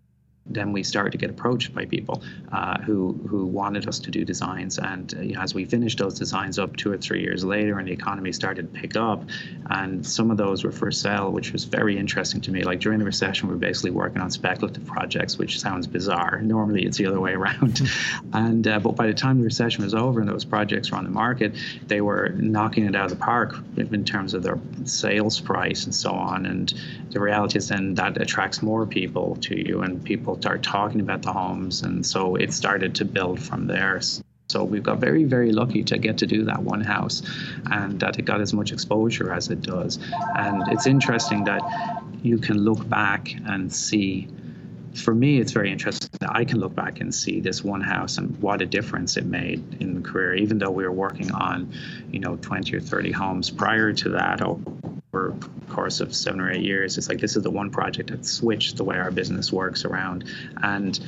then 0.49 0.73
we 0.73 0.83
started 0.83 1.11
to 1.13 1.19
get 1.19 1.31
approached 1.31 1.75
by 1.75 1.85
people 1.85 2.23
uh, 2.53 2.79
who 2.83 3.13
who 3.29 3.47
wanted 3.47 3.89
us 3.89 3.99
to 4.01 4.11
do 4.11 4.25
designs. 4.25 4.79
And 4.79 5.13
uh, 5.15 5.21
you 5.21 5.35
know, 5.35 5.41
as 5.41 5.55
we 5.55 5.65
finished 5.65 5.99
those 5.99 6.19
designs 6.19 6.59
up 6.59 6.77
two 6.77 6.93
or 6.93 6.99
three 6.99 7.21
years 7.23 7.45
later, 7.45 7.79
and 7.79 7.89
the 7.89 7.93
economy 7.93 8.33
started 8.33 8.73
to 8.73 8.81
pick 8.81 8.97
up, 8.97 9.25
and 9.71 10.07
some 10.07 10.31
of 10.31 10.37
those 10.37 10.65
were 10.65 10.73
for 10.73 10.91
sale, 10.91 11.33
which 11.33 11.53
was 11.53 11.65
very 11.65 11.99
interesting 11.99 12.41
to 12.43 12.51
me. 12.51 12.63
Like 12.63 12.81
during 12.81 12.99
the 12.99 13.05
recession, 13.05 13.49
we 13.49 13.55
we're 13.55 13.61
basically 13.61 13.91
working 13.91 14.21
on 14.21 14.31
speculative 14.31 14.87
projects, 14.87 15.39
which 15.39 15.61
sounds 15.61 15.87
bizarre. 15.87 16.41
Normally, 16.43 16.85
it's 16.85 16.99
the 16.99 17.07
other 17.07 17.21
way 17.21 17.33
around. 17.33 17.81
and 18.33 18.67
uh, 18.67 18.79
but 18.79 18.97
by 18.97 19.07
the 19.07 19.15
time 19.15 19.39
the 19.39 19.45
recession 19.45 19.85
was 19.85 19.95
over 19.95 20.21
and 20.21 20.29
those 20.29 20.45
projects 20.45 20.91
were 20.91 20.99
on 20.99 21.05
the 21.05 21.11
market, 21.11 21.55
they 21.87 22.01
were 22.01 22.31
knocking 22.37 22.87
it 22.87 22.95
out 22.95 23.11
of 23.11 23.11
the 23.11 23.25
park 23.25 23.57
in 23.77 24.05
terms 24.05 24.35
of 24.35 24.43
their 24.43 24.59
sales 24.85 25.41
price 25.41 25.85
and 25.85 25.95
so 25.95 26.11
on. 26.11 26.47
And 26.47 26.73
the 27.11 27.21
reality 27.21 27.59
is 27.59 27.69
then 27.69 27.95
that 27.95 28.21
attracts 28.21 28.63
more 28.63 28.87
people 28.87 29.37
to 29.43 29.59
you, 29.59 29.83
and 29.83 30.03
people 30.05 30.36
start 30.39 30.63
talking 30.63 31.01
about 31.01 31.23
the 31.23 31.33
homes, 31.33 31.83
and 31.83 32.05
so 32.05 32.37
it 32.37 32.53
started 32.53 32.97
to 32.97 33.05
build 33.05 33.41
from 33.41 33.67
there. 33.67 34.01
So 34.49 34.63
we've 34.63 34.83
got 34.83 34.99
very, 34.99 35.25
very 35.25 35.53
lucky 35.53 35.83
to 35.85 35.99
get 35.99 36.19
to 36.19 36.27
do 36.27 36.45
that 36.45 36.63
one 36.63 36.81
house 36.81 37.23
and 37.71 37.99
that 37.99 38.19
it 38.19 38.25
got 38.25 38.41
as 38.41 38.53
much 38.53 38.71
exposure 38.71 39.33
as 39.33 39.51
it 39.51 39.61
does. 39.61 39.99
And 40.37 40.63
it's 40.69 40.87
interesting 40.87 41.45
that 41.45 41.63
you 42.23 42.39
can 42.39 42.59
look 42.59 42.89
back 42.89 43.35
and 43.45 43.73
see 43.73 44.29
for 44.95 45.15
me, 45.15 45.39
it's 45.39 45.53
very 45.53 45.71
interesting 45.71 46.09
that 46.21 46.35
I 46.35 46.45
can 46.45 46.59
look 46.59 46.75
back 46.75 47.01
and 47.01 47.15
see 47.15 47.41
this 47.41 47.63
one 47.63 47.81
house 47.81 48.19
and 48.19 48.37
what 48.41 48.63
a 48.63 48.67
difference 48.67 49.17
it 49.17 49.27
made 49.27 49.77
in 49.81 49.95
the 49.95 50.01
career, 50.01 50.35
even 50.35 50.59
though 50.59 50.71
we 50.71 50.85
were 50.85 50.93
working 50.93 51.33
on, 51.33 51.73
you 52.11 52.19
know, 52.19 52.37
20 52.37 52.75
or 52.75 52.81
30 52.81 53.13
homes 53.13 53.51
prior 53.51 53.93
to 53.93 54.09
that 54.11 54.41
over 55.17 55.35
course 55.69 56.01
of 56.01 56.15
seven 56.15 56.41
or 56.41 56.51
eight 56.51 56.63
years. 56.63 56.97
It's 56.97 57.09
like 57.09 57.21
this 57.21 57.37
is 57.37 57.43
the 57.43 57.51
one 57.51 57.71
project 57.71 58.11
that 58.11 58.25
switched 58.25 58.77
the 58.77 58.85
way 58.85 58.97
our 58.97 59.11
business 59.11 59.53
works 59.53 59.85
around. 59.85 60.25
And 60.63 60.99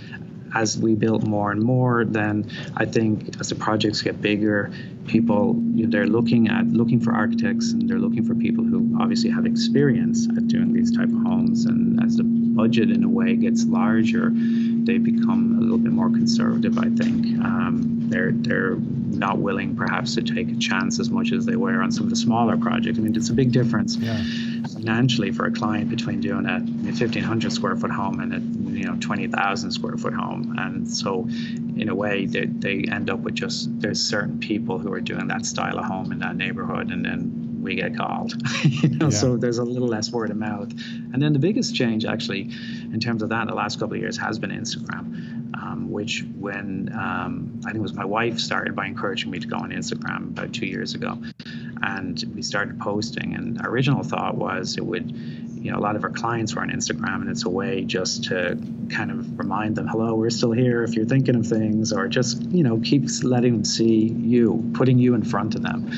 as 0.55 0.79
we 0.79 0.95
built 0.95 1.25
more 1.25 1.53
and 1.53 1.63
more, 1.63 2.05
then 2.05 2.51
I 2.77 2.87
think 2.87 3.39
as 3.39 3.51
the 3.51 3.55
projects 3.55 4.01
get 4.03 4.21
bigger, 4.21 4.73
people 5.07 5.57
you 5.75 5.85
know, 5.85 5.91
they're 5.91 6.07
looking 6.07 6.49
at 6.49 6.67
looking 6.67 7.01
for 7.01 7.13
architects 7.13 7.73
and 7.73 7.89
they're 7.89 7.99
looking 7.99 8.25
for 8.25 8.35
people 8.35 8.65
who 8.65 8.97
obviously 9.01 9.31
have 9.31 9.47
experience 9.47 10.27
at 10.29 10.49
doing 10.49 10.73
these 10.73 10.95
type 10.97 11.09
of 11.09 11.23
homes. 11.23 11.67
And 11.67 12.03
as 12.03 12.17
the 12.17 12.25
budget 12.25 12.91
in 12.91 13.05
a 13.05 13.09
way 13.09 13.37
gets 13.37 13.65
larger, 13.67 14.31
they 14.33 14.99
become 14.99 15.59
a 15.59 15.61
little 15.61 15.79
bit 15.79 15.93
more 15.93 16.11
conservative. 16.11 16.79
I 16.79 16.89
think 16.89 17.39
um, 17.45 18.09
they're 18.09 18.33
they're 18.33 18.77
not 19.19 19.39
willing 19.39 19.77
perhaps 19.77 20.15
to 20.15 20.23
take 20.23 20.51
a 20.51 20.57
chance 20.57 20.99
as 21.01 21.11
much 21.11 21.33
as 21.33 21.45
they 21.45 21.57
were 21.57 21.83
on 21.83 21.91
some 21.91 22.05
of 22.05 22.11
the 22.11 22.17
smaller 22.17 22.57
projects. 22.57 22.99
I 22.99 23.03
mean, 23.03 23.17
it's 23.17 23.31
a 23.31 23.35
big 23.35 23.53
difference 23.53 23.97
yeah. 23.97 24.23
financially 24.75 25.33
for 25.33 25.47
a 25.47 25.53
client 25.53 25.91
between 25.91 26.21
doing 26.21 26.47
a 26.47 26.61
1,500 26.61 27.53
square 27.53 27.77
foot 27.77 27.91
home 27.91 28.21
and 28.21 28.35
a 28.35 28.79
you 28.79 28.85
know 28.85 28.97
20,000 29.01 29.71
square 29.71 29.97
foot 29.97 30.15
home, 30.15 30.55
and 30.59 30.89
so 30.89 31.29
in 31.77 31.89
a 31.89 31.95
way 31.95 32.27
they, 32.27 32.47
they 32.47 32.85
end 32.91 33.11
up 33.11 33.21
with 33.21 33.35
just 33.35 33.81
there's 33.81 34.01
certain 34.01 34.39
people 34.39 34.79
who 34.79 34.93
are 34.93 35.01
doing 35.01 35.29
that 35.29 35.47
style 35.47 35.79
of 35.79 35.85
home 35.85 36.13
in 36.13 36.19
that 36.21 36.37
neighborhood, 36.37 36.91
and 36.91 37.05
then 37.05 37.49
we 37.63 37.75
get 37.75 37.97
called. 37.97 38.35
you 38.65 38.89
know, 38.89 39.07
yeah. 39.07 39.11
so 39.11 39.37
there's 39.37 39.59
a 39.59 39.65
little 39.65 39.89
less 39.89 40.11
word 40.13 40.31
of 40.31 40.37
mouth. 40.37 40.71
And 41.13 41.21
then 41.21 41.33
the 41.33 41.39
biggest 41.39 41.75
change, 41.75 42.05
actually, 42.05 42.51
in 42.93 43.01
terms 43.01 43.23
of 43.23 43.29
that, 43.31 43.43
in 43.43 43.49
the 43.49 43.55
last 43.55 43.79
couple 43.79 43.95
of 43.95 44.01
years, 44.01 44.17
has 44.17 44.39
been 44.39 44.51
Instagram. 44.51 45.38
Um, 45.61 45.91
which 45.91 46.25
when 46.37 46.91
um, 46.93 47.61
I 47.65 47.71
think 47.71 47.77
it 47.77 47.83
was 47.83 47.95
my 47.95 48.05
wife 48.05 48.39
started 48.39 48.77
by 48.77 48.87
encouraging 48.87 49.31
me 49.31 49.41
to 49.41 49.47
go 49.49 49.57
on 49.57 49.71
Instagram 49.71 50.29
about 50.29 50.53
two 50.53 50.67
years 50.67 50.95
ago, 50.95 51.19
and 51.83 52.23
we 52.35 52.43
started 52.43 52.79
posting. 52.79 53.35
And 53.35 53.61
our 53.61 53.69
original 53.69 54.05
thought 54.05 54.37
was 54.37 54.77
it 54.77 54.87
would, 54.87 55.11
you 55.11 55.73
know, 55.73 55.79
a 55.79 55.81
lot 55.81 55.97
of 55.97 56.05
our 56.05 56.11
clients 56.11 56.55
were 56.55 56.63
on 56.63 56.71
Instagram, 56.71 57.23
and 57.23 57.29
it's 57.29 57.45
a 57.45 57.51
way 57.51 57.83
just 57.83 58.25
to 58.25 58.57
kind 58.91 59.11
of 59.11 59.39
remind 59.39 59.75
them, 59.75 59.89
hello, 59.89 60.15
we're 60.15 60.31
still 60.31 60.53
here 60.53 60.85
if 60.85 60.95
you're 60.95 61.07
thinking 61.07 61.35
of 61.35 61.47
things, 61.47 61.93
or 61.93 62.07
just 62.07 62.41
you 62.53 62.63
know 62.63 62.79
keep 62.79 63.05
letting 63.25 63.55
them 63.55 63.65
see 63.65 64.09
you, 64.09 64.71
putting 64.75 64.99
you 64.99 65.15
in 65.15 65.25
front 65.25 65.57
of 65.57 65.63
them. 65.63 65.91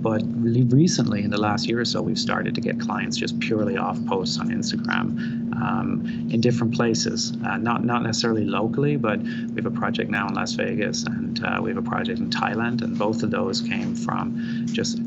But 0.00 0.22
recently, 0.24 1.22
in 1.24 1.30
the 1.30 1.40
last 1.40 1.68
year 1.68 1.80
or 1.80 1.84
so, 1.84 2.00
we've 2.00 2.18
started 2.18 2.54
to 2.54 2.60
get 2.60 2.80
clients 2.80 3.16
just 3.16 3.38
purely 3.40 3.76
off 3.76 3.98
posts 4.06 4.38
on 4.38 4.48
Instagram 4.48 5.54
um, 5.60 6.28
in 6.30 6.40
different 6.40 6.74
places, 6.74 7.32
uh, 7.44 7.58
not 7.58 7.84
not 7.84 8.02
necessarily 8.02 8.44
locally, 8.44 8.96
but 8.96 9.20
we 9.20 9.56
have 9.56 9.66
a 9.66 9.70
project 9.70 10.10
now 10.10 10.26
in 10.28 10.34
Las 10.34 10.52
Vegas 10.52 11.04
and 11.04 11.44
uh, 11.44 11.60
we 11.62 11.70
have 11.70 11.76
a 11.76 11.82
project 11.82 12.18
in 12.18 12.30
Thailand, 12.30 12.82
and 12.82 12.98
both 12.98 13.22
of 13.22 13.30
those 13.30 13.60
came 13.60 13.94
from 13.94 14.66
just 14.66 14.98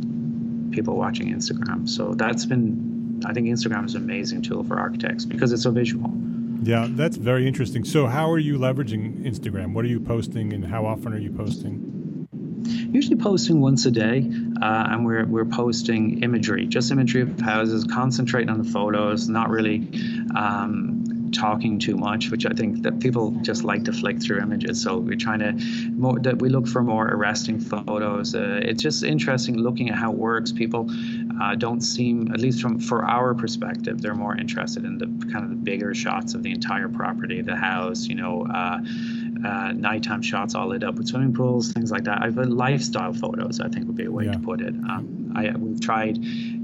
people 0.71 0.95
watching 0.95 1.33
Instagram. 1.33 1.87
So 1.87 2.13
that's 2.13 2.45
been, 2.45 3.21
I 3.25 3.33
think 3.33 3.47
Instagram 3.47 3.85
is 3.85 3.95
an 3.95 4.03
amazing 4.03 4.41
tool 4.41 4.63
for 4.63 4.79
architects 4.79 5.25
because 5.25 5.51
it's 5.51 5.63
so 5.63 5.71
visual. 5.71 6.11
Yeah, 6.61 6.87
that's 6.89 7.17
very 7.17 7.47
interesting. 7.47 7.83
So, 7.83 8.07
how 8.07 8.29
are 8.31 8.39
you 8.39 8.57
leveraging 8.57 9.25
Instagram? 9.25 9.73
What 9.73 9.83
are 9.83 9.89
you 9.89 9.99
posting, 9.99 10.53
and 10.53 10.65
how 10.65 10.85
often 10.85 11.13
are 11.13 11.17
you 11.17 11.31
posting? 11.31 12.02
Usually 12.65 13.17
posting 13.17 13.59
once 13.61 13.85
a 13.85 13.91
day, 13.91 14.29
uh, 14.61 14.87
and 14.89 15.05
we're 15.05 15.25
we're 15.25 15.45
posting 15.45 16.23
imagery, 16.23 16.65
just 16.65 16.91
imagery 16.91 17.21
of 17.21 17.39
houses, 17.39 17.83
concentrating 17.83 18.49
on 18.49 18.61
the 18.61 18.69
photos, 18.69 19.27
not 19.29 19.49
really. 19.49 19.87
Um, 20.35 21.03
talking 21.33 21.79
too 21.79 21.97
much, 21.97 22.29
which 22.29 22.45
I 22.45 22.51
think 22.51 22.83
that 22.83 22.99
people 22.99 23.31
just 23.41 23.63
like 23.63 23.83
to 23.85 23.93
flick 23.93 24.21
through 24.21 24.39
images. 24.39 24.81
So 24.81 24.97
we're 24.97 25.17
trying 25.17 25.39
to 25.39 25.53
more 25.91 26.19
that 26.19 26.39
we 26.39 26.49
look 26.49 26.67
for 26.67 26.83
more 26.83 27.07
arresting 27.07 27.59
photos. 27.59 28.35
Uh, 28.35 28.61
it's 28.63 28.81
just 28.81 29.03
interesting 29.03 29.57
looking 29.57 29.89
at 29.89 29.95
how 29.95 30.11
it 30.11 30.17
works. 30.17 30.51
People 30.51 30.89
uh, 31.41 31.55
don't 31.55 31.81
seem, 31.81 32.31
at 32.31 32.39
least 32.39 32.61
from 32.61 32.79
for 32.79 33.03
our 33.05 33.33
perspective, 33.33 34.01
they're 34.01 34.15
more 34.15 34.35
interested 34.37 34.85
in 34.85 34.97
the 34.97 35.07
kind 35.31 35.43
of 35.43 35.49
the 35.49 35.55
bigger 35.55 35.93
shots 35.93 36.33
of 36.33 36.43
the 36.43 36.51
entire 36.51 36.87
property, 36.87 37.41
the 37.41 37.55
house, 37.55 38.05
you 38.05 38.15
know. 38.15 38.45
Uh, 38.45 38.79
uh, 39.43 39.71
nighttime 39.73 40.21
shots 40.21 40.55
all 40.55 40.67
lit 40.67 40.83
up 40.83 40.95
with 40.95 41.07
swimming 41.07 41.33
pools, 41.33 41.71
things 41.71 41.91
like 41.91 42.05
that. 42.05 42.21
I've 42.21 42.37
lifestyle 42.37 43.13
photos. 43.13 43.59
I 43.59 43.69
think 43.69 43.87
would 43.87 43.95
be 43.95 44.05
a 44.05 44.11
way 44.11 44.25
yeah. 44.25 44.33
to 44.33 44.39
put 44.39 44.61
it. 44.61 44.73
Um, 44.73 45.33
I 45.35 45.51
we've 45.51 45.81
tried 45.81 46.19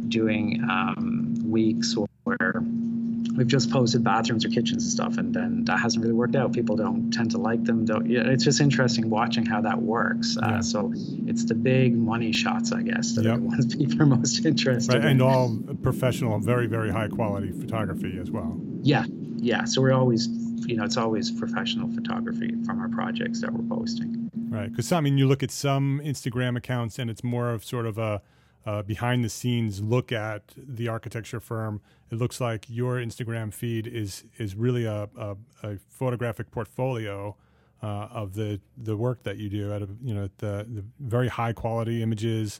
doing 0.09 0.63
um, 0.69 1.35
weeks 1.43 1.95
where 2.23 2.63
we've 3.35 3.47
just 3.47 3.71
posted 3.71 4.03
bathrooms 4.03 4.45
or 4.45 4.49
kitchens 4.49 4.83
and 4.83 4.91
stuff, 4.91 5.17
and 5.17 5.33
then 5.33 5.65
that 5.65 5.79
hasn't 5.79 6.03
really 6.03 6.15
worked 6.15 6.35
out. 6.35 6.53
People 6.53 6.75
don't 6.75 7.11
tend 7.11 7.31
to 7.31 7.37
like 7.37 7.63
them. 7.63 7.85
Though 7.85 8.01
it's 8.03 8.43
just 8.43 8.61
interesting 8.61 9.09
watching 9.09 9.45
how 9.45 9.61
that 9.61 9.81
works. 9.81 10.37
Uh, 10.37 10.47
yeah. 10.49 10.59
so 10.61 10.91
it's 11.27 11.45
the 11.45 11.55
big 11.55 11.95
money 11.97 12.31
shots, 12.31 12.71
I 12.71 12.81
guess, 12.81 13.15
that 13.15 13.25
yep. 13.25 13.35
are 13.35 13.37
the 13.37 13.45
ones 13.45 13.75
people 13.77 14.01
are 14.01 14.05
most 14.05 14.45
interested 14.45 14.93
right, 14.93 15.03
in. 15.03 15.11
And 15.11 15.21
all 15.21 15.57
professional, 15.81 16.39
very 16.39 16.67
very 16.67 16.91
high 16.91 17.07
quality 17.07 17.51
photography 17.51 18.17
as 18.19 18.31
well. 18.31 18.59
Yeah, 18.81 19.05
yeah. 19.37 19.65
So 19.65 19.81
we're 19.81 19.93
always 19.93 20.27
you 20.69 20.75
know, 20.75 20.83
it's 20.83 20.97
always 20.97 21.31
professional 21.31 21.89
photography 21.89 22.53
from 22.63 22.79
our 22.79 22.89
projects 22.89 23.41
that 23.41 23.51
we're 23.51 23.67
posting. 23.75 24.29
Right, 24.49 24.69
because 24.69 24.91
I 24.91 25.01
mean, 25.01 25.17
you 25.17 25.27
look 25.27 25.41
at 25.41 25.51
some 25.51 25.99
Instagram 26.03 26.57
accounts, 26.57 26.99
and 26.99 27.09
it's 27.09 27.23
more 27.23 27.49
of 27.49 27.65
sort 27.65 27.87
of 27.87 27.97
a, 27.97 28.21
a 28.65 28.83
behind 28.83 29.23
the 29.23 29.29
scenes 29.29 29.81
look 29.81 30.11
at 30.11 30.43
the 30.55 30.87
architecture 30.87 31.39
firm. 31.39 31.81
It 32.11 32.15
looks 32.15 32.41
like 32.41 32.65
your 32.67 32.95
Instagram 32.95 33.53
feed 33.53 33.87
is 33.87 34.23
is 34.37 34.55
really 34.55 34.85
a, 34.85 35.09
a, 35.17 35.37
a 35.63 35.77
photographic 35.89 36.51
portfolio 36.51 37.35
uh, 37.81 37.85
of 38.11 38.33
the 38.33 38.59
the 38.77 38.97
work 38.97 39.23
that 39.23 39.37
you 39.37 39.49
do. 39.49 39.97
You 40.03 40.13
know 40.13 40.29
the 40.37 40.65
the 40.69 40.83
very 40.99 41.27
high 41.27 41.53
quality 41.53 42.01
images, 42.01 42.59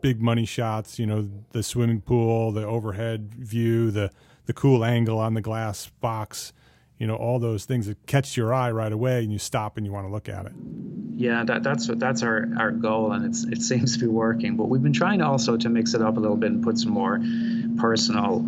big 0.00 0.20
money 0.20 0.44
shots. 0.44 0.98
You 0.98 1.06
know 1.06 1.28
the 1.52 1.62
swimming 1.62 2.00
pool, 2.00 2.52
the 2.52 2.66
overhead 2.66 3.34
view, 3.34 3.90
the 3.90 4.10
the 4.46 4.52
cool 4.52 4.84
angle 4.84 5.18
on 5.18 5.34
the 5.34 5.40
glass 5.40 5.90
box 6.00 6.52
you 7.00 7.06
know 7.06 7.16
all 7.16 7.40
those 7.40 7.64
things 7.64 7.86
that 7.86 8.06
catch 8.06 8.36
your 8.36 8.54
eye 8.54 8.70
right 8.70 8.92
away 8.92 9.24
and 9.24 9.32
you 9.32 9.38
stop 9.38 9.76
and 9.76 9.86
you 9.86 9.92
want 9.92 10.06
to 10.06 10.12
look 10.12 10.28
at 10.28 10.46
it 10.46 10.52
yeah 11.16 11.42
that, 11.42 11.64
that's 11.64 11.88
that's 11.96 12.22
our, 12.22 12.48
our 12.58 12.70
goal 12.70 13.12
and 13.12 13.24
it's, 13.24 13.42
it 13.44 13.62
seems 13.68 13.94
to 13.94 14.00
be 14.00 14.06
working 14.06 14.56
but 14.56 14.68
we've 14.68 14.82
been 14.82 14.92
trying 14.92 15.20
also 15.20 15.56
to 15.56 15.68
mix 15.68 15.94
it 15.94 16.02
up 16.02 16.16
a 16.16 16.20
little 16.20 16.36
bit 16.36 16.52
and 16.52 16.62
put 16.62 16.78
some 16.78 16.92
more 16.92 17.20
personal 17.78 18.40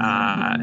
uh, 0.00 0.56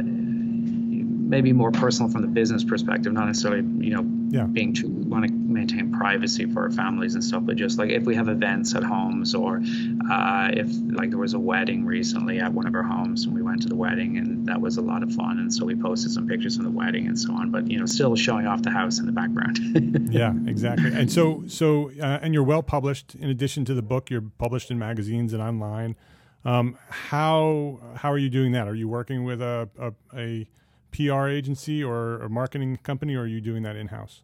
maybe 1.32 1.54
more 1.54 1.72
personal 1.72 2.12
from 2.12 2.22
the 2.22 2.28
business 2.28 2.64
perspective, 2.64 3.14
not 3.14 3.26
necessarily, 3.26 3.64
you 3.86 3.96
know, 3.96 4.06
yeah. 4.30 4.44
being 4.44 4.74
too 4.74 4.90
want 4.90 5.26
to 5.26 5.32
maintain 5.32 5.92
privacy 5.92 6.46
for 6.46 6.64
our 6.64 6.72
families 6.72 7.16
and 7.16 7.24
stuff, 7.24 7.44
but 7.46 7.56
just 7.56 7.78
like 7.78 7.90
if 7.90 8.04
we 8.04 8.16
have 8.16 8.28
events 8.28 8.76
at 8.76 8.84
homes 8.84 9.34
or 9.34 9.62
uh, 10.10 10.50
if 10.54 10.68
like 10.92 11.10
there 11.10 11.20
was 11.20 11.34
a 11.34 11.40
wedding 11.40 11.86
recently 11.86 12.40
at 12.40 12.52
one 12.52 12.68
of 12.68 12.76
our 12.76 12.84
homes 12.84 13.26
and 13.26 13.34
we 13.34 13.42
went 13.42 13.62
to 13.62 13.70
the 13.70 13.76
wedding 13.76 14.18
and 14.18 14.46
that 14.46 14.60
was 14.60 14.76
a 14.78 14.82
lot 14.82 15.04
of 15.04 15.12
fun 15.14 15.40
and 15.40 15.54
so 15.54 15.66
we 15.66 15.76
posted 15.76 16.12
some 16.12 16.28
pictures 16.28 16.56
from 16.56 16.66
the 16.66 16.72
wedding 16.72 17.08
and 17.08 17.18
so 17.18 17.32
on, 17.34 17.50
but 17.50 17.70
you 17.70 17.80
know, 17.80 17.86
still 17.86 18.16
showing 18.16 18.46
off 18.46 18.62
the 18.62 18.72
house 18.72 19.00
in 19.00 19.06
the 19.06 19.12
background. 19.12 20.10
yeah, 20.12 20.34
exactly. 20.48 20.92
And 20.94 21.12
so, 21.12 21.44
so, 21.48 21.92
uh, 22.02 22.20
and 22.22 22.34
you're 22.34 22.44
well 22.44 22.64
published. 22.64 23.16
In 23.16 23.30
addition 23.30 23.64
to 23.66 23.74
the 23.74 23.82
book, 23.82 24.10
you're 24.10 24.26
published 24.38 24.70
in 24.70 24.78
magazines 24.78 25.32
and 25.32 25.42
online. 25.42 25.96
Um, 26.44 26.78
how 26.90 27.80
how 27.96 28.12
are 28.12 28.18
you 28.18 28.30
doing 28.30 28.52
that? 28.54 28.68
Are 28.68 28.76
you 28.76 28.88
working 28.88 29.24
with 29.24 29.42
a, 29.42 29.70
a, 29.80 29.94
a 30.18 30.48
PR 30.92 31.28
agency 31.28 31.84
or 31.84 32.22
a 32.22 32.30
marketing 32.30 32.78
company, 32.78 33.16
or 33.16 33.22
are 33.22 33.28
you 33.28 33.42
doing 33.42 33.64
that 33.64 33.76
in 33.76 33.88
house? 33.88 34.24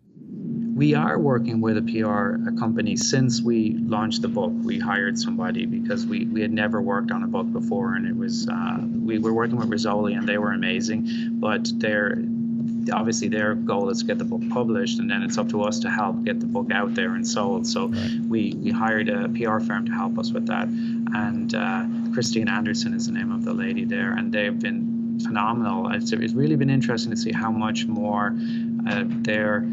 We 0.76 0.94
are 0.94 1.18
working 1.18 1.62
with 1.62 1.78
a 1.78 1.82
PR 1.82 2.58
company 2.60 2.96
since 2.96 3.42
we 3.42 3.74
launched 3.78 4.22
the 4.22 4.28
book. 4.28 4.52
We 4.62 4.78
hired 4.78 5.18
somebody 5.18 5.66
because 5.66 6.06
we, 6.06 6.26
we 6.26 6.42
had 6.42 6.52
never 6.52 6.82
worked 6.82 7.12
on 7.12 7.24
a 7.24 7.28
book 7.28 7.52
before, 7.52 7.96
and 7.96 8.08
it 8.08 8.16
was 8.16 8.48
uh, 8.48 8.78
we 8.82 9.18
were 9.20 9.34
working 9.34 9.58
with 9.58 9.70
Rizzoli, 9.70 10.18
and 10.18 10.28
they 10.28 10.38
were 10.38 10.52
amazing. 10.52 11.40
But 11.40 11.68
their 11.80 12.16
obviously 12.92 13.28
their 13.28 13.56
goal 13.56 13.90
is 13.90 14.00
to 14.00 14.06
get 14.06 14.18
the 14.18 14.26
book 14.26 14.42
published, 14.50 15.00
and 15.00 15.10
then 15.10 15.24
it's 15.24 15.38
up 15.38 15.50
to 15.50 15.64
us 15.64 15.80
to 15.80 15.90
help 15.90 16.24
get 16.24 16.40
the 16.40 16.46
book 16.46 16.72
out 16.72 16.94
there 16.96 17.16
and 17.16 17.28
sold. 17.28 17.68
So 17.68 17.88
right. 17.88 18.20
we 18.28 18.54
we 18.56 18.72
hired 18.72 19.10
a 19.10 19.30
PR 19.30 19.60
firm 19.60 19.86
to 19.86 19.92
help 19.92 20.18
us 20.18 20.32
with 20.32 20.48
that, 20.48 20.68
and 20.68 21.54
uh, 21.54 21.86
Christine 22.14 22.50
Anderson 22.50 22.94
is 22.94 23.08
the 23.08 23.14
name 23.14 23.32
of 23.32 23.44
the 23.44 23.54
lady 23.54 23.86
there, 23.86 24.14
and 24.14 24.34
they've 24.34 24.58
been 24.58 25.20
phenomenal. 25.24 25.92
It's, 25.92 26.12
it's 26.12 26.34
really 26.34 26.56
been 26.56 26.70
interesting 26.70 27.12
to 27.12 27.18
see 27.18 27.32
how 27.32 27.52
much 27.52 27.86
more 27.88 28.36
uh, 28.88 29.04
their 29.06 29.64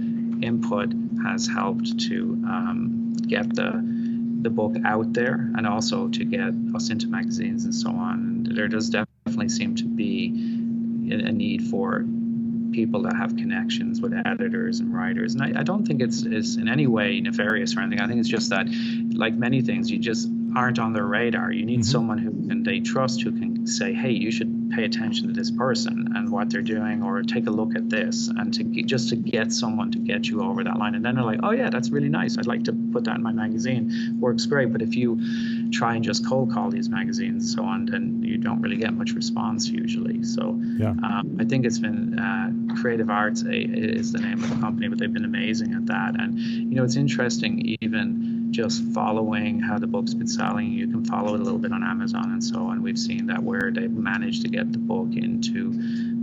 input 0.43 0.93
has 1.23 1.47
helped 1.47 1.99
to 2.09 2.43
um, 2.47 3.15
get 3.27 3.55
the 3.55 3.95
the 4.43 4.51
book 4.51 4.75
out 4.85 5.11
there 5.15 5.51
and 5.57 5.67
also 5.67 6.07
to 6.09 6.23
get 6.23 6.53
us 6.75 6.91
into 6.91 7.07
magazines 7.09 7.65
and 7.65 7.75
so 7.75 7.89
on. 7.89 8.45
And 8.47 8.57
there 8.57 8.69
does 8.69 8.91
definitely 8.91 9.49
seem 9.49 9.75
to 9.77 9.85
be 9.87 10.29
a 11.11 11.33
need 11.33 11.67
for 11.69 12.05
people 12.75 13.03
that 13.03 13.17
have 13.17 13.37
connections 13.37 14.01
with 14.01 14.13
editors 14.27 14.81
and 14.81 14.93
writers. 14.93 15.35
And 15.35 15.43
I, 15.43 15.61
I 15.61 15.63
don't 15.63 15.87
think 15.87 16.03
it's, 16.03 16.23
it's 16.23 16.57
in 16.57 16.69
any 16.69 16.87
way 16.87 17.21
nefarious 17.21 17.77
or 17.77 17.81
anything. 17.81 18.01
I 18.01 18.09
think 18.09 18.19
it's 18.19 18.29
just 18.29 18.51
that, 18.51 18.67
like 19.15 19.35
many 19.35 19.63
things, 19.63 19.91
you 19.91 19.99
just 19.99 20.29
aren't 20.57 20.79
on 20.79 20.93
their 20.93 21.07
radar. 21.07 21.53
You 21.53 21.65
need 21.65 21.81
mm-hmm. 21.81 21.83
someone 21.83 22.19
who 22.19 22.31
can 22.49 22.63
they 22.63 22.81
trust 22.81 23.23
who 23.23 23.33
can 23.33 23.67
say, 23.67 23.93
"Hey, 23.93 24.11
you 24.11 24.31
should 24.31 24.71
pay 24.75 24.85
attention 24.85 25.29
to 25.29 25.33
this 25.33 25.51
person 25.51 26.13
and 26.15 26.31
what 26.31 26.51
they're 26.51 26.63
doing, 26.63 27.03
or 27.03 27.23
take 27.23 27.47
a 27.47 27.51
look 27.51 27.75
at 27.77 27.89
this," 27.91 28.29
and 28.29 28.53
to 28.55 28.65
just 28.83 29.09
to 29.11 29.17
get 29.17 29.53
someone 29.53 29.91
to 29.93 29.99
get 29.99 30.29
you 30.29 30.43
over 30.43 30.65
that 30.65 30.79
line. 30.79 30.95
And 30.95 31.05
then 31.05 31.15
they're 31.17 31.25
like, 31.25 31.41
"Oh 31.43 31.51
yeah, 31.51 31.71
that's 31.71 31.91
really 31.91 32.09
nice. 32.09 32.39
I'd 32.39 32.47
like 32.47 32.65
to 32.65 32.73
put 32.95 33.05
that 33.05 33.17
in 33.17 33.23
my 33.23 33.33
magazine. 33.33 34.17
Works 34.21 34.47
great." 34.47 34.73
But 34.73 34.83
if 34.83 34.95
you 34.95 35.09
try 35.71 35.95
and 35.97 36.05
just 36.05 36.27
cold 36.27 36.53
call 36.53 36.71
these 36.71 36.89
magazines 36.89 37.45
and 37.45 37.53
so 37.57 37.65
on, 37.65 37.87
then 37.87 38.23
you 38.23 38.39
don't 38.39 38.61
really 38.61 38.77
get 38.77 38.95
much 38.95 39.13
response 39.13 39.69
usually. 39.69 40.23
So 40.23 40.59
yeah. 40.79 40.91
um, 40.91 41.37
I 41.41 41.45
think 41.45 41.67
it's 41.67 41.79
been 41.79 42.19
uh, 42.19 42.75
Creative 42.81 43.11
Arts 43.11 43.43
is 43.43 44.13
the 44.13 44.21
name 44.21 44.43
of 44.43 44.51
the 44.51 44.57
company, 44.57 44.89
but 44.89 44.99
they've 44.99 45.13
been 45.13 45.25
amazing 45.25 45.75
at 45.75 45.87
that. 45.87 46.21
And 46.21 46.39
you 46.39 46.77
know, 46.77 46.85
it's 46.85 46.97
interesting 46.97 47.77
even 47.81 48.49
just 48.55 48.85
following 48.95 49.59
how 49.59 49.79
the 49.79 49.87
book's 49.87 50.15
been 50.15 50.29
selling. 50.29 50.71
You 50.71 50.87
can 50.87 51.05
follow 51.05 51.35
it 51.35 51.41
a 51.41 51.43
little 51.43 51.59
bit 51.59 51.73
on 51.73 51.83
Amazon 51.83 52.31
and 52.31 52.43
so 52.43 52.59
on. 52.67 52.83
We've 52.83 52.99
seen 52.99 53.27
that 53.27 53.43
where 53.43 53.73
they've 53.75 53.91
managed 53.91 54.43
to 54.43 54.49
get 54.49 54.73
the 54.73 54.79
book 54.79 55.09
into 55.17 55.73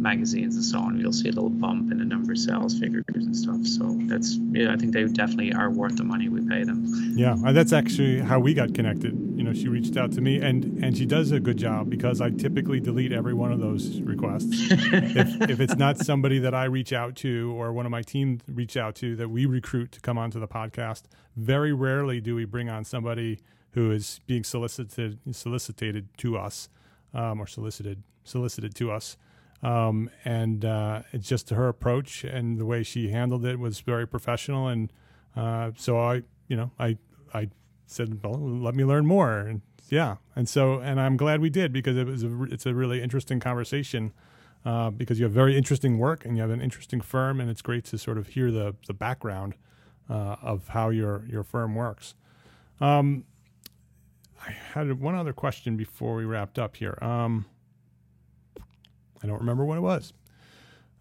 magazines 0.01 0.55
and 0.55 0.65
so 0.65 0.80
on, 0.80 0.99
you'll 0.99 1.13
see 1.13 1.30
a 1.30 1.32
little 1.32 1.49
bump 1.49 1.91
in 1.91 1.99
the 1.99 2.05
number 2.05 2.32
of 2.32 2.39
sales 2.39 2.78
figures 2.78 3.03
and 3.13 3.36
stuff. 3.36 3.65
So 3.65 3.97
that's 4.03 4.38
yeah, 4.51 4.74
I 4.74 4.78
think 4.78 4.93
they 4.93 5.03
definitely 5.05 5.53
are 5.53 5.69
worth 5.69 5.97
the 5.97 6.03
money 6.03 6.30
we 6.30 6.41
pay 6.41 6.61
them. 6.68 7.14
Yeah, 7.16 7.36
that's 7.51 7.74
actually 7.74 8.20
how 8.20 8.39
we 8.39 8.53
got 8.53 8.74
connected. 8.74 9.14
You 9.36 9.43
know, 9.43 9.53
she 9.53 9.68
reached 9.68 9.97
out 9.97 10.12
to 10.14 10.22
me, 10.22 10.39
and 10.41 10.84
and 10.84 10.97
she 10.97 11.05
does 11.05 11.32
a 11.32 11.39
good 11.39 11.57
job 11.57 11.89
because 11.89 12.22
I 12.22 12.30
typically 12.30 12.80
delete 12.80 13.12
every 13.12 13.34
one 13.34 13.51
of 13.51 13.59
those 13.59 13.99
requests. 14.01 14.47
if, 14.51 15.49
if 15.49 15.59
it's 15.59 15.76
not 15.76 15.97
somebody 15.97 16.39
that 16.39 16.53
I 16.53 16.66
reach 16.66 16.93
out 16.93 17.16
to 17.18 17.53
or 17.57 17.74
one 17.74 17.86
of 17.86 17.91
my 17.91 18.01
team 18.01 18.39
reach 18.47 18.78
out 18.78 18.95
to 18.95 19.16
that 19.16 19.30
we 19.30 19.45
recruit 19.45 19.91
to 19.93 20.01
come 20.01 20.18
onto 20.18 20.39
the 20.39 20.47
podcast, 20.47 21.03
very 21.36 21.74
rarely 21.74 22.22
do 22.22 22.36
we 22.36 22.45
bring 22.45 22.70
on 22.70 22.84
somebody 22.84 23.39
who 23.72 23.91
is 23.91 24.20
being 24.28 24.43
solicited 24.43 25.20
solicited 25.32 26.09
to 26.18 26.38
us 26.38 26.70
um, 27.14 27.39
or 27.41 27.47
solicited 27.47 28.03
solicited 28.24 28.76
to 28.76 28.91
us 28.91 29.18
um, 29.64 30.09
and 30.26 30.66
uh, 30.66 31.03
it's 31.12 31.28
just 31.28 31.49
her 31.51 31.68
approach 31.68 32.24
and 32.24 32.57
the 32.57 32.66
way 32.66 32.84
she 32.84 33.09
handled 33.09 33.45
it 33.45 33.59
was 33.59 33.82
very 33.82 34.07
professional. 34.07 34.68
And 34.68 34.91
uh, 35.36 35.72
so 35.78 35.99
I, 35.99 36.24
you 36.52 36.58
know, 36.58 36.70
I 36.78 36.97
I 37.34 37.47
said, 37.86 38.22
well, 38.22 38.38
let 38.38 38.76
me 38.76 38.84
learn 38.84 39.06
more. 39.06 39.38
And 39.38 39.62
yeah, 39.89 40.18
and 40.36 40.49
so 40.49 40.80
and 40.80 40.99
I'm 40.99 41.16
glad 41.16 41.39
we 41.39 41.49
did 41.49 41.72
because 41.72 41.95
it 41.95 42.06
was 42.06 42.24
a, 42.24 42.43
it's 42.43 42.66
a 42.66 42.74
really 42.74 43.02
interesting 43.02 43.39
conversation. 43.39 44.12
Uh, 44.64 44.91
because 44.91 45.18
you 45.20 45.26
have 45.26 45.34
very 45.34 45.58
interesting 45.58 45.97
work 45.97 46.24
and 46.24 46.38
you 46.38 46.41
have 46.41 46.52
an 46.52 46.62
interesting 46.62 47.02
firm, 47.02 47.39
and 47.41 47.49
it's 47.49 47.64
great 47.64 47.84
to 47.84 47.97
sort 47.97 48.18
of 48.20 48.28
hear 48.28 48.52
the 48.52 48.76
the 48.86 48.93
background 48.93 49.56
uh, 50.08 50.36
of 50.41 50.68
how 50.68 50.89
your 50.89 51.24
your 51.28 51.43
firm 51.43 51.74
works. 51.74 52.14
Um, 52.80 53.24
I 54.45 54.52
had 54.52 54.99
one 54.99 55.16
other 55.16 55.34
question 55.34 55.78
before 55.78 56.16
we 56.16 56.26
wrapped 56.26 56.60
up 56.60 56.76
here. 56.76 56.97
Um, 57.02 57.45
I 59.24 59.28
don't 59.28 59.39
remember 59.39 59.66
what 59.66 59.78
it 59.78 59.82
was. 59.82 60.14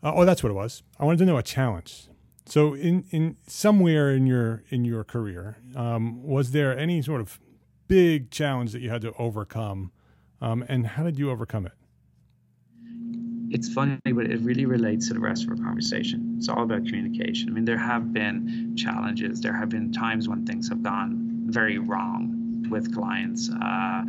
Uh, 0.02 0.12
oh, 0.14 0.24
that's 0.24 0.42
what 0.42 0.50
it 0.50 0.54
was. 0.54 0.82
I 0.98 1.04
wanted 1.04 1.18
to 1.18 1.26
know 1.26 1.36
a 1.36 1.42
challenge. 1.42 2.08
So, 2.50 2.74
in 2.74 3.04
in 3.12 3.36
somewhere 3.46 4.10
in 4.10 4.26
your 4.26 4.64
in 4.70 4.84
your 4.84 5.04
career, 5.04 5.58
um, 5.76 6.20
was 6.20 6.50
there 6.50 6.76
any 6.76 7.00
sort 7.00 7.20
of 7.20 7.38
big 7.86 8.32
challenge 8.32 8.72
that 8.72 8.80
you 8.80 8.90
had 8.90 9.02
to 9.02 9.12
overcome, 9.18 9.92
um, 10.40 10.64
and 10.68 10.84
how 10.84 11.04
did 11.04 11.16
you 11.16 11.30
overcome 11.30 11.66
it? 11.66 11.72
It's 13.52 13.72
funny, 13.72 14.00
but 14.04 14.26
it 14.26 14.40
really 14.40 14.66
relates 14.66 15.06
to 15.08 15.14
the 15.14 15.20
rest 15.20 15.44
of 15.44 15.50
our 15.50 15.56
conversation. 15.58 16.34
It's 16.38 16.48
all 16.48 16.64
about 16.64 16.86
communication. 16.86 17.50
I 17.50 17.52
mean, 17.52 17.64
there 17.64 17.78
have 17.78 18.12
been 18.12 18.74
challenges. 18.76 19.40
There 19.40 19.56
have 19.56 19.68
been 19.68 19.92
times 19.92 20.28
when 20.28 20.44
things 20.44 20.68
have 20.70 20.82
gone 20.82 21.44
very 21.46 21.78
wrong 21.78 22.66
with 22.68 22.92
clients 22.92 23.48
uh, 23.48 24.02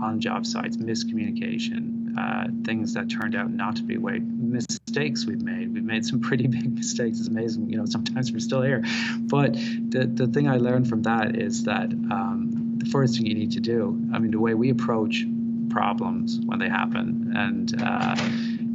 on 0.00 0.18
job 0.20 0.46
sites, 0.46 0.76
miscommunication, 0.78 2.16
uh, 2.18 2.48
things 2.64 2.92
that 2.94 3.08
turned 3.08 3.36
out 3.36 3.50
not 3.50 3.76
to 3.76 3.84
be 3.84 3.98
way 3.98 4.20
mistakes 4.54 5.26
we've 5.26 5.42
made. 5.42 5.72
We've 5.72 5.84
made 5.84 6.04
some 6.04 6.20
pretty 6.20 6.46
big 6.56 6.72
mistakes. 6.72 7.18
It's 7.18 7.28
amazing, 7.28 7.68
you 7.68 7.76
know. 7.76 7.86
Sometimes 7.86 8.32
we're 8.32 8.38
still 8.40 8.62
here, 8.62 8.82
but 9.20 9.54
the 9.54 10.10
the 10.12 10.26
thing 10.26 10.48
I 10.48 10.56
learned 10.56 10.88
from 10.88 11.02
that 11.02 11.36
is 11.36 11.64
that 11.64 11.90
um, 12.10 12.74
the 12.78 12.86
first 12.86 13.16
thing 13.16 13.26
you 13.26 13.34
need 13.34 13.52
to 13.52 13.60
do. 13.60 14.00
I 14.12 14.18
mean, 14.18 14.30
the 14.30 14.40
way 14.40 14.54
we 14.54 14.70
approach 14.70 15.24
problems 15.70 16.38
when 16.44 16.58
they 16.58 16.68
happen, 16.68 17.32
and 17.36 17.82
uh, 17.82 18.16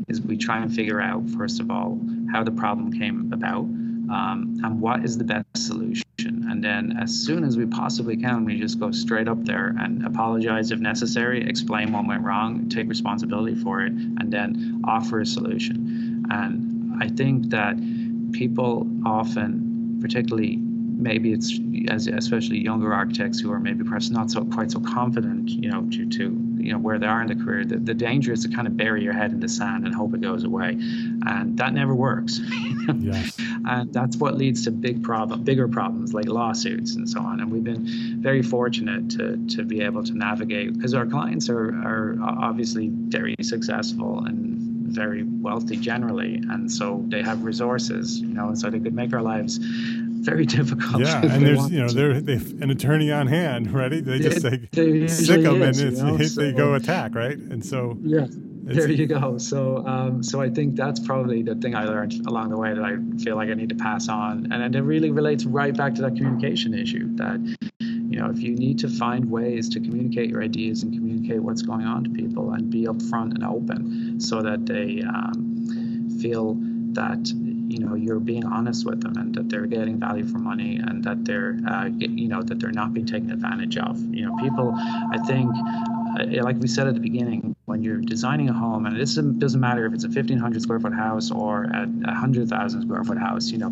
is 0.08 0.22
we 0.22 0.38
try 0.38 0.62
and 0.62 0.74
figure 0.74 1.02
out 1.02 1.30
first 1.30 1.60
of 1.60 1.72
all 1.72 2.00
how 2.32 2.44
the 2.44 2.52
problem 2.52 2.92
came 2.92 3.32
about 3.32 3.68
um, 4.12 4.60
and 4.64 4.80
what 4.80 5.04
is 5.04 5.18
the 5.18 5.24
best 5.24 5.46
solution. 5.56 6.04
And 6.50 6.64
then, 6.64 6.98
as 7.02 7.14
soon 7.14 7.44
as 7.44 7.58
we 7.58 7.66
possibly 7.66 8.18
can, 8.18 8.44
we 8.44 8.60
just 8.60 8.80
go 8.80 8.92
straight 8.92 9.28
up 9.28 9.46
there 9.46 9.76
and 9.80 10.06
apologize 10.06 10.72
if 10.72 10.80
necessary, 10.80 11.48
explain 11.48 11.92
what 11.92 12.06
went 12.08 12.24
wrong, 12.24 12.70
take 12.70 12.90
responsibility 12.90 13.56
for 13.56 13.82
it, 13.82 13.92
and 13.92 14.32
then 14.32 14.82
offer 14.84 15.22
a 15.22 15.26
solution. 15.26 16.26
And 16.30 17.02
I 17.02 17.08
think 17.08 17.50
that 17.52 17.78
people 18.34 18.88
often, 19.06 20.00
particularly 20.02 20.60
maybe 21.00 21.32
it's 21.32 21.58
as 21.88 22.08
especially 22.08 22.60
younger 22.60 22.94
architects 22.94 23.40
who 23.40 23.52
are 23.52 23.60
maybe 23.60 23.84
perhaps 23.84 24.10
not 24.10 24.30
so 24.30 24.44
quite 24.46 24.70
so 24.70 24.80
confident, 24.82 25.50
you 25.50 25.72
know, 25.72 25.82
due 25.82 26.10
to 26.10 26.24
you 26.58 26.74
know 26.74 26.78
where 26.78 27.00
they 27.00 27.08
are 27.08 27.22
in 27.22 27.28
the 27.28 27.44
career. 27.44 27.66
The, 27.66 27.78
the 27.78 27.94
danger 27.94 28.34
is 28.34 28.44
to 28.44 28.50
kind 28.50 28.68
of 28.68 28.76
bury 28.76 29.04
your 29.04 29.14
head 29.14 29.32
in 29.32 29.40
the 29.40 29.48
sand 29.48 29.86
and 29.86 29.96
hope 29.96 30.14
it 30.14 30.22
goes 30.22 30.44
away, 30.44 30.72
and 31.26 31.58
that 31.58 31.74
never 31.74 31.96
works. 31.96 32.40
yes. 33.00 33.38
And 33.66 33.94
that's 33.94 34.18
what 34.18 34.38
leads 34.38 34.66
to 34.66 34.72
big 34.72 35.02
problem, 35.04 35.44
bigger 35.44 35.68
problems 35.68 36.14
like 36.14 36.26
lawsuits 36.26 36.96
and 36.96 37.10
so 37.10 37.22
on. 37.22 37.40
And 37.40 37.52
we've 37.52 37.64
been 37.64 38.22
very 38.22 38.42
fortunate 38.42 39.10
to 39.12 39.38
to 39.56 39.64
be 39.64 39.82
able 39.82 40.04
to 40.04 40.14
navigate 40.14 40.74
because 40.74 40.94
our 40.94 41.06
clients 41.06 41.50
are 41.50 41.70
are 41.70 42.18
obviously 42.22 42.90
very 42.92 43.36
successful 43.42 44.26
and 44.26 44.79
very 44.90 45.24
wealthy 45.24 45.78
generally, 45.78 46.36
and 46.36 46.72
so 46.72 47.04
they 47.08 47.22
have 47.22 47.44
resources, 47.44 48.20
you 48.20 48.28
know, 48.28 48.48
and 48.48 48.60
so 48.60 48.70
they 48.70 48.80
could 48.80 48.94
make 48.94 49.14
our 49.14 49.22
lives 49.22 49.60
very 49.62 50.46
difficult. 50.58 51.02
Yeah, 51.02 51.22
and 51.22 51.46
there's 51.46 51.72
you 51.72 51.80
know 51.80 51.90
they're 51.90 52.22
they 52.22 52.34
an 52.34 52.70
attorney 52.70 53.12
on 53.12 53.28
hand, 53.28 53.72
ready? 53.72 54.02
They 54.02 54.20
just 54.20 54.42
say 54.42 54.68
sick 55.08 55.44
them 55.44 55.62
and 55.62 55.76
you 55.76 55.92
know, 55.92 56.18
so, 56.18 56.42
they 56.42 56.52
go 56.52 56.74
attack, 56.76 57.16
right? 57.16 57.38
And 57.38 57.66
so 57.66 57.98
yeah, 58.02 58.28
there 58.30 58.90
you 58.90 59.08
go. 59.08 59.38
So 59.38 59.86
um, 59.88 60.22
so 60.22 60.42
I 60.42 60.50
think 60.50 60.76
that's 60.76 61.00
probably 61.00 61.42
the 61.42 61.56
thing 61.56 61.76
I 61.76 61.86
learned 61.86 62.14
along 62.28 62.50
the 62.50 62.58
way 62.58 62.74
that 62.74 62.84
I 62.84 62.98
feel 63.24 63.36
like 63.36 63.50
I 63.50 63.54
need 63.54 63.70
to 63.70 63.76
pass 63.76 64.10
on, 64.10 64.52
and 64.52 64.76
it 64.76 64.82
really 64.82 65.12
relates 65.12 65.46
right 65.46 65.76
back 65.76 65.96
to 65.96 66.02
that 66.04 66.16
communication 66.16 66.74
issue. 66.74 67.16
That 67.16 67.40
you 68.10 68.20
know 68.20 68.30
if 68.30 68.42
you 68.42 68.56
need 68.56 68.80
to 68.80 68.90
find 68.90 69.30
ways 69.30 69.70
to 69.70 69.80
communicate 69.80 70.30
your 70.30 70.44
ideas 70.44 70.84
and 70.84 70.94
communicate 70.94 71.42
what's 71.42 71.62
going 71.62 71.86
on 71.86 72.04
to 72.04 72.10
people 72.10 72.52
and 72.52 72.70
be 72.70 72.86
upfront 72.86 73.36
and 73.36 73.44
open, 73.44 74.20
so 74.20 74.42
that 74.42 74.66
they 74.66 75.02
um, 75.02 76.10
feel 76.22 76.58
that 76.94 77.32
you 77.70 77.80
know 77.80 77.94
you're 77.94 78.20
being 78.20 78.46
honest 78.46 78.86
with 78.86 79.02
them 79.02 79.16
and 79.18 79.36
that 79.36 79.48
they're 79.50 79.68
getting 79.68 80.00
value 80.00 80.28
for 80.28 80.40
money 80.40 80.78
and 80.78 81.04
that 81.04 81.24
they're 81.24 81.58
uh, 81.70 81.86
you 81.98 82.28
know 82.28 82.42
that 82.42 82.60
they're 82.60 82.72
not 82.72 82.94
being 82.94 83.06
taken 83.06 83.32
advantage 83.32 83.78
of. 83.78 84.00
You 84.14 84.26
know 84.26 84.36
people 84.38 84.74
i 84.76 85.18
think 85.26 85.52
uh, 86.20 86.44
like 86.44 86.58
we 86.58 86.68
said 86.68 86.88
at 86.88 86.94
the 86.94 87.00
beginning 87.00 87.56
when 87.66 87.84
you're 87.84 88.02
designing 88.02 88.50
a 88.50 88.54
home 88.54 88.86
and 88.86 89.00
this 89.00 89.16
doesn't 89.16 89.60
matter 89.60 89.86
if 89.86 89.94
it's 89.94 90.04
a 90.04 90.08
1500 90.08 90.62
square 90.62 90.80
foot 90.80 90.94
house 90.94 91.32
or 91.32 91.66
a 91.66 91.86
100000 91.86 92.82
square 92.82 93.04
foot 93.04 93.18
house 93.18 93.50
you 93.50 93.58
know 93.58 93.70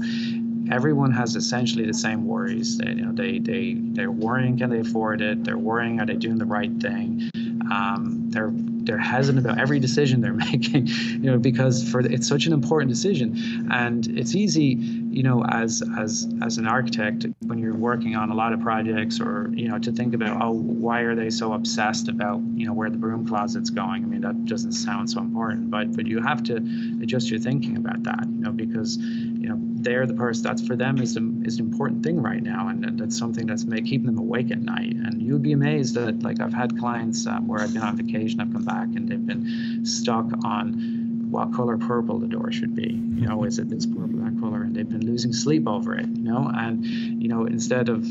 everyone 0.72 1.12
has 1.12 1.36
essentially 1.36 1.86
the 1.86 1.94
same 1.94 2.28
worries 2.28 2.78
they, 2.78 2.90
you 2.90 3.06
know 3.06 3.12
they 3.12 3.40
they 3.40 3.76
they're 3.78 4.12
worrying 4.12 4.58
can 4.58 4.70
they 4.70 4.80
afford 4.80 5.22
it? 5.22 5.44
They're 5.44 5.58
worrying 5.58 6.00
are 6.00 6.06
they 6.06 6.16
doing 6.16 6.38
the 6.38 6.46
right 6.46 6.72
thing? 6.82 7.30
Um, 7.72 8.30
they're 8.30 8.52
they're 8.54 8.98
hesitant 8.98 9.46
about 9.46 9.60
every 9.60 9.80
decision 9.80 10.22
they're 10.22 10.34
making, 10.52 10.88
you 10.88 11.32
know, 11.32 11.38
because 11.38 11.88
for 11.90 12.00
it's 12.00 12.28
such 12.28 12.46
an 12.46 12.54
important 12.54 12.90
decision, 12.90 13.68
and 13.72 14.08
it's 14.18 14.34
easy, 14.36 14.76
you 15.18 15.24
know, 15.24 15.44
as 15.50 15.82
as 15.98 16.28
as 16.44 16.60
an 16.60 16.68
architect 16.68 17.26
when 17.48 17.58
you're 17.58 17.74
working 17.74 18.16
on 18.16 18.30
a 18.30 18.36
lot 18.36 18.54
of 18.54 18.60
projects, 18.62 19.20
or 19.20 19.50
you 19.52 19.68
know, 19.68 19.80
to 19.80 19.92
think 19.92 20.14
about 20.14 20.40
oh, 20.44 20.52
why 20.52 21.00
are 21.00 21.16
they 21.16 21.32
so 21.32 21.54
obsessed 21.54 22.08
about 22.08 22.40
you 22.54 22.68
know 22.68 22.74
where 22.74 22.92
the 22.92 22.98
broom 22.98 23.28
closet's 23.28 23.72
going? 23.72 24.04
I 24.04 24.06
mean, 24.06 24.22
that 24.22 24.46
doesn't 24.46 24.74
sound 24.74 25.10
so 25.10 25.20
important, 25.20 25.72
but 25.72 25.96
but 25.96 26.06
you 26.06 26.22
have 26.22 26.44
to 26.44 26.58
adjust 27.02 27.32
your 27.32 27.40
thinking 27.40 27.78
about 27.78 28.04
that, 28.04 28.26
you 28.30 28.44
know, 28.44 28.52
because 28.52 28.98
you 28.98 29.50
know 29.50 29.58
they're 29.80 30.06
the 30.06 30.14
person 30.14 30.44
that's 30.44 30.66
for 30.68 30.76
them 30.76 31.00
is, 31.00 31.18
a, 31.18 31.22
is 31.44 31.60
an 31.60 31.66
important 31.66 32.04
thing 32.04 32.22
right 32.22 32.42
now 32.42 32.68
and, 32.68 32.84
and 32.84 33.00
that's 33.00 33.18
something 33.18 33.46
that's 33.46 33.64
make, 33.64 33.86
keeping 33.86 34.08
them 34.08 34.18
awake 34.18 34.52
at 34.52 34.60
night 34.60 34.92
and 34.92 35.22
you'd 35.22 35.44
be 35.44 35.52
amazed 35.52 35.94
that 35.94 36.22
like 36.24 36.42
i've 36.42 36.54
had 36.54 36.78
clients 36.80 37.28
um, 37.28 37.48
where 37.48 37.62
i've 37.62 37.72
been 37.74 37.84
on 37.84 37.96
vacation 37.96 38.42
i've 38.42 38.52
come 38.52 38.66
back 38.66 38.88
and 38.96 39.08
they've 39.08 39.26
been 39.26 39.86
stuck 39.86 40.26
on 40.44 41.07
what 41.30 41.54
color 41.54 41.78
purple 41.78 42.20
the 42.20 42.28
door 42.28 42.52
should 42.52 42.76
be 42.76 42.90
you 43.20 43.28
know 43.28 43.44
is 43.44 43.60
it 43.60 43.70
this 43.70 43.86
purple 43.86 44.20
that 44.20 44.40
color 44.40 44.64
and 44.64 44.76
they've 44.76 44.90
been 44.90 45.06
losing 45.06 45.34
sleep 45.34 45.68
over 45.68 45.96
it 45.96 46.08
you 46.08 46.24
know 46.24 46.50
and 46.56 46.86
you 46.86 47.28
know 47.28 47.46
instead 47.46 47.90
of 47.90 48.06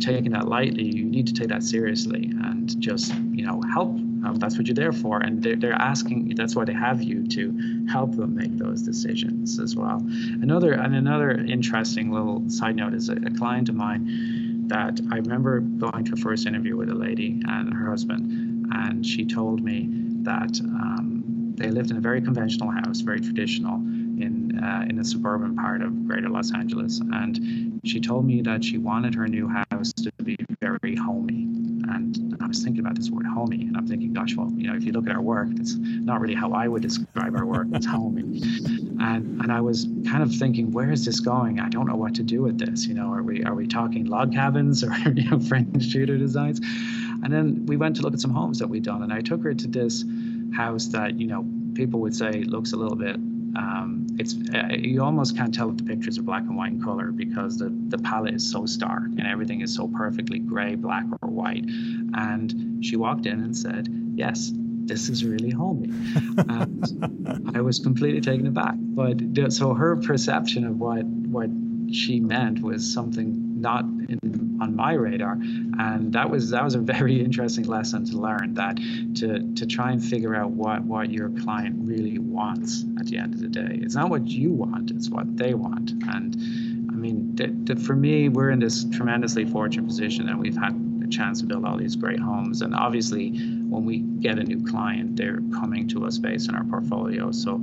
taking 0.00 0.32
that 0.32 0.48
lightly 0.48 0.84
you 0.84 1.04
need 1.04 1.26
to 1.26 1.32
take 1.32 1.48
that 1.48 1.62
seriously 1.62 2.30
and 2.44 2.78
just 2.80 3.14
you 3.32 3.44
know 3.46 3.60
help 3.72 3.90
Um, 4.24 4.36
that's 4.36 4.56
what 4.56 4.66
you're 4.66 4.74
there 4.74 4.92
for, 4.92 5.20
and 5.20 5.42
they're, 5.42 5.58
they're 5.62 5.80
asking. 5.92 6.34
That's 6.34 6.56
why 6.56 6.64
they 6.64 6.72
have 6.72 7.02
you 7.02 7.26
to 7.36 7.52
help 7.92 8.16
them 8.16 8.34
make 8.34 8.56
those 8.56 8.80
decisions 8.80 9.60
as 9.60 9.76
well. 9.76 10.00
Another 10.40 10.72
and 10.72 10.94
another 10.94 11.30
interesting 11.56 12.10
little 12.10 12.40
side 12.48 12.76
note 12.76 12.94
is 12.94 13.10
a, 13.10 13.16
a 13.16 13.32
client 13.40 13.68
of 13.68 13.74
mine 13.74 14.64
that 14.68 14.98
I 15.12 15.16
remember 15.16 15.60
going 15.60 16.04
to 16.06 16.12
a 16.14 16.16
first 16.16 16.46
interview 16.46 16.74
with 16.74 16.88
a 16.88 16.94
lady 16.94 17.42
and 17.46 17.74
her 17.74 17.86
husband, 17.90 18.66
and 18.72 19.04
she 19.04 19.26
told 19.26 19.62
me 19.62 19.90
that 20.22 20.58
um, 20.62 21.13
they 21.54 21.70
lived 21.70 21.90
in 21.90 21.96
a 21.96 22.00
very 22.00 22.20
conventional 22.20 22.70
house, 22.70 23.00
very 23.00 23.20
traditional, 23.20 23.76
in 23.76 24.60
uh, 24.62 24.86
in 24.88 24.98
a 24.98 25.04
suburban 25.04 25.56
part 25.56 25.82
of 25.82 26.06
Greater 26.06 26.28
Los 26.28 26.52
Angeles, 26.52 27.00
and 27.00 27.80
she 27.84 28.00
told 28.00 28.24
me 28.24 28.42
that 28.42 28.64
she 28.64 28.78
wanted 28.78 29.14
her 29.14 29.28
new 29.28 29.48
house 29.48 29.92
to 29.92 30.10
be 30.22 30.36
very 30.60 30.96
homey. 30.96 31.48
And 31.88 32.36
I 32.40 32.46
was 32.46 32.62
thinking 32.62 32.80
about 32.80 32.96
this 32.96 33.10
word 33.10 33.26
homey, 33.26 33.62
and 33.62 33.76
I'm 33.76 33.86
thinking, 33.86 34.12
gosh, 34.12 34.34
well, 34.36 34.50
you 34.56 34.68
know, 34.68 34.76
if 34.76 34.84
you 34.84 34.92
look 34.92 35.06
at 35.06 35.12
our 35.14 35.20
work, 35.20 35.48
it's 35.52 35.74
not 35.76 36.20
really 36.20 36.34
how 36.34 36.52
I 36.52 36.66
would 36.66 36.82
describe 36.82 37.36
our 37.36 37.44
work. 37.44 37.66
It's 37.72 37.86
homey, 37.86 38.40
and 39.00 39.40
and 39.40 39.52
I 39.52 39.60
was 39.60 39.86
kind 40.06 40.22
of 40.22 40.34
thinking, 40.34 40.72
where 40.72 40.90
is 40.90 41.04
this 41.04 41.20
going? 41.20 41.60
I 41.60 41.68
don't 41.68 41.86
know 41.86 41.96
what 41.96 42.14
to 42.16 42.22
do 42.22 42.42
with 42.42 42.58
this. 42.58 42.86
You 42.86 42.94
know, 42.94 43.12
are 43.12 43.22
we 43.22 43.44
are 43.44 43.54
we 43.54 43.66
talking 43.66 44.06
log 44.06 44.32
cabins 44.32 44.82
or 44.82 44.92
you 45.14 45.30
know 45.30 45.40
French 45.40 45.92
Tudor 45.92 46.18
designs? 46.18 46.60
And 47.22 47.32
then 47.32 47.64
we 47.66 47.76
went 47.76 47.96
to 47.96 48.02
look 48.02 48.12
at 48.12 48.20
some 48.20 48.32
homes 48.32 48.58
that 48.58 48.68
we'd 48.68 48.82
done, 48.82 49.02
and 49.02 49.12
I 49.12 49.20
took 49.20 49.42
her 49.42 49.54
to 49.54 49.66
this 49.66 50.04
house 50.54 50.86
that 50.88 51.18
you 51.18 51.26
know 51.26 51.46
people 51.74 52.00
would 52.00 52.14
say 52.14 52.42
looks 52.42 52.72
a 52.72 52.76
little 52.76 52.96
bit 52.96 53.16
um, 53.56 54.06
it's 54.18 54.34
uh, 54.52 54.68
you 54.76 55.02
almost 55.02 55.36
can't 55.36 55.54
tell 55.54 55.70
if 55.70 55.76
the 55.76 55.84
pictures 55.84 56.18
are 56.18 56.22
black 56.22 56.42
and 56.42 56.56
white 56.56 56.72
in 56.72 56.82
color 56.82 57.12
because 57.12 57.58
the, 57.58 57.72
the 57.88 57.98
palette 57.98 58.34
is 58.34 58.50
so 58.50 58.66
stark 58.66 59.04
and 59.04 59.26
everything 59.26 59.60
is 59.60 59.74
so 59.74 59.86
perfectly 59.88 60.38
gray, 60.38 60.74
black, 60.74 61.04
or 61.22 61.28
white. 61.28 61.64
And 62.14 62.84
she 62.84 62.96
walked 62.96 63.26
in 63.26 63.40
and 63.40 63.56
said, 63.56 63.88
Yes, 64.16 64.52
this 64.52 65.08
is 65.08 65.24
really 65.24 65.50
homey. 65.50 65.90
I 67.54 67.60
was 67.60 67.78
completely 67.78 68.20
taken 68.20 68.46
aback. 68.46 68.74
But 68.78 69.52
so 69.52 69.74
her 69.74 69.96
perception 69.96 70.64
of 70.66 70.78
what 70.78 71.04
what 71.04 71.50
she 71.92 72.20
meant 72.20 72.60
was 72.60 72.92
something 72.92 73.53
not 73.64 73.84
in, 73.84 74.58
on 74.60 74.76
my 74.76 74.92
radar, 74.92 75.32
and 75.78 76.12
that 76.12 76.30
was 76.30 76.50
that 76.50 76.62
was 76.62 76.76
a 76.76 76.78
very 76.78 77.20
interesting 77.28 77.64
lesson 77.64 78.04
to 78.04 78.16
learn. 78.16 78.54
That 78.54 78.76
to 79.16 79.54
to 79.54 79.66
try 79.66 79.90
and 79.90 80.04
figure 80.04 80.36
out 80.36 80.50
what 80.50 80.84
what 80.84 81.10
your 81.10 81.30
client 81.30 81.74
really 81.80 82.18
wants 82.18 82.84
at 83.00 83.06
the 83.06 83.16
end 83.18 83.34
of 83.34 83.40
the 83.40 83.48
day. 83.48 83.80
It's 83.82 83.96
not 83.96 84.10
what 84.10 84.26
you 84.28 84.50
want; 84.52 84.92
it's 84.92 85.08
what 85.08 85.36
they 85.36 85.54
want. 85.54 85.90
And 86.14 86.36
I 86.92 86.94
mean, 86.94 87.34
th- 87.36 87.66
th- 87.66 87.78
for 87.80 87.96
me, 87.96 88.28
we're 88.28 88.50
in 88.50 88.60
this 88.60 88.84
tremendously 88.92 89.44
fortunate 89.46 89.86
position, 89.86 90.28
and 90.28 90.38
we've 90.38 90.56
had 90.56 90.74
a 91.02 91.08
chance 91.08 91.40
to 91.40 91.46
build 91.46 91.64
all 91.64 91.76
these 91.76 91.96
great 91.96 92.20
homes. 92.20 92.62
And 92.62 92.74
obviously, 92.74 93.30
when 93.72 93.84
we 93.84 93.98
get 93.98 94.38
a 94.38 94.44
new 94.44 94.62
client, 94.64 95.16
they're 95.16 95.40
coming 95.52 95.88
to 95.88 96.06
us 96.06 96.18
based 96.18 96.48
on 96.48 96.54
our 96.54 96.64
portfolio. 96.64 97.32
So 97.32 97.62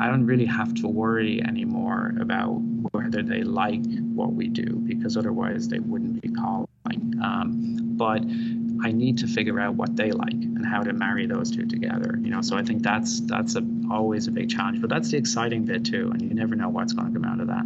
I 0.00 0.06
don't 0.06 0.26
really 0.26 0.46
have 0.46 0.74
to 0.74 0.88
worry 0.88 1.42
anymore 1.42 2.14
about 2.20 2.52
whether 2.92 3.22
they 3.22 3.42
like 3.42 3.84
what 4.14 4.32
we 4.32 4.48
do 4.48 4.76
because 4.86 5.16
otherwise 5.16 5.68
they 5.68 5.80
wouldn't 5.80 6.22
be 6.22 6.28
calling. 6.28 6.68
Um, 7.22 7.78
but 7.96 8.22
I 8.82 8.92
need 8.92 9.18
to 9.18 9.26
figure 9.26 9.58
out 9.58 9.74
what 9.74 9.96
they 9.96 10.12
like 10.12 10.32
and 10.32 10.64
how 10.64 10.82
to 10.82 10.92
marry 10.92 11.26
those 11.26 11.50
two 11.50 11.66
together. 11.66 12.18
You 12.20 12.30
know, 12.30 12.40
so 12.42 12.56
I 12.56 12.62
think 12.62 12.82
that's 12.82 13.20
that's 13.22 13.56
a, 13.56 13.62
always 13.90 14.28
a 14.28 14.30
big 14.30 14.50
challenge, 14.50 14.80
but 14.80 14.88
that's 14.88 15.10
the 15.10 15.16
exciting 15.16 15.64
bit 15.64 15.84
too, 15.84 16.10
and 16.12 16.22
you 16.22 16.34
never 16.34 16.54
know 16.54 16.68
what's 16.68 16.92
going 16.92 17.12
to 17.12 17.20
come 17.20 17.28
out 17.28 17.40
of 17.40 17.48
that. 17.48 17.64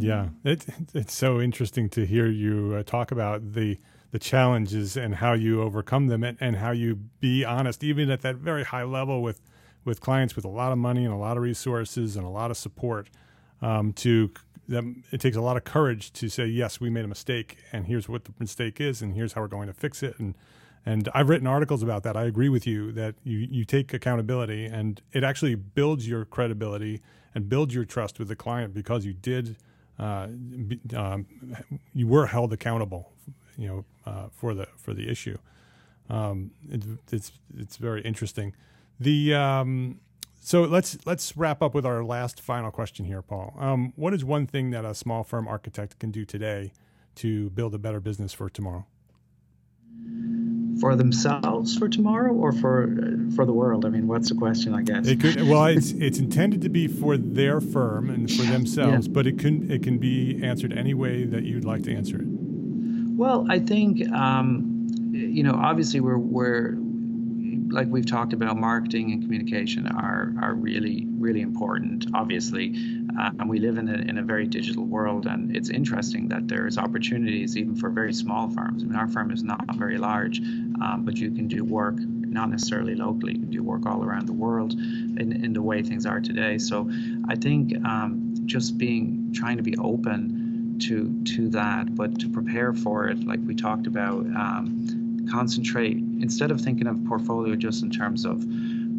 Yeah, 0.00 0.28
it, 0.44 0.64
it's 0.94 1.14
so 1.14 1.40
interesting 1.40 1.88
to 1.90 2.06
hear 2.06 2.26
you 2.26 2.76
uh, 2.78 2.82
talk 2.82 3.10
about 3.10 3.52
the 3.52 3.78
the 4.10 4.18
challenges 4.18 4.96
and 4.96 5.16
how 5.16 5.34
you 5.34 5.60
overcome 5.60 6.06
them 6.06 6.24
and, 6.24 6.38
and 6.40 6.56
how 6.56 6.70
you 6.70 6.96
be 7.20 7.44
honest, 7.44 7.84
even 7.84 8.10
at 8.10 8.22
that 8.22 8.36
very 8.36 8.64
high 8.64 8.84
level 8.84 9.22
with 9.22 9.42
with 9.84 10.00
clients 10.00 10.36
with 10.36 10.44
a 10.44 10.48
lot 10.48 10.72
of 10.72 10.78
money 10.78 11.04
and 11.04 11.12
a 11.12 11.16
lot 11.16 11.36
of 11.36 11.42
resources 11.42 12.16
and 12.16 12.24
a 12.26 12.30
lot 12.30 12.50
of 12.50 12.56
support. 12.56 13.08
Um, 13.60 13.92
to 13.94 14.30
them, 14.68 15.04
it 15.10 15.20
takes 15.20 15.36
a 15.36 15.40
lot 15.40 15.56
of 15.56 15.64
courage 15.64 16.12
to 16.12 16.28
say, 16.28 16.46
yes, 16.46 16.80
we 16.80 16.90
made 16.90 17.04
a 17.04 17.08
mistake, 17.08 17.58
and 17.72 17.86
here's 17.86 18.08
what 18.08 18.24
the 18.24 18.32
mistake 18.38 18.80
is, 18.80 19.02
and 19.02 19.14
here's 19.14 19.32
how 19.32 19.40
we're 19.40 19.48
going 19.48 19.66
to 19.68 19.74
fix 19.74 20.02
it. 20.02 20.18
And 20.18 20.34
and 20.86 21.08
I've 21.12 21.28
written 21.28 21.46
articles 21.46 21.82
about 21.82 22.02
that. 22.04 22.16
I 22.16 22.24
agree 22.24 22.48
with 22.48 22.66
you 22.66 22.92
that 22.92 23.14
you 23.24 23.38
you 23.38 23.64
take 23.64 23.92
accountability, 23.92 24.64
and 24.66 25.02
it 25.12 25.24
actually 25.24 25.54
builds 25.54 26.08
your 26.08 26.24
credibility 26.24 27.02
and 27.34 27.48
builds 27.48 27.74
your 27.74 27.84
trust 27.84 28.18
with 28.18 28.28
the 28.28 28.36
client 28.36 28.74
because 28.74 29.04
you 29.04 29.12
did. 29.12 29.56
Uh, 29.98 30.28
um, 30.96 31.26
you 31.92 32.06
were 32.06 32.26
held 32.26 32.52
accountable, 32.52 33.12
you 33.56 33.66
know, 33.66 33.84
uh, 34.06 34.28
for 34.30 34.54
the 34.54 34.66
for 34.76 34.94
the 34.94 35.10
issue. 35.10 35.36
Um, 36.08 36.52
it, 36.70 36.84
it's 37.12 37.32
it's 37.56 37.76
very 37.76 38.00
interesting. 38.02 38.54
The 39.00 39.34
um, 39.34 40.00
so 40.40 40.62
let's 40.62 40.98
let's 41.06 41.36
wrap 41.36 41.62
up 41.62 41.74
with 41.74 41.86
our 41.86 42.02
last 42.02 42.40
final 42.40 42.70
question 42.70 43.04
here, 43.04 43.22
Paul. 43.22 43.54
Um, 43.58 43.92
what 43.96 44.14
is 44.14 44.24
one 44.24 44.46
thing 44.46 44.70
that 44.70 44.84
a 44.84 44.94
small 44.94 45.22
firm 45.22 45.46
architect 45.46 45.98
can 45.98 46.10
do 46.10 46.24
today 46.24 46.72
to 47.16 47.50
build 47.50 47.74
a 47.74 47.78
better 47.78 48.00
business 48.00 48.32
for 48.32 48.48
tomorrow? 48.48 48.86
For 50.80 50.94
themselves 50.96 51.76
for 51.76 51.88
tomorrow, 51.88 52.32
or 52.32 52.52
for 52.52 52.88
for 53.36 53.44
the 53.44 53.52
world? 53.52 53.84
I 53.84 53.90
mean, 53.90 54.06
what's 54.06 54.30
the 54.30 54.36
question? 54.36 54.74
I 54.74 54.82
guess. 54.82 55.06
It 55.06 55.20
could, 55.20 55.42
well, 55.42 55.66
it's 55.66 55.90
it's 55.92 56.18
intended 56.18 56.62
to 56.62 56.68
be 56.68 56.86
for 56.86 57.16
their 57.16 57.60
firm 57.60 58.10
and 58.10 58.30
for 58.30 58.42
themselves, 58.44 59.06
yeah. 59.06 59.12
but 59.12 59.26
it 59.26 59.38
can 59.38 59.70
it 59.70 59.82
can 59.82 59.98
be 59.98 60.40
answered 60.42 60.72
any 60.72 60.94
way 60.94 61.24
that 61.24 61.42
you'd 61.44 61.64
like 61.64 61.82
to 61.84 61.94
answer 61.94 62.20
it. 62.20 62.26
Well, 62.26 63.46
I 63.50 63.58
think 63.58 64.08
um, 64.12 64.88
you 65.12 65.42
know, 65.42 65.54
obviously 65.54 66.00
we're 66.00 66.18
we're 66.18 66.78
like 67.70 67.88
we've 67.88 68.06
talked 68.06 68.32
about, 68.32 68.56
marketing 68.56 69.12
and 69.12 69.22
communication 69.22 69.86
are 69.86 70.34
are 70.40 70.54
really 70.54 71.06
really 71.18 71.40
important, 71.40 72.06
obviously, 72.14 72.74
uh, 73.18 73.30
and 73.38 73.48
we 73.48 73.58
live 73.58 73.78
in 73.78 73.88
a 73.88 73.94
in 73.94 74.18
a 74.18 74.22
very 74.22 74.46
digital 74.46 74.84
world. 74.84 75.26
And 75.26 75.56
it's 75.56 75.70
interesting 75.70 76.28
that 76.28 76.48
there's 76.48 76.78
opportunities 76.78 77.56
even 77.56 77.74
for 77.76 77.90
very 77.90 78.12
small 78.12 78.48
firms. 78.48 78.82
I 78.82 78.86
mean, 78.86 78.96
our 78.96 79.08
firm 79.08 79.30
is 79.30 79.42
not 79.42 79.74
very 79.76 79.98
large, 79.98 80.40
um, 80.40 81.02
but 81.04 81.16
you 81.16 81.30
can 81.30 81.48
do 81.48 81.64
work 81.64 81.96
not 81.98 82.50
necessarily 82.50 82.94
locally. 82.94 83.32
You 83.32 83.40
can 83.40 83.50
do 83.50 83.62
work 83.62 83.86
all 83.86 84.04
around 84.04 84.26
the 84.26 84.32
world 84.32 84.72
in 84.72 85.32
in 85.44 85.52
the 85.52 85.62
way 85.62 85.82
things 85.82 86.06
are 86.06 86.20
today. 86.20 86.58
So, 86.58 86.90
I 87.28 87.34
think 87.34 87.74
um, 87.84 88.34
just 88.46 88.78
being 88.78 89.32
trying 89.34 89.56
to 89.58 89.62
be 89.62 89.76
open 89.76 90.78
to 90.80 91.22
to 91.36 91.48
that, 91.50 91.94
but 91.94 92.20
to 92.20 92.28
prepare 92.28 92.72
for 92.72 93.08
it, 93.08 93.26
like 93.26 93.40
we 93.44 93.54
talked 93.54 93.86
about. 93.86 94.20
Um, 94.20 95.07
concentrate 95.30 95.96
instead 95.96 96.50
of 96.50 96.60
thinking 96.60 96.86
of 96.86 97.04
portfolio 97.06 97.54
just 97.54 97.82
in 97.82 97.90
terms 97.90 98.24
of 98.24 98.44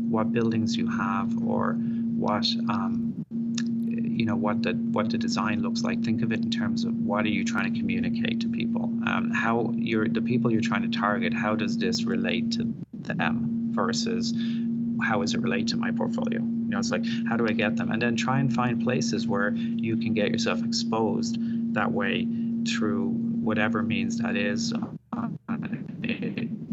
what 0.09 0.31
buildings 0.31 0.75
you 0.75 0.87
have 0.87 1.31
or 1.43 1.73
what 1.73 2.45
um, 2.69 3.25
you 3.29 4.25
know 4.25 4.35
what 4.35 4.61
the 4.63 4.73
what 4.91 5.09
the 5.09 5.17
design 5.17 5.61
looks 5.61 5.81
like 5.83 6.03
think 6.03 6.21
of 6.21 6.33
it 6.33 6.41
in 6.41 6.51
terms 6.51 6.83
of 6.83 6.93
what 6.93 7.25
are 7.25 7.29
you 7.29 7.45
trying 7.45 7.71
to 7.71 7.79
communicate 7.79 8.41
to 8.41 8.49
people? 8.49 8.83
Um, 9.07 9.31
how 9.33 9.71
you're 9.75 10.07
the 10.07 10.21
people 10.21 10.51
you're 10.51 10.61
trying 10.61 10.89
to 10.89 10.99
target 10.99 11.33
how 11.33 11.55
does 11.55 11.77
this 11.77 12.03
relate 12.03 12.51
to 12.53 12.73
them 12.93 13.69
versus 13.71 14.33
how 15.01 15.21
does 15.21 15.33
it 15.33 15.41
relate 15.41 15.67
to 15.69 15.77
my 15.77 15.91
portfolio? 15.91 16.39
You 16.41 16.69
know 16.69 16.79
it's 16.79 16.91
like 16.91 17.05
how 17.27 17.37
do 17.37 17.47
i 17.47 17.53
get 17.53 17.77
them? 17.77 17.91
And 17.91 18.01
then 18.01 18.15
try 18.15 18.39
and 18.39 18.53
find 18.53 18.83
places 18.83 19.25
where 19.25 19.51
you 19.55 19.95
can 19.95 20.13
get 20.13 20.31
yourself 20.31 20.63
exposed 20.63 21.37
that 21.73 21.91
way 21.91 22.27
through 22.67 23.09
whatever 23.09 23.81
means 23.81 24.17
that 24.17 24.35
is 24.35 24.73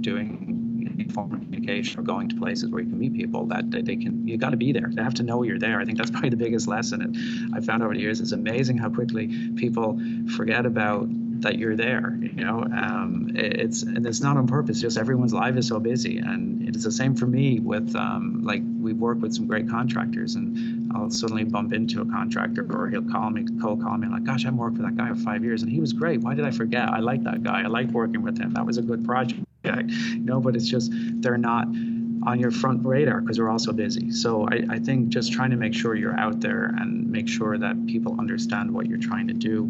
doing 0.01 0.97
informal 0.99 1.39
communication 1.39 2.01
or 2.01 2.03
going 2.03 2.29
to 2.29 2.37
places 2.37 2.71
where 2.71 2.83
you 2.83 2.89
can 2.89 2.99
meet 2.99 3.15
people 3.15 3.47
that 3.47 3.71
they, 3.71 3.97
can 3.97 4.27
you 4.27 4.37
got 4.37 4.51
to 4.51 4.57
be 4.57 4.73
there. 4.73 4.89
They 4.91 5.03
have 5.03 5.15
to 5.15 5.23
know 5.23 5.43
you're 5.43 5.59
there. 5.59 5.81
I 5.81 5.85
think 5.85 5.99
that's 5.99 6.11
probably 6.17 6.31
the 6.31 6.37
biggest 6.37 6.69
lesson 6.69 7.03
and 7.03 7.55
i 7.55 7.61
found 7.61 7.83
over 7.83 7.95
the 7.95 8.01
years. 8.01 8.21
It's 8.21 8.33
amazing 8.33 8.79
how 8.79 8.91
quickly 8.91 9.29
people 9.57 9.99
forget 10.37 10.67
about 10.67 11.09
that 11.43 11.59
you're 11.59 11.77
there 11.77 12.17
you 12.21 12.45
know? 12.45 12.63
Um, 12.63 13.33
it's 13.35 13.83
and 13.83 14.07
it's 14.07 14.21
not 14.21 14.37
on 14.37 14.47
purpose 14.47 14.81
just 14.81 14.99
everyone's 14.99 15.33
life 15.33 15.57
is 15.57 15.69
so 15.69 15.79
busy. 15.81 16.19
And 16.19 16.69
it's 16.69 16.85
the 16.85 16.93
same 16.93 17.15
for 17.15 17.27
me 17.27 17.61
with 17.61 17.95
um, 17.97 18.43
like 18.45 18.63
we've 18.81 18.97
worked 18.97 19.21
with 19.21 19.35
some 19.35 19.47
great 19.47 19.69
contractors 19.69 20.37
and 20.37 20.93
i'll 20.95 21.11
suddenly 21.11 21.45
bump 21.45 21.73
into 21.73 22.01
a 22.01 22.07
contractor 22.07 22.67
or 22.71 22.89
he'll 22.89 23.03
call 23.11 23.31
me 23.31 23.45
cold 23.61 23.83
call 23.83 23.97
me 23.99 24.07
like 24.07 24.25
gosh 24.25 24.47
i've 24.47 24.55
worked 24.55 24.77
with 24.77 24.87
that 24.87 24.97
guy 24.97 25.09
for 25.09 25.17
five 25.17 25.43
years 25.43 25.63
and 25.63 25.71
he 25.71 25.81
was 25.81 25.93
great. 25.93 26.21
Why 26.21 26.35
did 26.35 26.45
i 26.45 26.51
forget? 26.51 26.89
I 26.89 27.01
like 27.01 27.23
that 27.25 27.43
guy. 27.43 27.63
I 27.63 27.67
liked 27.67 27.93
working 27.93 28.23
with 28.23 28.39
him. 28.39 28.53
That 28.53 28.65
was 28.65 28.79
a 28.79 28.83
good 28.83 29.05
project. 29.05 29.41
You 29.65 30.21
know, 30.21 30.41
but 30.41 30.55
it's 30.55 30.69
just 30.69 30.93
they're 30.95 31.37
not 31.37 31.67
on 31.67 32.41
your 32.41 32.51
front 32.51 32.85
radar 32.85 33.21
because 33.21 33.39
we're 33.39 33.51
also 33.51 33.73
busy. 33.73 34.11
So 34.11 34.47
I, 34.49 34.63
I, 34.71 34.79
think 34.79 35.09
just 35.09 35.33
trying 35.33 35.51
to 35.51 35.57
make 35.57 35.75
sure 35.75 35.95
you're 35.95 36.19
out 36.19 36.41
there 36.41 36.67
and 36.77 37.11
make 37.11 37.29
sure 37.29 37.57
that 37.57 37.87
people 37.87 38.17
understand 38.19 38.73
what 38.73 38.87
you're 38.87 38.99
trying 38.99 39.29
to 39.29 39.35
do. 39.35 39.65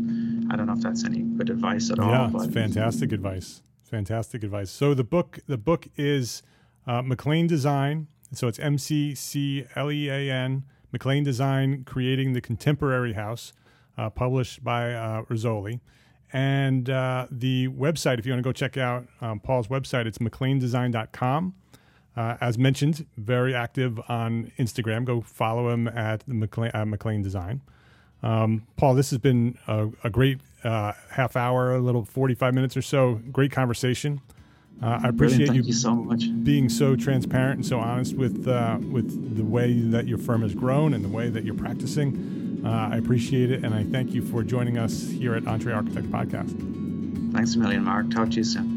I 0.51 0.57
don't 0.57 0.67
know 0.67 0.75
if 0.75 0.81
that's 0.81 1.05
any 1.05 1.21
good 1.21 1.51
advice 1.51 1.91
at 1.91 1.99
all. 1.99 2.11
Yeah, 2.11 2.31
it's 2.33 2.53
fantastic 2.53 3.13
advice. 3.13 3.63
Fantastic 3.85 4.43
advice. 4.43 4.71
So 4.71 4.95
the 4.95 5.05
book, 5.05 5.39
the 5.47 5.59
book 5.59 5.89
is 5.97 6.43
uh, 6.87 7.03
McClean 7.03 7.47
Design. 7.47 8.09
So 8.33 8.49
it's 8.49 8.59
M 8.59 8.79
C 8.79 9.15
C 9.15 9.65
L 9.77 9.91
E 9.91 10.09
A 10.09 10.31
N. 10.31 10.65
McClean 10.97 11.25
Design, 11.25 11.85
creating 11.85 12.33
the 12.33 12.41
contemporary 12.41 13.13
house, 13.13 13.53
uh, 13.99 14.11
published 14.11 14.65
by 14.65 14.93
uh, 14.93 15.23
Rizzoli. 15.25 15.81
And 16.33 16.91
uh, 16.91 17.27
the 17.31 17.69
website, 17.69 18.19
if 18.19 18.27
you 18.27 18.33
want 18.33 18.43
to 18.43 18.49
go 18.49 18.53
check 18.53 18.77
out 18.77 19.07
um, 19.21 19.41
Paul's 19.41 19.69
website, 19.69 20.07
it's 20.07 20.19
mccleandesign.com. 20.19 21.55
Uh, 22.17 22.37
as 22.41 22.57
mentioned, 22.57 23.07
very 23.17 23.55
active 23.55 24.01
on 24.09 24.51
Instagram. 24.59 25.05
Go 25.05 25.21
follow 25.21 25.69
him 25.69 25.87
at 25.87 26.27
McClean, 26.27 26.75
uh, 26.75 26.85
McClean 26.85 27.23
Design. 27.23 27.61
Um, 28.23 28.67
Paul, 28.77 28.95
this 28.95 29.11
has 29.11 29.19
been 29.19 29.59
a, 29.67 29.89
a 30.05 30.11
great 30.11 30.39
uh, 30.65 30.93
half 31.11 31.37
hour, 31.37 31.75
a 31.75 31.81
little 31.81 32.05
45 32.05 32.55
minutes 32.55 32.77
or 32.77 32.83
so. 32.83 33.21
Great 33.31 33.53
conversation. 33.53 34.21
Uh, 34.83 35.01
I 35.05 35.09
appreciate 35.09 35.53
you, 35.55 35.63
you 35.63 35.73
so 35.73 35.95
much. 35.95 36.25
being 36.45 36.69
so 36.69 36.97
transparent 36.97 37.57
and 37.57 37.67
so 37.67 37.81
honest 37.81 38.15
with 38.15 38.47
uh, 38.47 38.79
with 38.91 39.37
the 39.37 39.45
way 39.45 39.81
that 39.81 40.07
your 40.07 40.19
firm 40.19 40.43
has 40.43 40.55
grown 40.55 40.93
and 40.93 41.03
the 41.03 41.09
way 41.09 41.31
that 41.31 41.45
you're 41.45 41.55
practicing. 41.55 42.61
Uh, 42.65 42.91
I 42.93 42.97
appreciate 42.97 43.51
it, 43.51 43.65
and 43.65 43.75
I 43.75 43.85
thank 43.85 44.13
you 44.13 44.23
for 44.23 44.43
joining 44.43 44.77
us 44.77 45.09
here 45.09 45.35
at 45.35 45.45
EntreArchitect 45.45 46.09
Podcast. 46.09 47.33
Thanks 47.33 47.55
a 47.55 47.59
million, 47.59 47.85
Mark. 47.85 48.11
Talk 48.11 48.31
to 48.31 48.37
you 48.37 48.45
soon. 48.45 48.76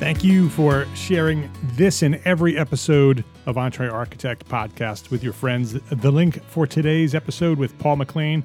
Thank 0.00 0.24
you 0.24 0.48
for 0.48 0.86
sharing 0.94 1.50
this 1.74 2.00
and 2.00 2.18
every 2.24 2.56
episode 2.56 3.22
of 3.44 3.56
EntreArchitect 3.56 4.44
Podcast 4.44 5.10
with 5.10 5.22
your 5.22 5.34
friends. 5.34 5.74
The 5.74 6.10
link 6.10 6.42
for 6.44 6.66
today's 6.66 7.14
episode 7.14 7.58
with 7.58 7.78
Paul 7.78 7.98
McClean 7.98 8.42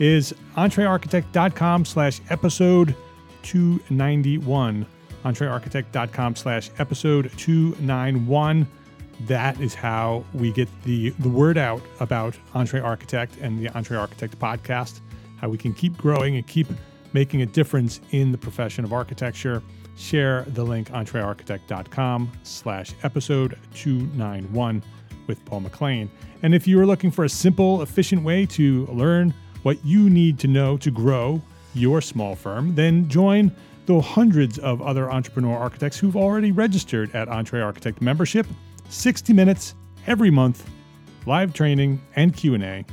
is 0.00 0.34
entrearchitect.com 0.56 1.84
slash 1.84 2.20
episode 2.28 2.96
291. 3.44 4.84
Entrearchitect.com 5.24 6.34
slash 6.34 6.70
episode 6.80 7.30
291. 7.36 8.66
That 9.20 9.60
is 9.60 9.74
how 9.74 10.24
we 10.34 10.50
get 10.50 10.68
the, 10.82 11.10
the 11.20 11.28
word 11.28 11.56
out 11.56 11.82
about 12.00 12.36
EntreArchitect 12.56 13.40
and 13.40 13.64
the 13.64 13.70
EntreArchitect 13.70 14.34
podcast, 14.38 15.02
how 15.40 15.50
we 15.50 15.56
can 15.56 15.72
keep 15.72 15.96
growing 15.96 16.34
and 16.34 16.44
keep 16.48 16.66
making 17.12 17.42
a 17.42 17.46
difference 17.46 18.00
in 18.10 18.32
the 18.32 18.38
profession 18.38 18.84
of 18.84 18.92
architecture. 18.92 19.62
Share 19.96 20.42
the 20.48 20.62
link 20.62 20.90
entrearchitect.com 20.90 22.32
slash 22.42 22.92
episode 23.02 23.58
291 23.74 24.82
with 25.26 25.44
Paul 25.44 25.62
McClean. 25.62 26.08
And 26.42 26.54
if 26.54 26.68
you 26.68 26.78
are 26.78 26.86
looking 26.86 27.10
for 27.10 27.24
a 27.24 27.28
simple, 27.28 27.82
efficient 27.82 28.22
way 28.22 28.46
to 28.46 28.86
learn 28.86 29.34
what 29.62 29.84
you 29.84 30.08
need 30.10 30.38
to 30.40 30.48
know 30.48 30.76
to 30.76 30.90
grow 30.90 31.42
your 31.74 32.00
small 32.00 32.36
firm, 32.36 32.74
then 32.74 33.08
join 33.08 33.50
the 33.86 34.00
hundreds 34.00 34.58
of 34.58 34.82
other 34.82 35.10
entrepreneur 35.10 35.56
architects 35.56 35.98
who've 35.98 36.16
already 36.16 36.52
registered 36.52 37.14
at 37.14 37.28
EntreArchitect 37.28 38.00
membership. 38.00 38.46
60 38.88 39.32
minutes 39.32 39.74
every 40.06 40.30
month, 40.30 40.68
live 41.24 41.52
training 41.52 42.00
and 42.16 42.36
Q&A. 42.36 42.84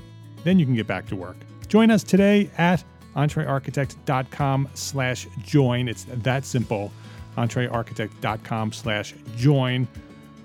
Then 0.43 0.60
you 0.60 0.66
can 0.66 0.76
get 0.76 0.88
back 0.88 1.06
to 1.08 1.16
work. 1.16 1.38
Join 1.68 1.91
us 1.91 2.04
today 2.04 2.49
at 2.58 2.84
entrearchitect.com 3.16 4.70
slash 4.74 5.28
join. 5.43 5.88
It's 5.88 6.05
that 6.09 6.45
simple. 6.45 6.91
entrearchitect.com 7.38 8.72
slash 8.74 9.14
join. 9.36 9.88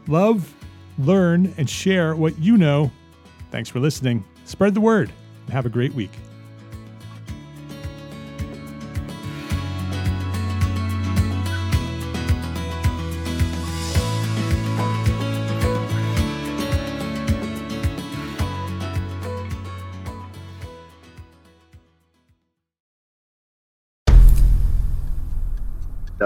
Love, 0.06 0.54
learn, 0.98 1.54
and 1.58 1.68
share 1.68 2.16
what 2.16 2.38
you 2.38 2.56
know. 2.56 2.90
Thanks 3.50 3.68
for 3.68 3.80
listening. 3.80 4.24
Spread 4.44 4.74
the 4.74 4.80
word 4.80 5.12
and 5.46 5.52
have 5.52 5.66
a 5.66 5.70
great 5.70 5.94
week. 5.94 6.12